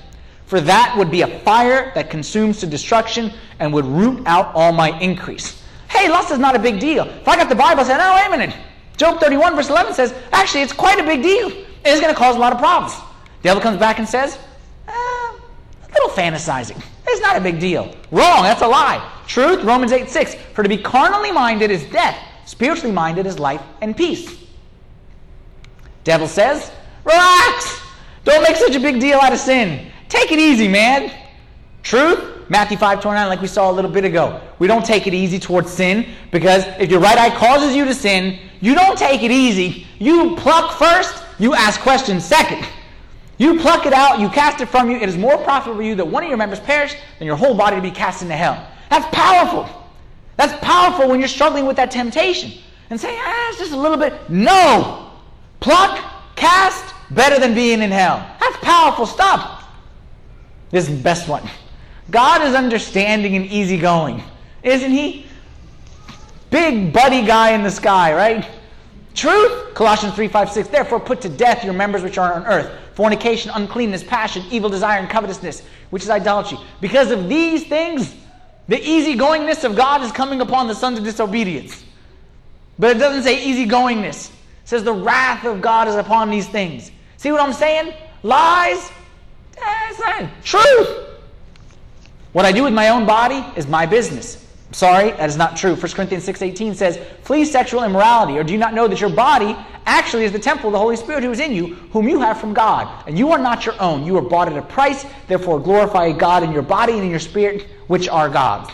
For 0.46 0.61
that 0.61 0.94
would 0.96 1.11
be 1.11 1.22
a 1.22 1.40
fire 1.40 1.92
that 1.94 2.11
consumes 2.11 2.61
to 2.61 2.66
destruction 2.66 3.33
and 3.59 3.72
would 3.72 3.87
root 3.87 4.22
out 4.26 4.54
all 4.54 4.72
my 4.72 4.98
increase. 5.00 5.62
Hey, 5.88 6.09
lust 6.09 6.30
is 6.30 6.38
not 6.38 6.54
a 6.54 6.59
big 6.59 6.80
deal. 6.80 7.07
If 7.07 7.26
I 7.26 7.37
got 7.37 7.48
the 7.48 7.54
Bible 7.54 7.80
and 7.80 7.88
said, 7.88 8.00
oh, 8.00 8.14
wait 8.14 8.26
a 8.26 8.30
minute. 8.30 8.57
Job 8.96 9.20
31, 9.20 9.57
verse 9.57 9.70
11 9.70 9.94
says, 9.94 10.14
actually, 10.33 10.62
it's 10.62 10.72
quite 10.72 10.98
a 10.98 11.04
big 11.04 11.22
deal. 11.22 11.50
It's 11.85 12.00
going 12.00 12.12
to 12.12 12.18
cause 12.18 12.37
a 12.37 12.38
lot 12.38 12.52
of 12.52 12.59
problems. 12.59 12.94
The 13.42 13.48
devil 13.48 13.62
comes 13.62 13.78
back 13.78 13.98
and 13.98 14.09
says, 14.09 14.38
eh, 14.88 14.92
a 14.92 15.92
little 15.92 16.11
fantasizing. 16.11 16.83
It's 17.07 17.20
not 17.20 17.37
a 17.37 17.40
big 17.40 17.61
deal. 17.61 17.94
Wrong. 18.11 18.42
That's 18.42 18.62
a 18.62 18.66
lie. 18.66 19.11
Truth, 19.26 19.64
Romans 19.64 19.92
8 19.92 20.09
6. 20.09 20.35
For 20.52 20.62
to 20.62 20.68
be 20.68 20.78
carnally 20.78 21.33
minded 21.33 21.70
is 21.70 21.85
death, 21.87 22.18
spiritually 22.46 22.92
minded 22.92 23.26
is 23.26 23.38
life 23.38 23.62
and 23.80 23.96
peace. 23.96 24.38
Devil 26.04 26.28
says, 26.28 26.70
relax. 27.04 27.80
Don't 28.24 28.42
make 28.42 28.57
such 28.57 28.74
a 28.74 28.80
big 28.80 29.00
deal 29.00 29.18
out 29.18 29.33
of 29.33 29.38
sin. 29.38 29.90
Take 30.08 30.32
it 30.32 30.38
easy, 30.38 30.68
man. 30.68 31.12
Truth, 31.82 32.48
Matthew 32.48 32.76
5 32.76 33.00
29, 33.00 33.28
like 33.28 33.40
we 33.40 33.46
saw 33.46 33.70
a 33.70 33.72
little 33.72 33.90
bit 33.90 34.04
ago. 34.04 34.40
We 34.58 34.66
don't 34.66 34.84
take 34.84 35.06
it 35.06 35.14
easy 35.14 35.38
towards 35.38 35.70
sin 35.70 36.06
because 36.30 36.64
if 36.78 36.90
your 36.90 37.00
right 37.00 37.18
eye 37.18 37.30
causes 37.36 37.76
you 37.76 37.84
to 37.84 37.94
sin, 37.94 38.38
you 38.60 38.74
don't 38.74 38.98
take 38.98 39.22
it 39.22 39.30
easy. 39.30 39.86
You 39.98 40.36
pluck 40.36 40.78
first, 40.78 41.22
you 41.38 41.54
ask 41.54 41.80
questions 41.80 42.24
second. 42.24 42.66
You 43.36 43.58
pluck 43.60 43.84
it 43.84 43.92
out, 43.92 44.20
you 44.20 44.28
cast 44.28 44.60
it 44.60 44.66
from 44.66 44.90
you. 44.90 44.96
It 44.96 45.08
is 45.08 45.16
more 45.16 45.36
profitable 45.38 45.76
for 45.76 45.82
you 45.82 45.94
that 45.96 46.06
one 46.06 46.22
of 46.22 46.28
your 46.28 46.38
members 46.38 46.60
perish 46.60 46.94
than 47.18 47.26
your 47.26 47.36
whole 47.36 47.54
body 47.54 47.76
to 47.76 47.82
be 47.82 47.90
cast 47.90 48.22
into 48.22 48.34
hell. 48.34 48.66
That's 48.90 49.06
powerful. 49.14 49.68
That's 50.36 50.52
powerful 50.64 51.08
when 51.08 51.18
you're 51.20 51.28
struggling 51.28 51.66
with 51.66 51.76
that 51.76 51.90
temptation. 51.90 52.52
And 52.90 53.00
say, 53.00 53.16
ah, 53.18 53.48
it's 53.50 53.58
just 53.58 53.72
a 53.72 53.76
little 53.76 53.96
bit. 53.96 54.12
No! 54.30 55.10
Pluck, 55.60 55.98
cast, 56.36 56.94
better 57.10 57.40
than 57.40 57.54
being 57.54 57.82
in 57.82 57.90
hell. 57.90 58.24
That's 58.38 58.56
powerful 58.58 59.06
stuff. 59.06 59.53
This 60.74 60.88
is 60.88 60.96
the 60.96 61.02
best 61.04 61.28
one. 61.28 61.48
God 62.10 62.42
is 62.42 62.56
understanding 62.56 63.37
and 63.37 63.46
easygoing, 63.46 64.24
isn't 64.64 64.90
he? 64.90 65.24
Big 66.50 66.92
buddy 66.92 67.24
guy 67.24 67.52
in 67.52 67.62
the 67.62 67.70
sky, 67.70 68.12
right? 68.12 68.50
Truth, 69.14 69.72
Colossians 69.74 70.16
3 70.16 70.26
5 70.26 70.50
6. 70.50 70.68
Therefore, 70.70 70.98
put 70.98 71.20
to 71.20 71.28
death 71.28 71.62
your 71.62 71.74
members 71.74 72.02
which 72.02 72.18
are 72.18 72.32
on 72.32 72.44
earth 72.46 72.72
fornication, 72.94 73.52
uncleanness, 73.54 74.02
passion, 74.02 74.44
evil 74.50 74.68
desire, 74.68 74.98
and 74.98 75.08
covetousness, 75.08 75.62
which 75.90 76.02
is 76.02 76.10
idolatry. 76.10 76.58
Because 76.80 77.12
of 77.12 77.28
these 77.28 77.68
things, 77.68 78.12
the 78.66 78.76
easygoingness 78.76 79.62
of 79.62 79.76
God 79.76 80.02
is 80.02 80.10
coming 80.10 80.40
upon 80.40 80.66
the 80.66 80.74
sons 80.74 80.98
of 80.98 81.04
disobedience. 81.04 81.84
But 82.80 82.96
it 82.96 82.98
doesn't 82.98 83.22
say 83.22 83.44
easygoingness. 83.46 84.30
It 84.30 84.32
says 84.64 84.82
the 84.82 84.92
wrath 84.92 85.44
of 85.44 85.60
God 85.60 85.87
is 85.87 85.94
upon 85.94 86.30
these 86.30 86.48
things. 86.48 86.90
See 87.16 87.30
what 87.30 87.40
I'm 87.40 87.52
saying? 87.52 87.94
Lies, 88.24 88.90
eh, 89.56 90.28
truth. 90.42 91.10
What 92.32 92.44
I 92.44 92.52
do 92.52 92.64
with 92.64 92.74
my 92.74 92.88
own 92.88 93.06
body 93.06 93.44
is 93.56 93.66
my 93.66 93.86
business. 93.86 94.44
Sorry, 94.72 95.12
that 95.12 95.28
is 95.28 95.36
not 95.36 95.56
true. 95.56 95.76
1 95.76 95.92
Corinthians 95.92 96.26
6.18 96.26 96.74
says, 96.74 96.98
Flee 97.22 97.44
sexual 97.44 97.84
immorality, 97.84 98.36
or 98.36 98.42
do 98.42 98.52
you 98.52 98.58
not 98.58 98.74
know 98.74 98.88
that 98.88 99.00
your 99.00 99.10
body 99.10 99.56
actually 99.86 100.24
is 100.24 100.32
the 100.32 100.38
temple 100.38 100.66
of 100.68 100.72
the 100.72 100.78
Holy 100.78 100.96
Spirit 100.96 101.22
who 101.22 101.30
is 101.30 101.38
in 101.38 101.52
you, 101.52 101.74
whom 101.92 102.08
you 102.08 102.20
have 102.20 102.40
from 102.40 102.52
God? 102.52 103.04
And 103.06 103.16
you 103.16 103.30
are 103.30 103.38
not 103.38 103.64
your 103.64 103.80
own. 103.80 104.04
You 104.04 104.16
are 104.16 104.22
bought 104.22 104.48
at 104.48 104.56
a 104.56 104.62
price. 104.62 105.06
Therefore 105.28 105.60
glorify 105.60 106.10
God 106.10 106.42
in 106.42 106.50
your 106.50 106.62
body 106.62 106.94
and 106.94 107.04
in 107.04 107.10
your 107.10 107.20
spirit, 107.20 107.68
which 107.86 108.08
are 108.08 108.28
God's. 108.28 108.68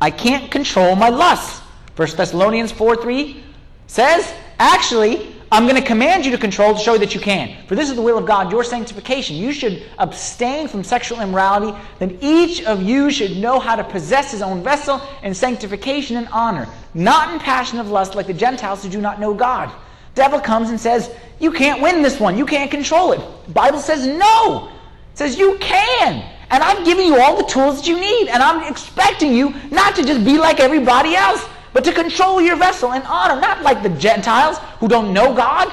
I 0.00 0.12
can't 0.12 0.52
control 0.52 0.94
my 0.94 1.08
lusts. 1.08 1.60
1 1.96 2.08
Thessalonians 2.16 2.72
4.3 2.72 3.40
says, 3.88 4.32
actually, 4.60 5.34
I'm 5.54 5.68
going 5.68 5.80
to 5.80 5.86
command 5.86 6.24
you 6.24 6.32
to 6.32 6.36
control 6.38 6.74
to 6.74 6.80
show 6.80 6.98
that 6.98 7.14
you 7.14 7.20
can. 7.20 7.64
For 7.68 7.76
this 7.76 7.88
is 7.88 7.94
the 7.94 8.02
will 8.02 8.18
of 8.18 8.26
God, 8.26 8.50
your 8.50 8.64
sanctification. 8.64 9.36
You 9.36 9.52
should 9.52 9.84
abstain 10.00 10.66
from 10.66 10.82
sexual 10.82 11.20
immorality. 11.20 11.78
Then 12.00 12.18
each 12.20 12.64
of 12.64 12.82
you 12.82 13.08
should 13.08 13.36
know 13.36 13.60
how 13.60 13.76
to 13.76 13.84
possess 13.84 14.32
his 14.32 14.42
own 14.42 14.64
vessel 14.64 15.00
in 15.22 15.32
sanctification 15.32 16.16
and 16.16 16.26
honor, 16.32 16.66
not 16.92 17.32
in 17.32 17.38
passion 17.38 17.78
of 17.78 17.88
lust 17.88 18.16
like 18.16 18.26
the 18.26 18.34
Gentiles 18.34 18.82
who 18.82 18.90
do 18.90 19.00
not 19.00 19.20
know 19.20 19.32
God. 19.32 19.70
Devil 20.16 20.40
comes 20.40 20.70
and 20.70 20.80
says, 20.80 21.14
You 21.38 21.52
can't 21.52 21.80
win 21.80 22.02
this 22.02 22.18
one. 22.18 22.36
You 22.36 22.46
can't 22.46 22.68
control 22.68 23.12
it. 23.12 23.54
Bible 23.54 23.78
says 23.78 24.08
no. 24.08 24.72
It 25.12 25.18
says 25.18 25.38
you 25.38 25.56
can. 25.60 26.28
And 26.50 26.64
I'm 26.64 26.82
giving 26.82 27.06
you 27.06 27.20
all 27.20 27.36
the 27.36 27.48
tools 27.48 27.76
that 27.76 27.86
you 27.86 28.00
need. 28.00 28.26
And 28.26 28.42
I'm 28.42 28.68
expecting 28.68 29.32
you 29.32 29.54
not 29.70 29.94
to 29.94 30.02
just 30.02 30.24
be 30.24 30.36
like 30.36 30.58
everybody 30.58 31.14
else, 31.14 31.46
but 31.74 31.82
to 31.84 31.92
control 31.92 32.40
your 32.40 32.56
vessel 32.56 32.92
in 32.92 33.02
honor, 33.02 33.38
not 33.38 33.62
like 33.62 33.82
the 33.82 33.88
Gentiles 33.90 34.58
who 34.78 34.88
don't 34.88 35.12
know 35.12 35.34
God. 35.34 35.70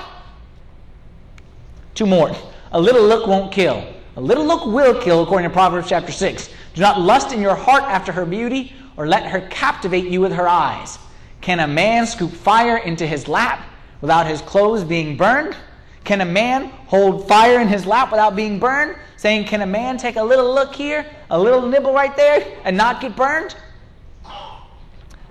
Two 1.94 2.08
more. 2.08 2.36
A 2.72 2.82
little 2.82 3.06
look 3.06 3.28
won't 3.28 3.52
kill. 3.52 3.88
A 4.16 4.22
little 4.22 4.44
look 4.44 4.66
will 4.66 5.00
kill, 5.00 5.22
according 5.22 5.48
to 5.48 5.54
Proverbs 5.54 5.88
chapter 5.88 6.12
6. 6.12 6.50
Do 6.74 6.82
not 6.82 7.00
lust 7.00 7.32
in 7.32 7.40
your 7.40 7.56
heart 7.56 7.84
after 7.84 8.12
her 8.12 8.26
beauty, 8.26 8.74
or 8.98 9.08
let 9.08 9.28
her 9.28 9.42
captivate 9.50 10.06
you 10.06 10.20
with 10.22 10.34
her 10.34 10.48
eyes. 10.48 10.98
Can 11.40 11.60
a 11.60 11.68
man 11.68 12.08
scoop 12.08 12.32
fire 12.32 12.78
into 12.78 13.06
his 13.06 13.28
lap 13.28 13.64
without 14.02 14.26
his 14.26 14.42
clothes 14.42 14.84
being 14.84 15.16
burned? 15.16 15.56
Can 16.04 16.22
a 16.22 16.26
man 16.26 16.70
hold 16.88 17.28
fire 17.28 17.62
in 17.62 17.68
his 17.68 17.86
lap 17.86 18.12
without 18.12 18.36
being 18.36 18.58
burned? 18.58 18.98
Saying, 19.18 19.46
Can 19.46 19.62
a 19.62 19.68
man 19.68 19.98
take 19.98 20.16
a 20.16 20.24
little 20.24 20.52
look 20.52 20.74
here, 20.74 21.06
a 21.30 21.40
little 21.40 21.62
nibble 21.68 21.94
right 21.94 22.16
there, 22.16 22.58
and 22.64 22.76
not 22.76 23.02
get 23.02 23.16
burned? 23.16 23.56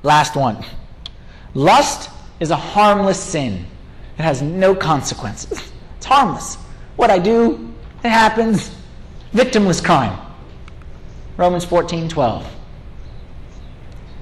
Last 0.03 0.36
one. 0.36 0.64
Lust 1.55 2.11
is 2.38 2.51
a 2.51 2.57
harmless 2.57 3.22
sin, 3.22 3.66
it 4.18 4.22
has 4.22 4.42
no 4.42 4.74
consequences. 4.74 5.72
It's 5.96 6.07
harmless. 6.07 6.57
What 6.96 7.11
I 7.11 7.18
do, 7.18 7.72
it 8.03 8.09
happens. 8.09 8.74
Victimless 9.34 9.84
crime. 9.84 10.18
Romans 11.36 11.64
14 11.64 12.09
12. 12.09 12.57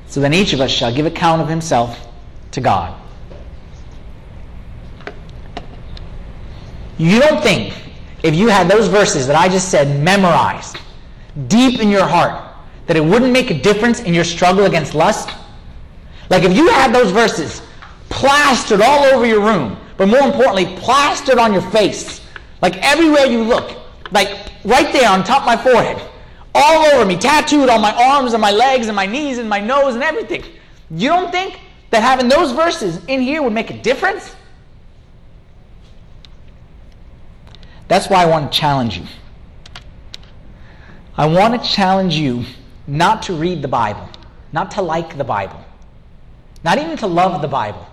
So 0.06 0.20
then 0.20 0.32
each 0.32 0.52
of 0.52 0.60
us 0.60 0.70
shall 0.70 0.92
give 0.92 1.06
account 1.06 1.42
of 1.42 1.48
himself 1.48 2.08
to 2.52 2.60
God. 2.60 2.98
You 6.96 7.20
don't 7.20 7.42
think 7.42 7.74
if 8.22 8.34
you 8.34 8.48
had 8.48 8.68
those 8.68 8.88
verses 8.88 9.26
that 9.28 9.36
I 9.36 9.48
just 9.48 9.70
said 9.70 10.02
memorized 10.02 10.78
deep 11.46 11.80
in 11.80 11.88
your 11.88 12.04
heart 12.04 12.44
that 12.86 12.96
it 12.96 13.04
wouldn't 13.04 13.32
make 13.32 13.50
a 13.50 13.60
difference 13.60 14.00
in 14.00 14.14
your 14.14 14.24
struggle 14.24 14.64
against 14.64 14.94
lust? 14.94 15.28
Like 16.30 16.42
if 16.44 16.56
you 16.56 16.68
had 16.68 16.94
those 16.94 17.10
verses 17.10 17.62
plastered 18.08 18.80
all 18.80 19.04
over 19.04 19.26
your 19.26 19.40
room, 19.40 19.78
but 19.96 20.08
more 20.08 20.20
importantly, 20.20 20.76
plastered 20.76 21.38
on 21.38 21.52
your 21.52 21.62
face, 21.62 22.20
like 22.62 22.76
everywhere 22.78 23.26
you 23.26 23.42
look, 23.42 23.76
like 24.10 24.50
right 24.64 24.92
there 24.92 25.08
on 25.08 25.24
top 25.24 25.42
of 25.42 25.46
my 25.46 25.56
forehead, 25.56 26.00
all 26.54 26.86
over 26.86 27.04
me, 27.04 27.16
tattooed 27.16 27.68
on 27.68 27.80
my 27.80 27.92
arms 27.92 28.32
and 28.32 28.40
my 28.40 28.50
legs 28.50 28.88
and 28.88 28.96
my 28.96 29.06
knees 29.06 29.38
and 29.38 29.48
my 29.48 29.60
nose 29.60 29.94
and 29.94 30.02
everything. 30.02 30.42
You 30.90 31.08
don't 31.08 31.30
think 31.30 31.60
that 31.90 32.02
having 32.02 32.28
those 32.28 32.52
verses 32.52 33.04
in 33.06 33.20
here 33.20 33.42
would 33.42 33.52
make 33.52 33.70
a 33.70 33.80
difference? 33.82 34.34
That's 37.88 38.08
why 38.08 38.22
I 38.22 38.26
want 38.26 38.52
to 38.52 38.58
challenge 38.58 38.98
you. 38.98 39.04
I 41.16 41.26
want 41.26 41.60
to 41.60 41.68
challenge 41.68 42.14
you 42.14 42.44
not 42.86 43.22
to 43.24 43.34
read 43.34 43.62
the 43.62 43.68
Bible, 43.68 44.08
not 44.52 44.70
to 44.72 44.82
like 44.82 45.16
the 45.16 45.24
Bible, 45.24 45.64
not 46.64 46.78
even 46.78 46.96
to 46.98 47.06
love 47.06 47.40
the 47.42 47.48
Bible. 47.48 47.86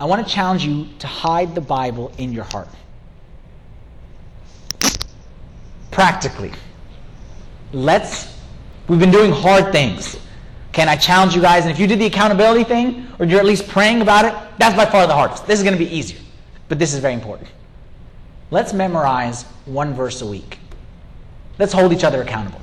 I 0.00 0.04
want 0.04 0.26
to 0.26 0.32
challenge 0.32 0.64
you 0.64 0.88
to 0.98 1.06
hide 1.06 1.54
the 1.54 1.60
Bible 1.60 2.12
in 2.18 2.32
your 2.32 2.44
heart. 2.44 2.68
Practically. 5.90 6.52
Let's, 7.72 8.38
we've 8.88 9.00
been 9.00 9.10
doing 9.10 9.32
hard 9.32 9.72
things. 9.72 10.18
Can 10.72 10.88
I 10.88 10.96
challenge 10.96 11.34
you 11.34 11.40
guys? 11.40 11.64
And 11.64 11.72
if 11.72 11.78
you 11.78 11.86
did 11.86 11.98
the 11.98 12.06
accountability 12.06 12.64
thing, 12.64 13.06
or 13.18 13.24
you're 13.24 13.40
at 13.40 13.46
least 13.46 13.66
praying 13.66 14.02
about 14.02 14.26
it, 14.26 14.34
that's 14.58 14.76
by 14.76 14.84
far 14.84 15.06
the 15.06 15.14
hardest. 15.14 15.46
This 15.46 15.58
is 15.58 15.64
going 15.64 15.76
to 15.76 15.82
be 15.82 15.90
easier. 15.90 16.18
But 16.68 16.78
this 16.78 16.92
is 16.92 17.00
very 17.00 17.14
important. 17.14 17.48
Let's 18.50 18.72
memorize 18.72 19.44
one 19.64 19.94
verse 19.94 20.20
a 20.20 20.26
week. 20.26 20.58
Let's 21.58 21.72
hold 21.72 21.92
each 21.92 22.04
other 22.04 22.22
accountable. 22.22 22.60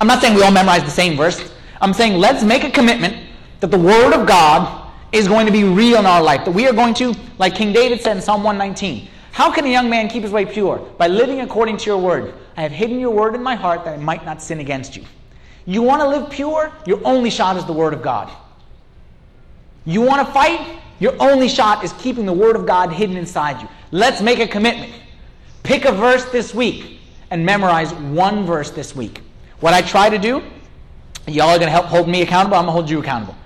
I'm 0.00 0.08
not 0.08 0.20
saying 0.20 0.34
we 0.34 0.42
all 0.42 0.50
memorize 0.50 0.82
the 0.82 0.90
same 0.90 1.16
verse. 1.16 1.52
I'm 1.80 1.92
saying 1.92 2.18
let's 2.18 2.42
make 2.42 2.64
a 2.64 2.70
commitment 2.70 3.16
that 3.60 3.70
the 3.70 3.78
Word 3.78 4.12
of 4.12 4.26
God 4.26 4.81
is 5.12 5.28
going 5.28 5.46
to 5.46 5.52
be 5.52 5.64
real 5.64 5.98
in 5.98 6.06
our 6.06 6.22
life. 6.22 6.44
That 6.44 6.52
we 6.52 6.66
are 6.66 6.72
going 6.72 6.94
to, 6.94 7.14
like 7.38 7.54
King 7.54 7.72
David 7.72 8.00
said 8.00 8.16
in 8.16 8.22
Psalm 8.22 8.42
119, 8.42 9.08
how 9.32 9.52
can 9.52 9.64
a 9.64 9.68
young 9.68 9.88
man 9.88 10.08
keep 10.08 10.22
his 10.22 10.32
way 10.32 10.44
pure? 10.44 10.78
By 10.98 11.08
living 11.08 11.40
according 11.40 11.76
to 11.78 11.86
your 11.86 11.98
word. 11.98 12.34
I 12.56 12.62
have 12.62 12.72
hidden 12.72 13.00
your 13.00 13.10
word 13.10 13.34
in 13.34 13.42
my 13.42 13.54
heart 13.54 13.84
that 13.84 13.94
I 13.94 13.96
might 13.96 14.24
not 14.24 14.42
sin 14.42 14.60
against 14.60 14.96
you. 14.96 15.04
You 15.64 15.82
want 15.82 16.02
to 16.02 16.08
live 16.08 16.30
pure? 16.30 16.72
Your 16.86 17.00
only 17.04 17.30
shot 17.30 17.56
is 17.56 17.64
the 17.64 17.72
word 17.72 17.94
of 17.94 18.02
God. 18.02 18.30
You 19.84 20.00
want 20.00 20.26
to 20.26 20.32
fight? 20.32 20.80
Your 20.98 21.14
only 21.20 21.48
shot 21.48 21.82
is 21.82 21.92
keeping 21.94 22.26
the 22.26 22.32
word 22.32 22.56
of 22.56 22.66
God 22.66 22.92
hidden 22.92 23.16
inside 23.16 23.60
you. 23.60 23.68
Let's 23.90 24.20
make 24.20 24.38
a 24.38 24.46
commitment. 24.46 24.92
Pick 25.62 25.84
a 25.84 25.92
verse 25.92 26.24
this 26.26 26.54
week 26.54 27.00
and 27.30 27.44
memorize 27.44 27.92
one 27.94 28.44
verse 28.44 28.70
this 28.70 28.94
week. 28.94 29.20
What 29.60 29.74
I 29.74 29.80
try 29.80 30.10
to 30.10 30.18
do, 30.18 30.42
y'all 31.26 31.48
are 31.48 31.58
going 31.58 31.68
to 31.68 31.70
help 31.70 31.86
hold 31.86 32.08
me 32.08 32.22
accountable, 32.22 32.56
I'm 32.56 32.64
going 32.64 32.68
to 32.68 32.72
hold 32.72 32.90
you 32.90 33.00
accountable, 33.00 33.36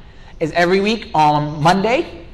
is 0.40 0.52
every 0.52 0.80
week 0.80 1.10
on 1.14 1.62
Monday, 1.62 2.26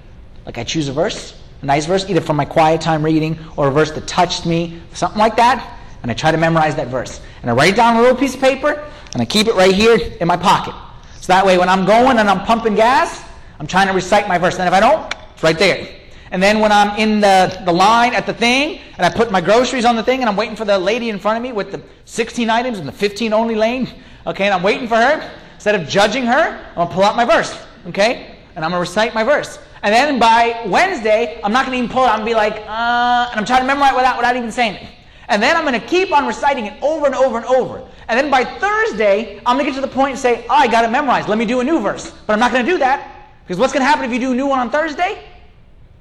like 0.45 0.59
I 0.59 0.65
choose 0.65 0.89
a 0.89 0.93
verse, 0.93 1.39
a 1.63 1.67
nice 1.67 1.87
verse, 1.87 2.09
either 2.09 2.21
from 2.21 2.37
my 2.37 2.45
quiet 2.45 2.81
time 2.81 3.05
reading 3.05 3.39
or 3.57 3.69
a 3.69 3.71
verse 3.71 3.93
that 3.93 4.07
touched 4.07 4.47
me, 4.47 4.81
something 4.93 5.19
like 5.19 5.37
that, 5.37 5.79
and 6.03 6.11
I 6.11 6.15
try 6.15 6.33
to 6.33 6.39
memorize 6.39 6.75
that 6.77 6.89
verse. 6.89 7.21
And 7.43 7.51
I 7.51 7.55
write 7.55 7.75
it 7.75 7.77
down 7.77 7.95
on 7.95 8.01
a 8.01 8.03
little 8.03 8.17
piece 8.17 8.35
of 8.35 8.41
paper, 8.41 8.85
and 9.13 9.23
I 9.23 9.25
keep 9.25 9.47
it 9.47 9.55
right 9.55 9.75
here 9.75 9.99
in 10.21 10.27
my 10.27 10.37
pocket. 10.37 10.75
So 11.21 11.33
that 11.33 11.47
way, 11.47 11.59
when 11.59 11.69
I'm 11.69 11.85
going 11.87 12.19
and 12.19 12.29
I'm 12.29 12.45
pumping 12.45 12.75
gas, 12.75 13.23
I'm 13.61 13.67
trying 13.69 13.87
to 13.87 13.93
recite 13.93 14.27
my 14.27 14.39
verse. 14.39 14.59
And 14.59 14.67
if 14.67 14.75
I 14.75 14.81
don't, 14.81 15.15
it's 15.35 15.43
right 15.45 15.59
there. 15.59 15.87
And 16.33 16.43
then 16.43 16.61
when 16.61 16.73
I'm 16.73 16.99
in 16.99 17.21
the, 17.21 17.63
the 17.65 17.73
line 17.73 18.15
at 18.15 18.27
the 18.27 18.35
thing, 18.35 18.81
and 18.97 19.07
I 19.07 19.11
put 19.11 19.31
my 19.31 19.41
groceries 19.41 19.85
on 19.85 19.95
the 19.95 20.03
thing, 20.03 20.21
and 20.21 20.29
I'm 20.29 20.37
waiting 20.37 20.57
for 20.57 20.65
the 20.65 20.79
lady 20.79 21.11
in 21.11 21.19
front 21.19 21.37
of 21.37 21.43
me 21.43 21.53
with 21.53 21.71
the 21.71 21.81
16 22.07 22.51
items 22.51 22.79
in 22.79 22.87
the 22.87 22.93
15 22.93 23.33
only 23.33 23.55
lane, 23.55 23.89
okay, 24.27 24.47
and 24.47 24.55
I'm 24.55 24.63
waiting 24.63 24.89
for 24.89 24.97
her, 24.97 25.31
instead 25.55 25.75
of 25.75 25.87
judging 25.89 26.25
her, 26.25 26.59
I'm 26.71 26.75
going 26.75 26.89
to 26.89 26.95
pull 26.95 27.05
out 27.05 27.15
my 27.15 27.25
verse, 27.25 27.55
okay? 27.87 28.37
And 28.55 28.65
I'm 28.65 28.71
to 28.73 28.79
recite 28.79 29.15
my 29.15 29.25
verse. 29.25 29.59
And 29.83 29.93
then 29.93 30.19
by 30.19 30.63
Wednesday, 30.67 31.41
I'm 31.43 31.53
not 31.53 31.67
to 31.67 31.73
even 31.79 31.91
pull 31.91 32.05
it. 32.05 32.09
I'm 32.09 32.21
to 32.21 32.25
be 32.25 32.35
like, 32.35 32.55
uh, 32.55 33.29
and 33.31 33.41
I'm 33.41 33.45
trying 33.45 33.63
to 33.63 33.67
memorize 33.67 33.95
without, 33.95 34.17
without 34.17 34.37
even 34.37 34.53
saying 34.53 34.77
it. 34.77 34.89
And 35.29 35.43
then 35.43 35.57
I'm 35.57 35.65
to 35.73 35.87
keep 35.87 36.13
on 36.13 36.27
reciting 36.27 36.67
it 36.67 36.81
over 36.83 37.07
and 37.07 37.15
over 37.15 37.39
and 37.39 37.47
over. 37.47 37.89
And 38.09 38.19
then 38.19 38.31
by 38.31 38.45
Thursday, 38.45 39.41
I'm 39.47 39.59
to 39.59 39.65
get 39.65 39.75
to 39.75 39.81
the 39.81 39.89
point 39.89 40.11
and 40.11 40.19
say, 40.19 40.45
oh, 40.51 40.55
I 40.55 40.69
got 40.69 40.85
it 40.85 40.91
memorized. 40.91 41.29
Let 41.29 41.39
me 41.39 41.47
do 41.47 41.61
a 41.61 41.65
new 41.65 41.81
verse. 41.81 42.13
But 42.27 42.35
I'm 42.35 42.39
not 42.39 42.53
to 42.65 42.71
do 42.71 42.79
that. 42.79 43.31
Because 43.45 43.59
what's 43.59 43.73
to 43.83 43.89
happen 43.89 44.05
if 44.05 44.13
you 44.13 44.21
do 44.21 44.33
a 44.33 44.35
new 44.35 44.47
one 44.47 44.59
on 44.59 44.71
Thursday? 44.71 45.25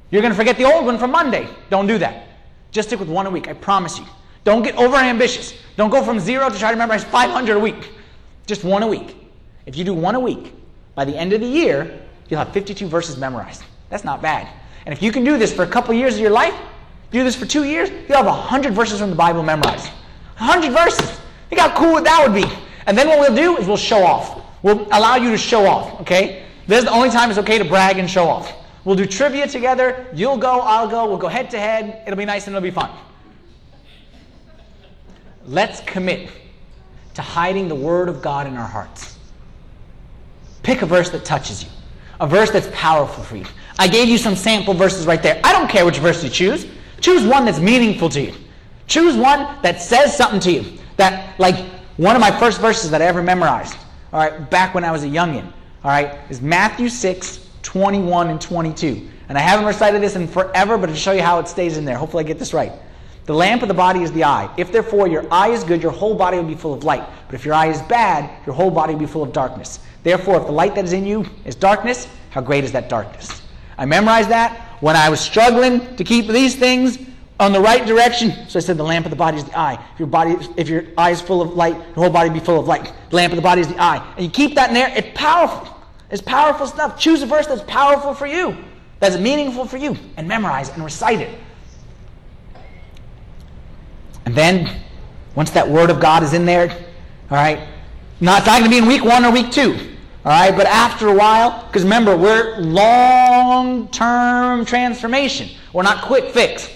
You're 0.09 0.21
to 0.33 0.37
forget 0.37 0.57
the 0.57 0.65
old 0.65 0.85
one 0.85 0.97
from 0.97 1.11
Monday. 1.11 1.47
Don't 1.69 1.87
do 1.87 1.97
that. 1.99 2.27
Just 2.71 2.89
stick 2.89 2.99
with 2.99 3.09
one 3.09 3.25
a 3.25 3.29
week. 3.29 3.47
I 3.47 3.53
promise 3.53 3.97
you. 3.97 4.05
Don't 4.43 4.63
get 4.63 4.75
over 4.75 4.95
ambitious. 4.95 5.53
Don't 5.77 5.89
go 5.89 6.03
from 6.03 6.19
zero 6.19 6.49
to 6.49 6.57
try 6.57 6.71
to 6.71 6.77
memorize 6.77 7.03
500 7.03 7.55
a 7.55 7.59
week. 7.59 7.91
Just 8.45 8.63
one 8.63 8.83
a 8.83 8.87
week. 8.87 9.15
If 9.65 9.77
you 9.77 9.83
do 9.83 9.93
one 9.93 10.15
a 10.15 10.19
week, 10.19 10.53
by 10.95 11.05
the 11.05 11.15
end 11.17 11.33
of 11.33 11.41
the 11.41 11.47
year, 11.47 11.99
you'll 12.29 12.39
have 12.39 12.53
52 12.53 12.87
verses 12.87 13.17
memorized. 13.17 13.63
That's 13.89 14.03
not 14.03 14.21
bad. 14.21 14.47
And 14.85 14.93
if 14.93 15.01
you 15.01 15.11
can 15.11 15.23
do 15.23 15.37
this 15.37 15.53
for 15.53 15.63
a 15.63 15.67
couple 15.67 15.93
years 15.93 16.15
of 16.15 16.21
your 16.21 16.31
life, 16.31 16.55
do 17.11 17.23
this 17.23 17.35
for 17.35 17.45
two 17.45 17.65
years, 17.65 17.89
you'll 17.89 18.17
have 18.17 18.25
100 18.25 18.73
verses 18.73 18.99
from 18.99 19.09
the 19.09 19.15
Bible 19.15 19.43
memorized. 19.43 19.87
100 20.37 20.71
verses. 20.71 21.19
Think 21.49 21.61
how 21.61 21.75
cool 21.75 22.01
that 22.01 22.23
would 22.23 22.33
be. 22.33 22.49
And 22.87 22.97
then 22.97 23.07
what 23.07 23.19
we'll 23.19 23.35
do 23.35 23.57
is 23.57 23.67
we'll 23.67 23.77
show 23.77 24.03
off. 24.03 24.41
We'll 24.63 24.87
allow 24.91 25.15
you 25.15 25.29
to 25.31 25.37
show 25.37 25.65
off, 25.65 26.01
okay? 26.01 26.45
This 26.67 26.79
is 26.79 26.85
the 26.85 26.91
only 26.91 27.09
time 27.09 27.29
it's 27.29 27.39
okay 27.39 27.57
to 27.57 27.65
brag 27.65 27.97
and 27.97 28.09
show 28.09 28.25
off. 28.27 28.53
We'll 28.85 28.95
do 28.95 29.05
trivia 29.05 29.47
together. 29.47 30.07
You'll 30.13 30.37
go, 30.37 30.61
I'll 30.61 30.87
go. 30.87 31.07
We'll 31.07 31.17
go 31.17 31.27
head 31.27 31.51
to 31.51 31.59
head. 31.59 32.01
It'll 32.05 32.17
be 32.17 32.25
nice 32.25 32.47
and 32.47 32.55
it'll 32.55 32.63
be 32.63 32.71
fun. 32.71 32.89
Let's 35.45 35.81
commit 35.81 36.31
to 37.15 37.21
hiding 37.21 37.67
the 37.67 37.75
Word 37.75 38.09
of 38.09 38.21
God 38.21 38.47
in 38.47 38.55
our 38.55 38.67
hearts. 38.67 39.17
Pick 40.63 40.81
a 40.81 40.85
verse 40.85 41.09
that 41.09 41.25
touches 41.25 41.63
you, 41.63 41.69
a 42.19 42.27
verse 42.27 42.51
that's 42.51 42.69
powerful 42.73 43.23
for 43.23 43.37
you. 43.37 43.45
I 43.79 43.87
gave 43.87 44.07
you 44.07 44.17
some 44.17 44.35
sample 44.35 44.73
verses 44.73 45.05
right 45.07 45.21
there. 45.23 45.41
I 45.43 45.53
don't 45.53 45.69
care 45.69 45.85
which 45.85 45.97
verse 45.97 46.23
you 46.23 46.29
choose. 46.29 46.67
Choose 46.99 47.25
one 47.25 47.45
that's 47.45 47.59
meaningful 47.59 48.09
to 48.09 48.21
you. 48.21 48.33
Choose 48.87 49.15
one 49.15 49.57
that 49.63 49.81
says 49.81 50.15
something 50.15 50.39
to 50.41 50.51
you. 50.51 50.79
That, 50.97 51.39
like, 51.39 51.55
one 51.97 52.15
of 52.15 52.21
my 52.21 52.31
first 52.31 52.61
verses 52.61 52.91
that 52.91 53.01
I 53.01 53.05
ever 53.05 53.23
memorized, 53.23 53.75
all 54.13 54.19
right, 54.19 54.49
back 54.49 54.75
when 54.75 54.83
I 54.83 54.91
was 54.91 55.03
a 55.03 55.07
youngin', 55.07 55.45
all 55.83 55.91
right, 55.91 56.19
is 56.29 56.41
Matthew 56.41 56.89
6, 56.89 57.47
21 57.63 58.29
and 58.29 58.39
22. 58.39 59.07
And 59.29 59.37
I 59.37 59.41
haven't 59.41 59.65
recited 59.65 60.01
this 60.01 60.15
in 60.15 60.27
forever, 60.27 60.77
but 60.77 60.87
to 60.87 60.95
show 60.95 61.13
you 61.13 61.21
how 61.21 61.39
it 61.39 61.47
stays 61.47 61.77
in 61.77 61.85
there. 61.85 61.95
Hopefully 61.95 62.23
I 62.23 62.27
get 62.27 62.37
this 62.37 62.53
right. 62.53 62.73
The 63.25 63.33
lamp 63.33 63.61
of 63.61 63.67
the 63.67 63.73
body 63.73 64.01
is 64.01 64.11
the 64.11 64.23
eye. 64.23 64.53
If 64.57 64.71
therefore 64.71 65.07
your 65.07 65.25
eye 65.31 65.49
is 65.49 65.63
good, 65.63 65.81
your 65.81 65.91
whole 65.91 66.15
body 66.15 66.37
will 66.37 66.43
be 66.43 66.55
full 66.55 66.73
of 66.73 66.83
light. 66.83 67.07
But 67.27 67.35
if 67.35 67.45
your 67.45 67.53
eye 67.53 67.67
is 67.67 67.81
bad, 67.83 68.29
your 68.45 68.53
whole 68.53 68.71
body 68.71 68.93
will 68.93 68.99
be 68.99 69.05
full 69.05 69.23
of 69.23 69.31
darkness. 69.31 69.79
Therefore, 70.03 70.39
if 70.39 70.45
the 70.45 70.51
light 70.51 70.75
that 70.75 70.85
is 70.85 70.93
in 70.93 71.05
you 71.05 71.25
is 71.45 71.55
darkness, 71.55 72.07
how 72.31 72.41
great 72.41 72.63
is 72.63 72.71
that 72.71 72.89
darkness? 72.89 73.41
I 73.77 73.85
memorized 73.85 74.29
that 74.29 74.57
when 74.81 74.95
I 74.95 75.09
was 75.09 75.19
struggling 75.19 75.95
to 75.95 76.03
keep 76.03 76.27
these 76.27 76.55
things 76.55 76.97
on 77.39 77.53
the 77.53 77.59
right 77.59 77.85
direction. 77.85 78.33
So 78.47 78.59
I 78.59 78.61
said, 78.61 78.77
the 78.77 78.83
lamp 78.83 79.05
of 79.05 79.09
the 79.09 79.15
body 79.15 79.37
is 79.37 79.43
the 79.43 79.57
eye. 79.57 79.83
If 79.93 79.99
your 79.99 80.07
body, 80.07 80.37
if 80.57 80.69
your 80.69 80.83
eye 80.97 81.09
is 81.09 81.21
full 81.21 81.41
of 81.41 81.53
light, 81.53 81.73
your 81.73 81.95
whole 81.95 82.09
body 82.09 82.29
be 82.29 82.39
full 82.39 82.59
of 82.59 82.67
light. 82.67 82.93
The 83.09 83.15
lamp 83.15 83.33
of 83.33 83.37
the 83.37 83.41
body 83.41 83.61
is 83.61 83.67
the 83.67 83.81
eye. 83.81 84.13
And 84.15 84.25
you 84.25 84.31
keep 84.31 84.55
that 84.55 84.69
in 84.69 84.75
there, 84.75 84.91
it's 84.95 85.09
powerful. 85.15 85.75
It's 86.11 86.21
powerful 86.21 86.67
stuff. 86.67 86.99
Choose 86.99 87.23
a 87.23 87.25
verse 87.25 87.47
that's 87.47 87.63
powerful 87.63 88.13
for 88.13 88.27
you, 88.27 88.55
that's 88.99 89.17
meaningful 89.17 89.65
for 89.65 89.77
you, 89.77 89.97
and 90.17 90.27
memorize 90.27 90.69
and 90.69 90.83
recite 90.83 91.21
it. 91.21 91.39
And 94.25 94.35
then, 94.35 94.81
once 95.33 95.49
that 95.51 95.67
word 95.67 95.89
of 95.89 95.99
God 95.99 96.21
is 96.21 96.33
in 96.33 96.45
there, 96.45 96.69
all 96.69 97.37
right, 97.37 97.67
not, 98.19 98.39
it's 98.39 98.47
not 98.47 98.59
going 98.59 98.63
to 98.65 98.69
be 98.69 98.77
in 98.77 98.85
week 98.85 99.03
one 99.03 99.25
or 99.25 99.31
week 99.31 99.51
two. 99.51 99.90
All 100.23 100.31
right, 100.31 100.55
but 100.55 100.67
after 100.67 101.07
a 101.07 101.15
while, 101.15 101.65
because 101.65 101.83
remember, 101.83 102.15
we're 102.15 102.57
long 102.59 103.87
term 103.87 104.65
transformation. 104.65 105.49
We're 105.73 105.81
not 105.81 106.03
quick 106.03 106.31
fix. 106.31 106.69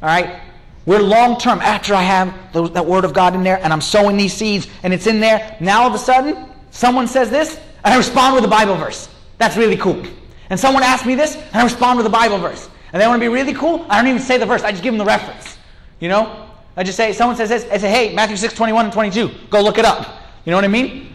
All 0.00 0.08
right, 0.08 0.40
we're 0.86 1.00
long 1.00 1.38
term. 1.38 1.58
After 1.60 1.94
I 1.94 2.02
have 2.02 2.52
those, 2.52 2.70
that 2.72 2.86
word 2.86 3.04
of 3.04 3.12
God 3.12 3.34
in 3.34 3.42
there 3.42 3.58
and 3.62 3.72
I'm 3.72 3.80
sowing 3.80 4.16
these 4.16 4.32
seeds 4.32 4.68
and 4.84 4.94
it's 4.94 5.08
in 5.08 5.18
there, 5.18 5.56
now 5.60 5.82
all 5.82 5.88
of 5.88 5.94
a 5.94 5.98
sudden, 5.98 6.46
someone 6.70 7.08
says 7.08 7.28
this 7.28 7.56
and 7.84 7.92
I 7.92 7.96
respond 7.96 8.36
with 8.36 8.44
a 8.44 8.48
Bible 8.48 8.76
verse. 8.76 9.08
That's 9.38 9.56
really 9.56 9.76
cool. 9.76 10.04
And 10.50 10.60
someone 10.60 10.82
asks 10.82 11.06
me 11.06 11.14
this, 11.14 11.34
and 11.34 11.56
I 11.56 11.64
respond 11.64 11.96
with 11.96 12.06
a 12.06 12.10
Bible 12.10 12.38
verse. 12.38 12.68
And 12.92 13.00
they 13.00 13.06
want 13.06 13.20
to 13.20 13.24
be 13.24 13.32
really 13.32 13.54
cool, 13.54 13.84
I 13.88 13.96
don't 13.96 14.08
even 14.08 14.22
say 14.22 14.38
the 14.38 14.46
verse, 14.46 14.62
I 14.62 14.70
just 14.70 14.82
give 14.82 14.92
them 14.92 14.98
the 14.98 15.04
reference. 15.04 15.58
You 15.98 16.08
know? 16.08 16.50
I 16.76 16.84
just 16.84 16.96
say, 16.96 17.12
someone 17.12 17.36
says 17.36 17.48
this, 17.48 17.66
I 17.70 17.78
say, 17.78 17.90
hey, 17.90 18.14
Matthew 18.14 18.36
6, 18.36 18.54
21 18.54 18.84
and 18.84 18.94
22, 18.94 19.30
go 19.50 19.60
look 19.60 19.78
it 19.78 19.84
up. 19.84 20.22
You 20.44 20.50
know 20.50 20.56
what 20.56 20.64
I 20.64 20.68
mean? 20.68 21.11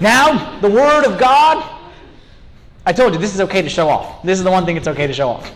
Now, 0.00 0.58
the 0.60 0.70
Word 0.70 1.04
of 1.04 1.18
God, 1.18 1.78
I 2.86 2.92
told 2.92 3.12
you, 3.12 3.18
this 3.18 3.34
is 3.34 3.40
okay 3.42 3.62
to 3.62 3.68
show 3.68 3.88
off. 3.88 4.22
This 4.22 4.38
is 4.38 4.44
the 4.44 4.50
one 4.50 4.64
thing 4.64 4.76
it's 4.76 4.88
okay 4.88 5.06
to 5.06 5.12
show 5.12 5.28
off. 5.28 5.52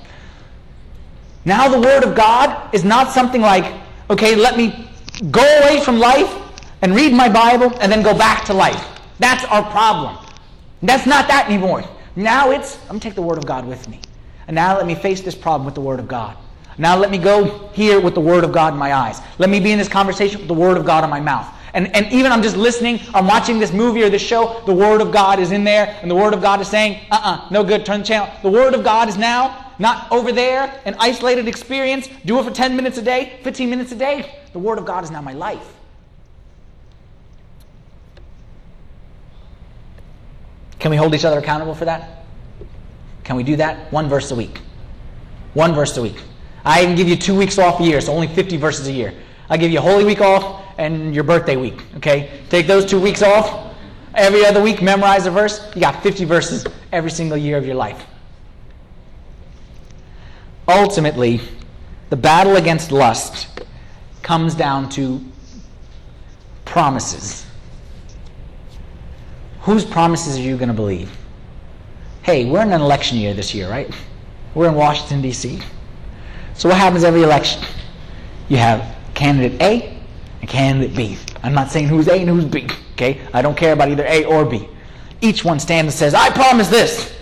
Now, 1.45 1.68
the 1.68 1.80
Word 1.80 2.05
of 2.05 2.14
God 2.14 2.74
is 2.74 2.84
not 2.84 3.11
something 3.11 3.40
like, 3.40 3.72
okay, 4.11 4.36
let 4.36 4.57
me 4.57 4.88
go 5.30 5.42
away 5.62 5.80
from 5.80 5.99
life 5.99 6.32
and 6.82 6.95
read 6.95 7.12
my 7.12 7.28
Bible 7.28 7.72
and 7.80 7.90
then 7.90 8.03
go 8.03 8.16
back 8.16 8.45
to 8.47 8.55
life. 8.55 9.01
That's 9.18 9.45
our 9.47 9.62
problem. 9.70 10.18
That's 10.82 11.07
not 11.07 11.28
that 11.28 11.47
anymore. 11.47 11.84
Now 12.16 12.51
it's, 12.51 12.78
I'm 12.82 12.88
going 12.88 13.01
to 13.01 13.09
take 13.09 13.14
the 13.14 13.22
Word 13.22 13.38
of 13.38 13.47
God 13.47 13.66
with 13.66 13.88
me. 13.88 14.01
And 14.47 14.55
now 14.55 14.76
let 14.76 14.86
me 14.86 14.95
face 14.95 15.22
this 15.22 15.34
problem 15.34 15.64
with 15.64 15.74
the 15.74 15.80
Word 15.80 15.99
of 15.99 16.09
God. 16.09 16.36
Now 16.76 16.97
let 16.97 17.11
me 17.11 17.18
go 17.18 17.68
here 17.72 18.01
with 18.01 18.14
the 18.14 18.20
Word 18.20 18.45
of 18.45 18.53
God 18.53 18.72
in 18.72 18.78
my 18.78 18.92
eyes. 18.92 19.20
Let 19.38 19.49
me 19.49 19.61
be 19.61 19.72
in 19.72 19.78
this 19.78 19.88
conversation 19.88 20.40
with 20.40 20.49
the 20.49 20.55
Word 20.55 20.76
of 20.76 20.84
God 20.84 21.05
in 21.05 21.11
my 21.11 21.20
mouth. 21.20 21.47
And, 21.75 21.95
and 21.95 22.11
even 22.12 22.31
I'm 22.31 22.43
just 22.43 22.57
listening, 22.57 23.01
I'm 23.12 23.27
watching 23.27 23.59
this 23.59 23.72
movie 23.72 24.05
or 24.05 24.09
this 24.09 24.22
show, 24.22 24.62
the 24.64 24.72
Word 24.72 25.01
of 25.01 25.11
God 25.11 25.41
is 25.41 25.51
in 25.51 25.64
there, 25.64 25.99
and 26.01 26.11
the 26.11 26.14
Word 26.14 26.33
of 26.33 26.41
God 26.41 26.61
is 26.61 26.68
saying, 26.68 27.01
uh 27.11 27.16
uh-uh, 27.16 27.37
uh 27.37 27.49
no 27.51 27.64
good, 27.64 27.85
turn 27.85 28.01
the 28.01 28.07
channel. 28.07 28.33
The 28.43 28.51
Word 28.51 28.75
of 28.75 28.85
God 28.85 29.09
is 29.09 29.18
now 29.18 29.72
not 29.81 30.11
over 30.12 30.31
there, 30.31 30.81
an 30.85 30.95
isolated 31.01 31.49
experience, 31.49 32.09
do 32.25 32.39
it 32.39 32.45
for 32.45 32.53
10 32.53 32.77
minutes 32.77 32.97
a 32.99 33.03
day, 33.03 33.41
15 33.43 33.68
minutes 33.68 33.91
a 33.91 33.97
day. 33.97 34.39
The 34.53 34.59
Word 34.61 34.79
of 34.79 34.87
God 34.87 35.03
is 35.03 35.11
now 35.11 35.20
my 35.20 35.33
life. 35.33 35.75
Can 40.79 40.93
we 40.93 40.97
hold 40.97 41.12
each 41.12 41.25
other 41.25 41.41
accountable 41.41 41.75
for 41.75 41.87
that? 41.87 42.25
Can 43.25 43.35
we 43.35 43.43
do 43.43 43.57
that? 43.57 43.91
One 43.93 44.09
verse 44.09 44.31
a 44.31 44.37
week. 44.37 44.61
One 45.55 45.75
verse 45.75 45.97
a 45.97 46.03
week. 46.03 46.20
I 46.64 46.85
even 46.85 46.95
give 46.95 47.09
you 47.09 47.16
two 47.16 47.35
weeks 47.35 47.59
off 47.59 47.81
a 47.81 47.83
year, 47.83 48.01
so 48.01 48.12
only 48.12 48.29
50 48.29 48.59
verses 48.59 48.87
a 48.87 48.93
year. 48.93 49.12
I 49.51 49.57
give 49.57 49.72
you 49.72 49.79
a 49.79 49.83
Holy 49.83 50.05
Week 50.05 50.20
off 50.20 50.64
and 50.79 51.14
your 51.14 51.25
birthday 51.25 51.57
week. 51.57 51.83
Okay? 51.97 52.41
Take 52.49 52.66
those 52.66 52.85
two 52.85 53.01
weeks 53.01 53.22
off. 53.22 53.75
Every 54.14 54.45
other 54.45 54.62
week, 54.62 54.81
memorize 54.81 55.27
a 55.27 55.31
verse. 55.31 55.70
You 55.75 55.81
got 55.81 56.03
50 56.03 56.25
verses 56.25 56.66
every 56.93 57.11
single 57.11 57.37
year 57.37 57.57
of 57.57 57.66
your 57.66 57.75
life. 57.75 58.05
Ultimately, 60.68 61.41
the 62.11 62.16
battle 62.16 62.57
against 62.57 62.93
lust 62.93 63.49
comes 64.22 64.55
down 64.55 64.89
to 64.91 65.20
promises. 66.64 67.45
Whose 69.62 69.85
promises 69.85 70.39
are 70.39 70.43
you 70.43 70.57
going 70.57 70.68
to 70.68 70.75
believe? 70.75 71.11
Hey, 72.22 72.45
we're 72.45 72.62
in 72.62 72.72
an 72.72 72.81
election 72.81 73.18
year 73.18 73.35
this 73.35 73.55
year, 73.55 73.68
right? 73.68 73.93
We're 74.55 74.68
in 74.68 74.75
Washington, 74.75 75.20
D.C. 75.20 75.61
So 76.55 76.68
what 76.68 76.79
happens 76.79 77.05
every 77.05 77.22
election? 77.22 77.62
You 78.49 78.59
have 78.59 78.97
candidate 79.14 79.61
A 79.61 79.93
and 80.45 80.51
candidate 80.51 80.95
B. 80.95 81.16
I'm 81.42 81.55
not 81.55 81.70
saying 81.70 81.88
who's 81.88 82.07
A 82.07 82.20
and 82.20 82.28
who's 82.28 82.45
B, 82.45 82.68
okay? 82.92 83.18
I 83.32 83.40
don't 83.40 83.57
care 83.57 83.72
about 83.72 83.88
either 83.88 84.05
A 84.05 84.24
or 84.24 84.45
B. 84.45 84.68
Each 85.22 85.42
one 85.42 85.59
stands 85.59 85.95
and 85.95 85.99
says, 85.99 86.12
I 86.12 86.28
promise 86.28 86.68
this. 86.68 87.16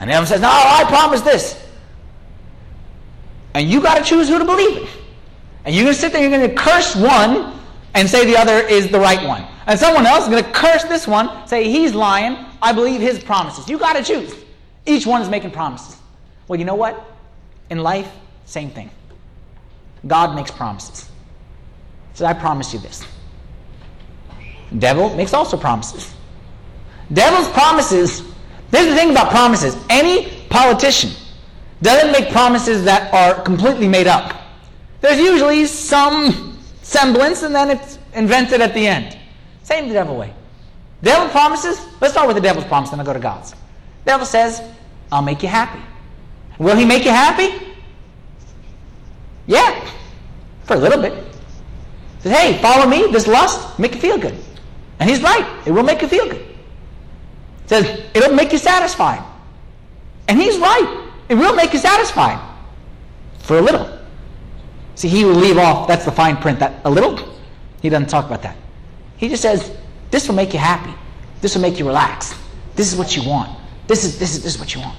And 0.00 0.08
the 0.08 0.14
other 0.14 0.24
says, 0.24 0.40
No, 0.40 0.48
I 0.48 0.84
promise 0.88 1.20
this. 1.20 1.62
And 3.52 3.68
you 3.68 3.82
got 3.82 3.98
to 3.98 4.02
choose 4.04 4.28
who 4.28 4.38
to 4.38 4.46
believe. 4.46 4.88
And 5.66 5.74
you're 5.74 5.84
going 5.84 5.94
to 5.94 6.00
sit 6.00 6.12
there, 6.12 6.22
you're 6.22 6.30
going 6.30 6.48
to 6.48 6.56
curse 6.56 6.96
one 6.96 7.60
and 7.92 8.08
say 8.08 8.24
the 8.24 8.36
other 8.36 8.66
is 8.66 8.88
the 8.88 8.98
right 8.98 9.26
one. 9.28 9.46
And 9.66 9.78
someone 9.78 10.06
else 10.06 10.24
is 10.24 10.30
going 10.30 10.42
to 10.42 10.50
curse 10.52 10.84
this 10.84 11.06
one, 11.06 11.46
say 11.46 11.70
he's 11.70 11.94
lying. 11.94 12.46
I 12.62 12.72
believe 12.72 13.02
his 13.02 13.22
promises. 13.22 13.68
You 13.68 13.78
got 13.78 13.92
to 13.94 14.02
choose. 14.02 14.34
Each 14.86 15.06
one 15.06 15.20
is 15.20 15.28
making 15.28 15.50
promises. 15.50 15.98
Well, 16.48 16.58
you 16.58 16.64
know 16.64 16.74
what? 16.74 17.12
In 17.68 17.82
life, 17.82 18.10
same 18.46 18.70
thing. 18.70 18.90
God 20.06 20.34
makes 20.34 20.50
promises. 20.50 21.10
Says, 22.14 22.22
I 22.22 22.32
promise 22.32 22.72
you 22.72 22.78
this. 22.78 23.04
Devil 24.78 25.14
makes 25.16 25.34
also 25.34 25.56
promises. 25.56 26.14
Devil's 27.12 27.48
promises, 27.50 28.22
there's 28.70 28.86
the 28.88 28.94
thing 28.94 29.10
about 29.10 29.30
promises. 29.30 29.76
Any 29.90 30.30
politician 30.48 31.10
doesn't 31.82 32.12
make 32.12 32.30
promises 32.30 32.84
that 32.84 33.12
are 33.12 33.42
completely 33.42 33.88
made 33.88 34.06
up. 34.06 34.42
There's 35.00 35.18
usually 35.18 35.66
some 35.66 36.58
semblance 36.82 37.42
and 37.42 37.54
then 37.54 37.70
it's 37.70 37.98
invented 38.14 38.60
at 38.60 38.72
the 38.74 38.86
end. 38.86 39.18
Same 39.62 39.88
the 39.88 39.94
devil 39.94 40.16
way. 40.16 40.32
Devil 41.02 41.28
promises, 41.28 41.86
let's 42.00 42.14
start 42.14 42.26
with 42.26 42.36
the 42.36 42.42
devil's 42.42 42.64
promise, 42.64 42.90
then 42.90 43.00
I'll 43.00 43.06
go 43.06 43.12
to 43.12 43.18
God's. 43.18 43.54
Devil 44.06 44.24
says, 44.24 44.62
I'll 45.12 45.22
make 45.22 45.42
you 45.42 45.48
happy. 45.48 45.80
Will 46.58 46.76
he 46.76 46.84
make 46.84 47.04
you 47.04 47.10
happy? 47.10 47.74
Yeah, 49.46 49.90
for 50.64 50.74
a 50.74 50.78
little 50.78 51.02
bit. 51.02 51.33
Hey, 52.24 52.58
follow 52.62 52.88
me, 52.88 53.06
this 53.12 53.26
lust, 53.26 53.78
make 53.78 53.94
you 53.94 54.00
feel 54.00 54.18
good. 54.18 54.34
And 54.98 55.10
he's 55.10 55.22
right, 55.22 55.46
it 55.66 55.72
will 55.72 55.82
make 55.82 56.00
you 56.00 56.08
feel 56.08 56.28
good. 56.28 56.44
Says, 57.66 58.02
it'll 58.14 58.34
make 58.34 58.52
you 58.52 58.58
satisfied. 58.58 59.22
And 60.28 60.40
he's 60.40 60.58
right, 60.58 61.10
it 61.28 61.34
will 61.34 61.54
make 61.54 61.72
you 61.72 61.78
satisfied. 61.78 62.40
For 63.40 63.58
a 63.58 63.60
little. 63.60 63.98
See, 64.94 65.08
he 65.08 65.24
will 65.24 65.34
leave 65.34 65.58
off, 65.58 65.86
that's 65.86 66.06
the 66.06 66.12
fine 66.12 66.36
print, 66.38 66.58
that 66.60 66.80
a 66.84 66.90
little, 66.90 67.34
he 67.82 67.90
doesn't 67.90 68.08
talk 68.08 68.24
about 68.24 68.42
that. 68.42 68.56
He 69.18 69.28
just 69.28 69.42
says, 69.42 69.76
this 70.10 70.26
will 70.28 70.34
make 70.34 70.52
you 70.52 70.58
happy. 70.58 70.94
This 71.40 71.54
will 71.54 71.62
make 71.62 71.78
you 71.78 71.86
relax. 71.86 72.34
This 72.74 72.90
is 72.90 72.98
what 72.98 73.16
you 73.16 73.28
want. 73.28 73.58
This 73.86 74.04
is, 74.04 74.18
this 74.18 74.34
is, 74.34 74.42
this 74.42 74.54
is 74.54 74.60
what 74.60 74.74
you 74.74 74.80
want. 74.80 74.96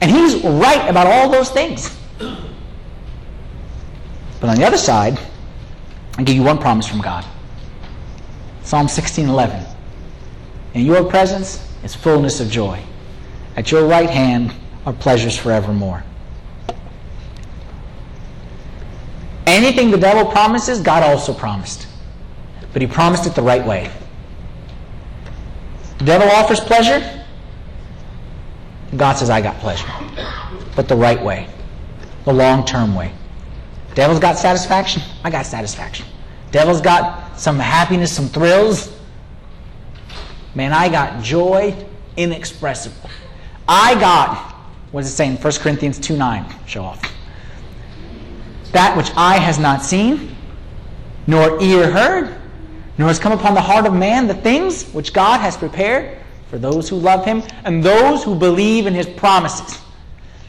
And 0.00 0.10
he's 0.10 0.44
right 0.44 0.88
about 0.88 1.06
all 1.06 1.28
those 1.28 1.50
things. 1.50 1.96
But 4.40 4.50
on 4.50 4.56
the 4.56 4.64
other 4.64 4.78
side, 4.78 5.18
I'll 6.18 6.24
give 6.24 6.36
you 6.36 6.42
one 6.42 6.58
promise 6.58 6.86
from 6.86 7.00
God. 7.00 7.24
Psalm 8.62 8.88
16:11. 8.88 9.64
In 10.74 10.84
your 10.84 11.04
presence 11.04 11.66
is 11.82 11.94
fullness 11.94 12.40
of 12.40 12.50
joy. 12.50 12.80
At 13.56 13.70
your 13.70 13.86
right 13.86 14.10
hand 14.10 14.52
are 14.84 14.92
pleasures 14.92 15.36
forevermore. 15.36 16.04
Anything 19.46 19.90
the 19.90 19.98
devil 19.98 20.24
promises, 20.26 20.80
God 20.80 21.02
also 21.02 21.32
promised 21.32 21.86
but 22.76 22.82
he 22.82 22.86
promised 22.86 23.26
it 23.26 23.34
the 23.34 23.40
right 23.40 23.66
way. 23.66 23.90
The 25.96 26.04
devil 26.04 26.28
offers 26.28 26.60
pleasure. 26.60 27.24
God 28.94 29.14
says, 29.14 29.30
I 29.30 29.40
got 29.40 29.56
pleasure. 29.60 29.88
But 30.74 30.86
the 30.86 30.94
right 30.94 31.18
way, 31.22 31.48
the 32.26 32.34
long 32.34 32.66
term 32.66 32.94
way. 32.94 33.12
Devil's 33.96 34.20
got 34.20 34.36
satisfaction. 34.36 35.02
I 35.24 35.30
got 35.30 35.46
satisfaction. 35.46 36.04
Devil's 36.52 36.82
got 36.82 37.40
some 37.40 37.58
happiness, 37.58 38.12
some 38.12 38.28
thrills. 38.28 38.94
Man, 40.54 40.74
I 40.74 40.90
got 40.90 41.24
joy 41.24 41.74
inexpressible. 42.18 43.08
I 43.66 43.94
got, 43.94 44.36
what 44.92 45.00
does 45.00 45.10
it 45.10 45.16
say 45.16 45.28
in 45.28 45.36
1 45.36 45.52
Corinthians 45.54 45.98
2 45.98 46.14
9? 46.14 46.54
Show 46.66 46.84
off. 46.84 47.02
That 48.72 48.94
which 48.98 49.10
eye 49.16 49.38
has 49.38 49.58
not 49.58 49.82
seen, 49.82 50.36
nor 51.26 51.58
ear 51.62 51.90
heard, 51.90 52.38
nor 52.98 53.08
has 53.08 53.18
come 53.18 53.32
upon 53.32 53.54
the 53.54 53.62
heart 53.62 53.86
of 53.86 53.94
man 53.94 54.26
the 54.26 54.34
things 54.34 54.90
which 54.92 55.14
God 55.14 55.40
has 55.40 55.56
prepared 55.56 56.18
for 56.50 56.58
those 56.58 56.86
who 56.86 56.96
love 56.96 57.24
him 57.24 57.42
and 57.64 57.82
those 57.82 58.22
who 58.22 58.34
believe 58.34 58.86
in 58.86 58.92
his 58.92 59.06
promises. 59.06 59.80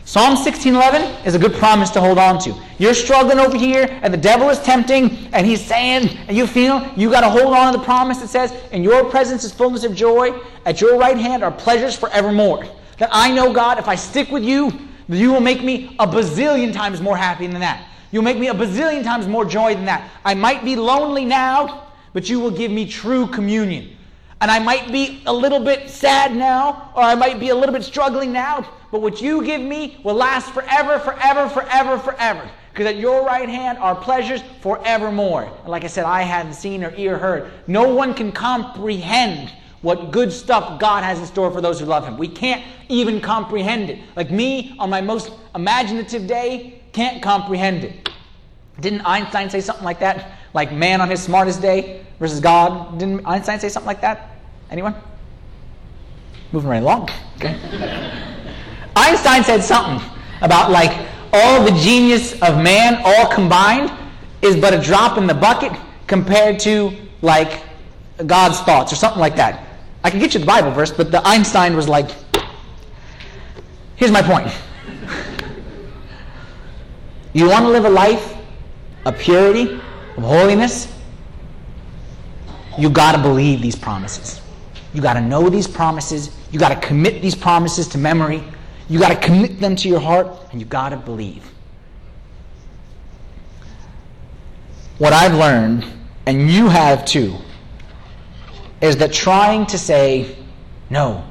Psalm 0.08 0.38
16:11 0.38 1.26
is 1.26 1.36
a 1.36 1.40
good 1.40 1.54
promise 1.56 1.90
to 1.90 2.00
hold 2.00 2.18
on 2.18 2.40
to. 2.40 2.56
You're 2.78 2.94
struggling 2.94 3.40
over 3.40 3.58
here 3.58 4.00
and 4.02 4.14
the 4.14 4.18
devil 4.18 4.50
is 4.50 4.58
tempting 4.60 5.28
and 5.34 5.46
he's 5.46 5.60
saying 5.60 6.18
and 6.30 6.38
you 6.38 6.48
feel 6.48 6.90
you 6.96 7.12
got 7.12 7.22
to 7.22 7.30
hold 7.30 7.54
on 7.54 7.74
to 7.74 7.78
the 7.78 7.84
promise 7.84 8.20
that 8.20 8.30
says 8.30 8.54
in 8.72 8.84
your 8.84 9.04
presence 9.04 9.44
is 9.44 9.52
fullness 9.52 9.84
of 9.84 9.94
joy 9.94 10.32
at 10.66 10.80
your 10.80 10.98
right 10.98 11.18
hand 11.18 11.44
are 11.44 11.52
pleasures 11.52 11.94
forevermore. 11.94 12.66
That 13.00 13.10
I 13.12 13.32
know 13.32 13.52
God 13.52 13.80
if 13.80 13.90
I 13.90 13.96
stick 13.96 14.32
with 14.32 14.46
you 14.46 14.72
you 15.10 15.34
will 15.34 15.42
make 15.42 15.62
me 15.62 15.94
a 16.00 16.08
bazillion 16.08 16.72
times 16.72 17.02
more 17.02 17.18
happy 17.18 17.46
than 17.46 17.60
that. 17.60 17.86
You'll 18.14 18.24
make 18.24 18.38
me 18.38 18.48
a 18.48 18.54
bazillion 18.54 19.04
times 19.04 19.28
more 19.28 19.44
joy 19.44 19.76
than 19.76 19.84
that. 19.86 20.10
I 20.24 20.36
might 20.36 20.64
be 20.64 20.78
lonely 20.78 21.26
now, 21.26 21.84
but 22.14 22.30
you 22.30 22.40
will 22.40 22.52
give 22.52 22.72
me 22.72 22.90
true 22.90 23.28
communion. 23.28 23.90
And 24.40 24.50
I 24.50 24.60
might 24.60 24.90
be 24.90 25.22
a 25.26 25.34
little 25.34 25.60
bit 25.60 25.90
sad 25.90 26.34
now, 26.34 26.92
or 26.96 27.04
I 27.04 27.16
might 27.16 27.42
be 27.42 27.50
a 27.50 27.56
little 27.56 27.74
bit 27.74 27.84
struggling 27.84 28.32
now, 28.32 28.66
but 28.92 29.02
what 29.02 29.22
you 29.22 29.44
give 29.44 29.62
me 29.62 30.00
will 30.04 30.16
last 30.16 30.52
forever, 30.54 31.00
forever, 31.00 31.50
forever, 31.50 31.98
forever. 31.98 32.50
Because 32.72 32.94
at 32.94 32.98
your 32.98 33.26
right 33.26 33.50
hand 33.50 33.80
are 33.80 33.96
pleasures 33.96 34.42
forevermore. 34.62 35.52
And 35.62 35.68
like 35.68 35.84
I 35.84 35.88
said, 35.88 36.06
eye 36.06 36.22
hadn't 36.22 36.54
seen 36.54 36.84
or 36.84 36.94
ear 36.96 37.18
heard. 37.18 37.52
No 37.66 37.94
one 37.94 38.14
can 38.14 38.32
comprehend 38.32 39.52
what 39.82 40.12
good 40.12 40.32
stuff 40.32 40.80
God 40.80 41.04
has 41.04 41.20
in 41.20 41.26
store 41.26 41.52
for 41.52 41.62
those 41.62 41.80
who 41.80 41.86
love 41.86 42.06
Him. 42.06 42.18
We 42.18 42.28
can't 42.28 42.64
even 42.88 43.20
comprehend 43.20 43.90
it. 43.90 44.00
Like 44.16 44.32
me, 44.32 44.76
on 44.80 44.90
my 44.90 45.02
most 45.02 45.32
imaginative 45.56 46.28
day, 46.28 46.82
can't 46.94 47.22
comprehend 47.22 47.84
it. 47.84 48.10
Didn't 48.80 49.02
Einstein 49.02 49.50
say 49.50 49.62
something 49.62 49.86
like 49.86 50.00
that? 50.00 50.34
Like 50.54 50.72
man 50.72 51.02
on 51.02 51.10
his 51.10 51.22
smartest 51.22 51.62
day 51.62 52.06
versus 52.20 52.40
God. 52.40 53.00
Didn't 53.00 53.26
Einstein 53.26 53.60
say 53.60 53.70
something 53.70 53.88
like 53.88 54.02
that? 54.02 54.38
Anyone? 54.70 54.96
Moving 56.52 56.70
right 56.70 56.82
along. 56.82 57.10
Okay. 57.38 58.34
Einstein 58.98 59.44
said 59.44 59.62
something 59.64 60.06
about 60.42 60.72
like 60.72 61.08
all 61.34 61.64
the 61.64 61.72
genius 61.80 62.34
of 62.42 62.62
man 62.62 63.02
all 63.04 63.32
combined 63.32 63.92
is 64.42 64.56
but 64.56 64.74
a 64.74 64.82
drop 64.82 65.18
in 65.18 65.28
the 65.28 65.34
bucket 65.34 65.72
compared 66.08 66.60
to 66.60 66.92
like 67.22 67.64
God's 68.26 68.60
thoughts 68.62 68.92
or 68.92 68.96
something 68.96 69.20
like 69.20 69.36
that. 69.36 69.68
I 70.04 70.10
can 70.10 70.20
get 70.20 70.34
you 70.34 70.40
the 70.40 70.46
Bible 70.46 70.72
verse, 70.72 70.92
but 70.92 71.12
the 71.12 71.26
Einstein 71.28 71.76
was 71.76 71.90
like, 71.90 72.10
here's 73.96 74.12
my 74.12 74.22
point. 74.22 74.48
You 77.34 77.50
want 77.50 77.66
to 77.66 77.70
live 77.70 77.86
a 77.86 77.90
life 77.90 78.36
of 79.06 79.18
purity, 79.18 79.74
of 80.16 80.24
holiness? 80.24 80.92
You 82.78 82.90
got 82.90 83.14
to 83.14 83.22
believe 83.22 83.62
these 83.62 83.76
promises. 83.76 84.42
You 84.94 85.02
got 85.02 85.14
to 85.14 85.22
know 85.22 85.50
these 85.50 85.68
promises. 85.68 86.32
You 86.52 86.60
got 86.60 86.70
to 86.70 86.88
commit 86.88 87.22
these 87.22 87.36
promises 87.36 87.88
to 87.90 87.98
memory. 87.98 88.44
You 88.90 89.00
got 89.00 89.10
to 89.10 89.28
commit 89.28 89.60
them 89.60 89.76
to 89.78 89.90
your 89.90 90.00
heart, 90.00 90.28
and 90.52 90.62
you 90.62 90.66
got 90.66 90.90
to 90.90 90.98
believe. 90.98 91.52
What 94.98 95.14
I've 95.14 95.34
learned, 95.34 95.86
and 96.26 96.50
you 96.50 96.70
have 96.70 97.06
too, 97.06 97.36
is 98.82 98.98
that 98.98 99.12
trying 99.12 99.66
to 99.68 99.78
say, 99.78 100.38
no, 100.90 101.24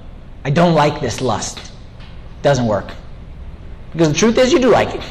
I 0.44 0.50
don't 0.50 0.74
like 0.74 1.00
this 1.00 1.20
lust, 1.20 1.72
doesn't 2.42 2.66
work. 2.66 2.90
Because 3.92 4.08
the 4.08 4.18
truth 4.18 4.38
is, 4.38 4.52
you 4.52 4.58
do 4.58 4.70
like 4.70 4.94
it. 4.94 5.02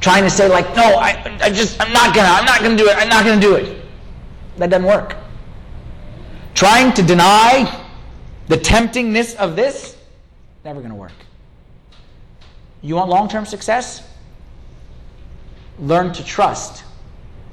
Trying 0.00 0.24
to 0.24 0.30
say, 0.30 0.48
like, 0.48 0.74
no, 0.74 0.82
I, 0.82 1.38
I 1.42 1.50
just, 1.50 1.80
I'm 1.80 1.92
not 1.92 2.14
gonna, 2.14 2.28
I'm 2.28 2.46
not 2.46 2.62
gonna 2.62 2.76
do 2.76 2.88
it, 2.88 2.96
I'm 2.96 3.08
not 3.08 3.24
gonna 3.24 3.40
do 3.40 3.54
it. 3.56 3.84
That 4.56 4.70
doesn't 4.70 4.86
work. 4.86 5.16
Trying 6.54 6.94
to 6.94 7.02
deny 7.02 7.86
the 8.48 8.56
temptingness 8.56 9.36
of 9.36 9.56
this, 9.56 9.96
never 10.64 10.80
gonna 10.80 10.94
work. 10.94 11.12
You 12.82 12.94
want 12.96 13.10
long 13.10 13.28
term 13.28 13.46
success? 13.46 14.02
Learn 15.78 16.12
to 16.12 16.24
trust 16.24 16.84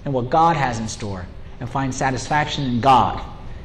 in 0.06 0.14
what 0.14 0.30
God 0.30 0.56
has 0.56 0.80
in 0.80 0.88
store 0.88 1.26
and 1.60 1.70
find 1.70 1.94
satisfaction 1.94 2.66
in 2.66 2.82
God 2.82 3.22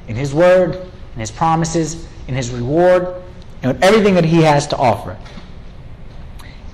in 0.09 0.17
His 0.17 0.35
Word, 0.35 0.75
in 1.15 1.21
His 1.21 1.31
promises, 1.31 2.07
in 2.29 2.35
His 2.35 2.51
reward, 2.51 3.23
and 3.63 3.83
everything 3.83 4.15
that 4.15 4.25
He 4.25 4.43
has 4.43 4.67
to 4.69 4.77
offer. 4.77 5.17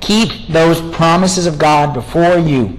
Keep 0.00 0.48
those 0.48 0.80
promises 0.94 1.46
of 1.46 1.58
God 1.58 1.92
before 1.92 2.38
you. 2.38 2.78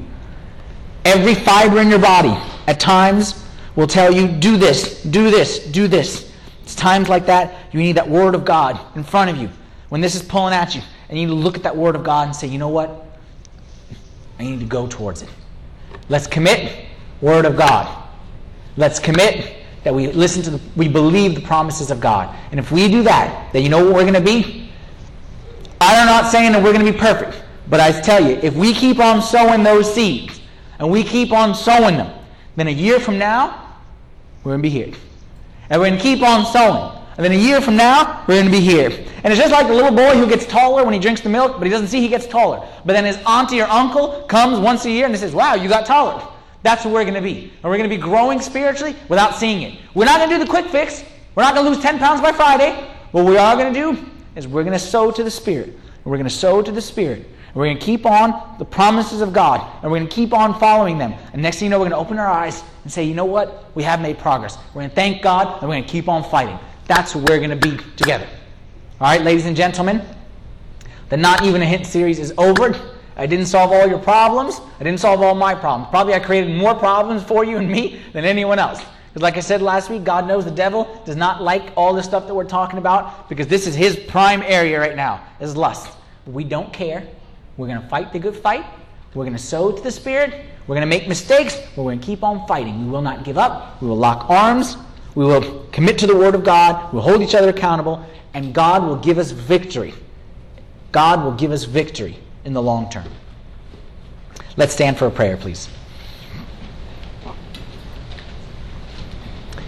Every 1.05 1.35
fiber 1.35 1.79
in 1.79 1.89
your 1.89 1.99
body 1.99 2.35
at 2.67 2.79
times 2.79 3.45
will 3.75 3.87
tell 3.87 4.13
you, 4.13 4.27
do 4.27 4.57
this, 4.57 5.03
do 5.03 5.29
this, 5.29 5.65
do 5.67 5.87
this. 5.87 6.31
It's 6.63 6.75
times 6.75 7.09
like 7.09 7.25
that 7.27 7.53
you 7.71 7.79
need 7.79 7.93
that 7.93 8.09
Word 8.09 8.35
of 8.35 8.45
God 8.45 8.79
in 8.95 9.03
front 9.03 9.29
of 9.29 9.37
you. 9.37 9.49
When 9.89 10.01
this 10.01 10.15
is 10.15 10.21
pulling 10.21 10.53
at 10.53 10.75
you, 10.75 10.81
and 11.09 11.17
you 11.17 11.25
need 11.25 11.33
to 11.33 11.39
look 11.39 11.57
at 11.57 11.63
that 11.63 11.75
Word 11.75 11.95
of 11.95 12.03
God 12.03 12.27
and 12.27 12.35
say, 12.35 12.47
you 12.47 12.57
know 12.57 12.69
what? 12.69 13.05
I 14.37 14.43
need 14.43 14.59
to 14.59 14.65
go 14.65 14.87
towards 14.87 15.21
it. 15.21 15.29
Let's 16.07 16.27
commit, 16.27 16.85
Word 17.21 17.45
of 17.45 17.57
God. 17.57 18.07
Let's 18.77 18.99
commit 18.99 19.57
that 19.83 19.93
we 19.93 20.07
listen 20.11 20.43
to 20.43 20.51
the, 20.51 20.61
we 20.75 20.87
believe 20.87 21.35
the 21.35 21.41
promises 21.41 21.91
of 21.91 21.99
God. 21.99 22.35
And 22.51 22.59
if 22.59 22.71
we 22.71 22.89
do 22.89 23.03
that, 23.03 23.51
then 23.53 23.63
you 23.63 23.69
know 23.69 23.83
what 23.83 23.95
we're 23.95 24.01
going 24.01 24.13
to 24.13 24.21
be? 24.21 24.69
I'm 25.81 26.05
not 26.05 26.31
saying 26.31 26.51
that 26.51 26.63
we're 26.63 26.73
going 26.73 26.85
to 26.85 26.91
be 26.91 26.97
perfect, 26.97 27.43
but 27.69 27.79
I 27.79 27.91
tell 28.01 28.23
you, 28.23 28.35
if 28.43 28.55
we 28.55 28.73
keep 28.73 28.99
on 28.99 29.21
sowing 29.21 29.63
those 29.63 29.91
seeds 29.93 30.41
and 30.77 30.89
we 30.89 31.03
keep 31.03 31.31
on 31.31 31.55
sowing 31.55 31.97
them, 31.97 32.13
then 32.55 32.67
a 32.67 32.71
year 32.71 32.99
from 32.99 33.17
now, 33.17 33.75
we're 34.43 34.51
going 34.51 34.59
to 34.59 34.63
be 34.63 34.69
here. 34.69 34.91
And 35.69 35.81
we're 35.81 35.87
going 35.87 35.97
to 35.97 36.03
keep 36.03 36.21
on 36.21 36.45
sowing. 36.45 36.98
And 37.19 37.25
then 37.25 37.33
a 37.33 37.35
year 37.35 37.59
from 37.59 37.75
now, 37.75 38.23
we're 38.29 38.35
going 38.35 38.45
to 38.45 38.51
be 38.51 38.61
here. 38.61 38.87
And 39.25 39.33
it's 39.33 39.37
just 39.41 39.51
like 39.51 39.67
the 39.67 39.73
little 39.73 39.91
boy 39.91 40.15
who 40.15 40.25
gets 40.25 40.45
taller 40.45 40.85
when 40.85 40.93
he 40.93 41.01
drinks 41.01 41.19
the 41.19 41.27
milk, 41.27 41.57
but 41.57 41.65
he 41.65 41.69
doesn't 41.69 41.89
see 41.89 41.99
he 41.99 42.07
gets 42.07 42.25
taller. 42.25 42.65
But 42.85 42.93
then 42.93 43.03
his 43.03 43.17
auntie 43.27 43.59
or 43.59 43.67
uncle 43.67 44.21
comes 44.27 44.57
once 44.57 44.85
a 44.85 44.89
year 44.89 45.05
and 45.05 45.17
says, 45.17 45.35
Wow, 45.35 45.55
you 45.55 45.67
got 45.67 45.85
taller. 45.85 46.25
That's 46.63 46.85
what 46.85 46.93
we're 46.93 47.03
going 47.03 47.15
to 47.15 47.21
be. 47.21 47.51
And 47.61 47.63
we're 47.63 47.75
going 47.75 47.89
to 47.89 47.93
be 47.93 48.01
growing 48.01 48.39
spiritually 48.39 48.95
without 49.09 49.35
seeing 49.35 49.63
it. 49.63 49.81
We're 49.95 50.05
not 50.05 50.19
going 50.19 50.29
to 50.29 50.37
do 50.37 50.45
the 50.45 50.49
quick 50.49 50.67
fix. 50.67 51.03
We're 51.35 51.43
not 51.43 51.55
going 51.55 51.65
to 51.65 51.71
lose 51.71 51.81
10 51.83 51.99
pounds 51.99 52.21
by 52.21 52.31
Friday. 52.31 52.89
What 53.11 53.25
we 53.25 53.35
are 53.35 53.53
going 53.57 53.73
to 53.73 53.77
do 53.77 54.05
is 54.37 54.47
we're 54.47 54.63
going 54.63 54.71
to 54.71 54.79
sow 54.79 55.11
to 55.11 55.21
the 55.21 55.29
Spirit. 55.29 55.67
And 55.67 56.05
we're 56.05 56.15
going 56.15 56.23
to 56.23 56.33
sow 56.33 56.61
to 56.61 56.71
the 56.71 56.81
Spirit. 56.81 57.25
And 57.47 57.55
we're 57.55 57.65
going 57.65 57.79
to 57.79 57.85
keep 57.85 58.05
on 58.05 58.55
the 58.59 58.65
promises 58.65 59.19
of 59.19 59.33
God. 59.33 59.59
And 59.83 59.91
we're 59.91 59.97
going 59.97 60.07
to 60.07 60.15
keep 60.15 60.31
on 60.31 60.57
following 60.57 60.97
them. 60.97 61.13
And 61.33 61.41
next 61.41 61.59
thing 61.59 61.65
you 61.65 61.69
know, 61.69 61.79
we're 61.79 61.89
going 61.89 61.91
to 61.91 61.97
open 61.97 62.17
our 62.17 62.29
eyes 62.29 62.63
and 62.85 62.93
say, 62.93 63.03
you 63.03 63.13
know 63.13 63.25
what? 63.25 63.75
We 63.75 63.83
have 63.83 64.01
made 64.01 64.19
progress. 64.19 64.57
We're 64.69 64.83
going 64.83 64.89
to 64.89 64.95
thank 64.95 65.21
God 65.21 65.59
and 65.59 65.63
we're 65.63 65.75
going 65.75 65.83
to 65.83 65.89
keep 65.89 66.07
on 66.07 66.23
fighting. 66.23 66.57
That's 66.89 67.13
where 67.13 67.23
we're 67.23 67.37
going 67.37 67.51
to 67.51 67.55
be 67.55 67.77
together. 67.97 68.27
All 68.99 69.07
right, 69.07 69.21
ladies 69.21 69.45
and 69.45 69.55
gentlemen, 69.55 70.01
the 71.09 71.17
Not 71.17 71.45
Even 71.45 71.61
a 71.61 71.65
Hint 71.65 71.85
series 71.85 72.17
is 72.17 72.33
over. 72.35 72.75
I 73.15 73.27
didn't 73.27 73.45
solve 73.45 73.71
all 73.71 73.87
your 73.87 73.99
problems. 73.99 74.59
I 74.79 74.83
didn't 74.83 74.99
solve 74.99 75.21
all 75.21 75.35
my 75.35 75.53
problems. 75.53 75.91
Probably 75.91 76.15
I 76.15 76.19
created 76.19 76.57
more 76.57 76.73
problems 76.73 77.21
for 77.21 77.45
you 77.45 77.57
and 77.57 77.69
me 77.69 78.01
than 78.13 78.25
anyone 78.25 78.57
else. 78.57 78.83
Because, 79.09 79.21
like 79.21 79.37
I 79.37 79.39
said 79.39 79.61
last 79.61 79.91
week, 79.91 80.03
God 80.03 80.27
knows 80.27 80.45
the 80.45 80.51
devil 80.51 80.99
does 81.05 81.15
not 81.15 81.43
like 81.43 81.71
all 81.77 81.93
the 81.93 82.01
stuff 82.01 82.25
that 82.25 82.33
we're 82.33 82.43
talking 82.43 82.79
about 82.79 83.29
because 83.29 83.45
this 83.45 83.67
is 83.67 83.75
his 83.75 83.95
prime 83.95 84.41
area 84.41 84.79
right 84.79 84.95
now 84.95 85.23
is 85.39 85.55
lust. 85.55 85.95
But 86.25 86.33
we 86.33 86.43
don't 86.43 86.73
care. 86.73 87.07
We're 87.57 87.67
going 87.67 87.81
to 87.83 87.87
fight 87.87 88.11
the 88.13 88.19
good 88.19 88.35
fight. 88.35 88.65
We're 89.13 89.25
going 89.25 89.37
to 89.37 89.43
sow 89.43 89.71
to 89.71 89.79
the 89.79 89.91
Spirit. 89.91 90.33
We're 90.65 90.75
going 90.75 90.89
to 90.89 90.97
make 90.97 91.07
mistakes, 91.07 91.59
we're 91.75 91.83
going 91.83 91.99
to 91.99 92.05
keep 92.05 92.23
on 92.23 92.47
fighting. 92.47 92.85
We 92.85 92.91
will 92.91 93.01
not 93.03 93.23
give 93.23 93.37
up. 93.37 93.79
We 93.79 93.87
will 93.87 93.97
lock 93.97 94.27
arms. 94.27 94.75
We 95.15 95.25
will 95.25 95.65
commit 95.71 95.97
to 95.99 96.07
the 96.07 96.15
Word 96.15 96.35
of 96.35 96.43
God. 96.43 96.93
We'll 96.93 97.01
hold 97.01 97.21
each 97.21 97.35
other 97.35 97.49
accountable. 97.49 98.05
And 98.33 98.53
God 98.53 98.83
will 98.83 98.95
give 98.95 99.17
us 99.17 99.31
victory. 99.31 99.93
God 100.91 101.23
will 101.23 101.33
give 101.33 101.51
us 101.51 101.63
victory 101.63 102.19
in 102.45 102.53
the 102.53 102.61
long 102.61 102.89
term. 102.89 103.07
Let's 104.57 104.73
stand 104.73 104.97
for 104.97 105.07
a 105.07 105.11
prayer, 105.11 105.37
please. 105.37 105.69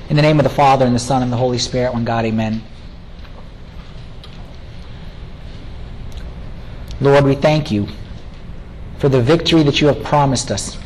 In 0.09 0.15
the 0.15 0.21
name 0.21 0.39
of 0.39 0.43
the 0.43 0.49
Father, 0.49 0.85
and 0.85 0.93
the 0.93 0.99
Son, 0.99 1.23
and 1.23 1.31
the 1.31 1.37
Holy 1.37 1.57
Spirit, 1.57 1.93
one 1.93 2.03
God, 2.03 2.25
amen. 2.25 2.61
Lord, 6.99 7.23
we 7.23 7.35
thank 7.35 7.71
you 7.71 7.87
for 8.97 9.09
the 9.09 9.21
victory 9.21 9.63
that 9.63 9.79
you 9.79 9.87
have 9.87 10.03
promised 10.03 10.51
us. 10.51 10.77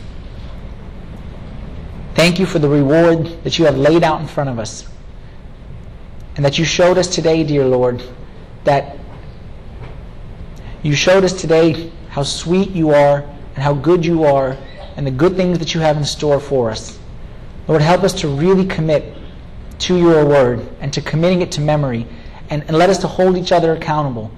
Thank 2.15 2.39
you 2.39 2.45
for 2.45 2.59
the 2.59 2.69
reward 2.69 3.43
that 3.43 3.59
you 3.59 3.65
have 3.65 3.77
laid 3.77 4.01
out 4.01 4.21
in 4.21 4.27
front 4.27 4.49
of 4.49 4.57
us. 4.57 4.87
And 6.37 6.45
that 6.45 6.57
you 6.57 6.63
showed 6.63 6.97
us 6.97 7.07
today, 7.07 7.43
dear 7.43 7.65
Lord, 7.65 8.01
that 8.63 8.97
you 10.81 10.95
showed 10.95 11.25
us 11.25 11.33
today 11.33 11.91
how 12.09 12.23
sweet 12.23 12.69
you 12.71 12.91
are 12.91 13.21
and 13.55 13.63
how 13.63 13.73
good 13.73 14.05
you 14.05 14.23
are 14.23 14.57
and 14.95 15.05
the 15.05 15.11
good 15.11 15.35
things 15.35 15.59
that 15.59 15.73
you 15.73 15.81
have 15.81 15.97
in 15.97 16.05
store 16.05 16.39
for 16.39 16.71
us. 16.71 16.97
Lord, 17.67 17.81
help 17.81 18.03
us 18.03 18.13
to 18.21 18.29
really 18.29 18.65
commit 18.65 19.13
to 19.79 19.97
your 19.97 20.25
word 20.25 20.65
and 20.79 20.93
to 20.93 21.01
committing 21.01 21.41
it 21.41 21.51
to 21.53 21.61
memory 21.61 22.07
and, 22.49 22.63
and 22.63 22.77
let 22.77 22.89
us 22.89 22.97
to 22.99 23.07
hold 23.07 23.37
each 23.37 23.51
other 23.51 23.73
accountable 23.73 24.31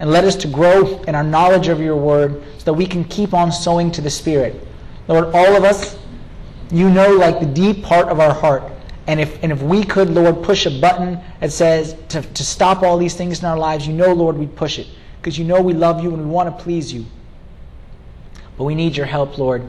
and 0.00 0.10
let 0.10 0.24
us 0.24 0.36
to 0.36 0.48
grow 0.48 1.00
in 1.02 1.14
our 1.14 1.24
knowledge 1.24 1.68
of 1.68 1.80
your 1.80 1.96
word 1.96 2.42
so 2.58 2.64
that 2.64 2.74
we 2.74 2.86
can 2.86 3.04
keep 3.04 3.32
on 3.32 3.50
sowing 3.52 3.90
to 3.92 4.00
the 4.00 4.10
Spirit. 4.10 4.66
Lord, 5.08 5.26
all 5.34 5.56
of 5.56 5.64
us, 5.64 5.96
you 6.72 6.90
know 6.90 7.10
like 7.10 7.38
the 7.38 7.46
deep 7.46 7.82
part 7.82 8.08
of 8.08 8.18
our 8.18 8.34
heart. 8.34 8.64
And 9.06 9.20
if, 9.20 9.42
and 9.42 9.52
if 9.52 9.60
we 9.60 9.84
could, 9.84 10.10
Lord, 10.10 10.42
push 10.42 10.64
a 10.66 10.80
button 10.80 11.20
that 11.40 11.52
says 11.52 11.96
to, 12.08 12.22
to 12.22 12.44
stop 12.44 12.82
all 12.82 12.96
these 12.96 13.14
things 13.14 13.40
in 13.40 13.46
our 13.46 13.58
lives, 13.58 13.86
you 13.86 13.92
know, 13.92 14.12
Lord, 14.12 14.36
we'd 14.36 14.54
push 14.54 14.78
it 14.78 14.86
because 15.20 15.38
you 15.38 15.44
know 15.44 15.60
we 15.60 15.72
love 15.72 16.02
you 16.02 16.14
and 16.14 16.24
we 16.24 16.28
want 16.28 16.56
to 16.56 16.64
please 16.64 16.92
you. 16.92 17.04
But 18.56 18.64
we 18.64 18.74
need 18.74 18.96
your 18.96 19.06
help, 19.06 19.38
Lord. 19.38 19.62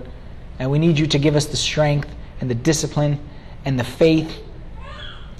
And 0.60 0.70
we 0.70 0.80
need 0.80 1.00
you 1.00 1.08
to 1.08 1.20
give 1.20 1.36
us 1.36 1.48
the 1.48 1.58
strength 1.58 2.10
and 2.42 2.50
the 2.50 2.56
discipline 2.56 3.20
and 3.66 3.80
the 3.80 3.84
faith 3.84 4.42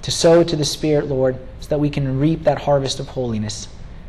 to 0.02 0.10
sow 0.10 0.42
to 0.44 0.56
the 0.56 0.64
Spirit, 0.64 1.06
Lord, 1.06 1.38
so 1.60 1.68
that 1.68 1.78
we 1.78 1.88
can 1.88 2.18
reap 2.18 2.42
that 2.44 2.58
harvest 2.58 3.00
of 3.00 3.08
holiness. 3.08 3.68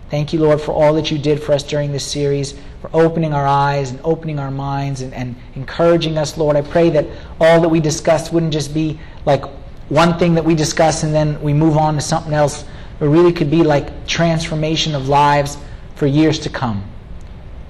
Thank 0.09 0.33
you, 0.33 0.39
Lord, 0.39 0.61
for 0.61 0.71
all 0.71 0.93
that 0.93 1.09
you 1.09 1.17
did 1.17 1.41
for 1.41 1.53
us 1.53 1.63
during 1.63 1.91
this 1.91 2.05
series, 2.05 2.53
for 2.81 2.89
opening 2.93 3.33
our 3.33 3.47
eyes 3.47 3.89
and 3.89 3.99
opening 4.03 4.37
our 4.37 4.51
minds 4.51 5.01
and, 5.01 5.13
and 5.13 5.35
encouraging 5.55 6.17
us, 6.17 6.37
Lord. 6.37 6.55
I 6.55 6.61
pray 6.61 6.91
that 6.91 7.07
all 7.39 7.59
that 7.61 7.69
we 7.69 7.79
discussed 7.79 8.31
wouldn't 8.31 8.53
just 8.53 8.73
be 8.73 8.99
like 9.25 9.43
one 9.89 10.17
thing 10.19 10.35
that 10.35 10.45
we 10.45 10.55
discuss 10.55 11.03
and 11.03 11.13
then 11.13 11.41
we 11.41 11.53
move 11.53 11.77
on 11.77 11.95
to 11.95 12.01
something 12.01 12.33
else, 12.33 12.65
but 12.99 13.07
really 13.07 13.33
could 13.33 13.49
be 13.49 13.63
like 13.63 14.07
transformation 14.07 14.93
of 14.93 15.09
lives 15.09 15.57
for 15.95 16.05
years 16.05 16.37
to 16.39 16.49
come. 16.49 16.83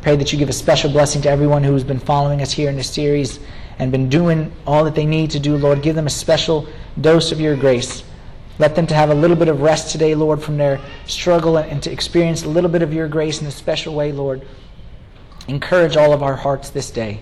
Pray 0.01 0.15
that 0.15 0.31
you 0.31 0.38
give 0.38 0.49
a 0.49 0.53
special 0.53 0.91
blessing 0.91 1.21
to 1.23 1.29
everyone 1.29 1.63
who's 1.63 1.83
been 1.83 1.99
following 1.99 2.41
us 2.41 2.51
here 2.51 2.69
in 2.69 2.75
this 2.75 2.89
series 2.89 3.39
and 3.79 3.91
been 3.91 4.09
doing 4.09 4.51
all 4.67 4.83
that 4.83 4.95
they 4.95 5.05
need 5.05 5.31
to 5.31 5.39
do, 5.39 5.57
Lord. 5.57 5.81
Give 5.81 5.95
them 5.95 6.07
a 6.07 6.11
special 6.11 6.67
dose 6.99 7.31
of 7.31 7.39
your 7.39 7.55
grace. 7.55 8.03
Let 8.58 8.76
them 8.76 8.88
to 8.88 8.95
have 8.95 9.10
a 9.10 9.16
little 9.16 9.36
bit 9.36 9.49
of 9.49 9.62
rest 9.62 9.91
today, 9.91 10.16
Lord, 10.16 10.41
from 10.41 10.58
their 10.58 10.80
struggle 11.08 11.58
and 11.58 11.84
to 11.84 11.91
experience 11.91 12.43
a 12.43 12.49
little 12.49 12.70
bit 12.70 12.82
of 12.82 12.93
your 12.93 13.08
grace 13.08 13.41
in 13.41 13.47
a 13.47 13.51
special 13.51 13.93
way, 13.93 14.14
Lord. 14.14 14.47
Encourage 15.47 15.97
all 15.97 16.14
of 16.14 16.24
our 16.24 16.38
hearts 16.38 16.70
this 16.70 16.89
day. 16.89 17.20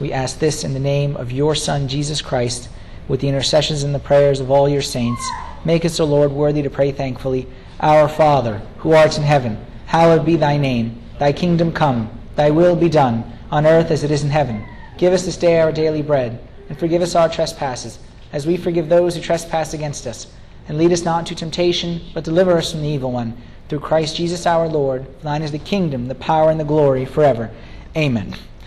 We 0.00 0.12
ask 0.12 0.38
this 0.38 0.64
in 0.64 0.74
the 0.74 0.80
name 0.80 1.16
of 1.16 1.32
your 1.32 1.54
Son, 1.54 1.86
Jesus 1.86 2.20
Christ, 2.20 2.68
with 3.06 3.20
the 3.20 3.28
intercessions 3.28 3.84
and 3.84 3.94
the 3.94 4.00
prayers 4.00 4.40
of 4.40 4.50
all 4.50 4.68
your 4.68 4.82
saints. 4.82 5.24
Make 5.64 5.84
us, 5.84 6.00
O 6.00 6.04
Lord, 6.04 6.32
worthy 6.32 6.62
to 6.62 6.70
pray 6.70 6.92
thankfully. 6.92 7.46
Our 7.80 8.08
Father, 8.08 8.60
who 8.78 8.92
art 8.92 9.16
in 9.16 9.22
heaven, 9.22 9.64
hallowed 9.86 10.26
be 10.26 10.36
thy 10.36 10.56
name. 10.56 11.00
Thy 11.18 11.32
kingdom 11.32 11.72
come, 11.72 12.10
thy 12.36 12.50
will 12.50 12.76
be 12.76 12.88
done, 12.88 13.24
on 13.50 13.66
earth 13.66 13.90
as 13.90 14.04
it 14.04 14.10
is 14.10 14.24
in 14.24 14.30
heaven. 14.30 14.64
Give 14.98 15.12
us 15.12 15.24
this 15.24 15.36
day 15.36 15.60
our 15.60 15.72
daily 15.72 16.02
bread, 16.02 16.40
and 16.68 16.78
forgive 16.78 17.02
us 17.02 17.14
our 17.14 17.28
trespasses, 17.28 17.98
as 18.32 18.46
we 18.46 18.56
forgive 18.56 18.88
those 18.88 19.14
who 19.14 19.22
trespass 19.22 19.72
against 19.72 20.06
us. 20.06 20.26
And 20.68 20.78
lead 20.78 20.92
us 20.92 21.02
not 21.02 21.20
into 21.20 21.34
temptation, 21.34 22.02
but 22.14 22.24
deliver 22.24 22.58
us 22.58 22.72
from 22.72 22.82
the 22.82 22.88
evil 22.88 23.10
one. 23.10 23.36
Through 23.68 23.80
Christ 23.80 24.16
Jesus 24.16 24.46
our 24.46 24.68
Lord, 24.68 25.06
thine 25.22 25.42
is 25.42 25.52
the 25.52 25.58
kingdom, 25.58 26.06
the 26.06 26.14
power, 26.14 26.50
and 26.50 26.60
the 26.60 26.64
glory 26.64 27.04
forever. 27.04 27.50
Amen. 27.96 28.34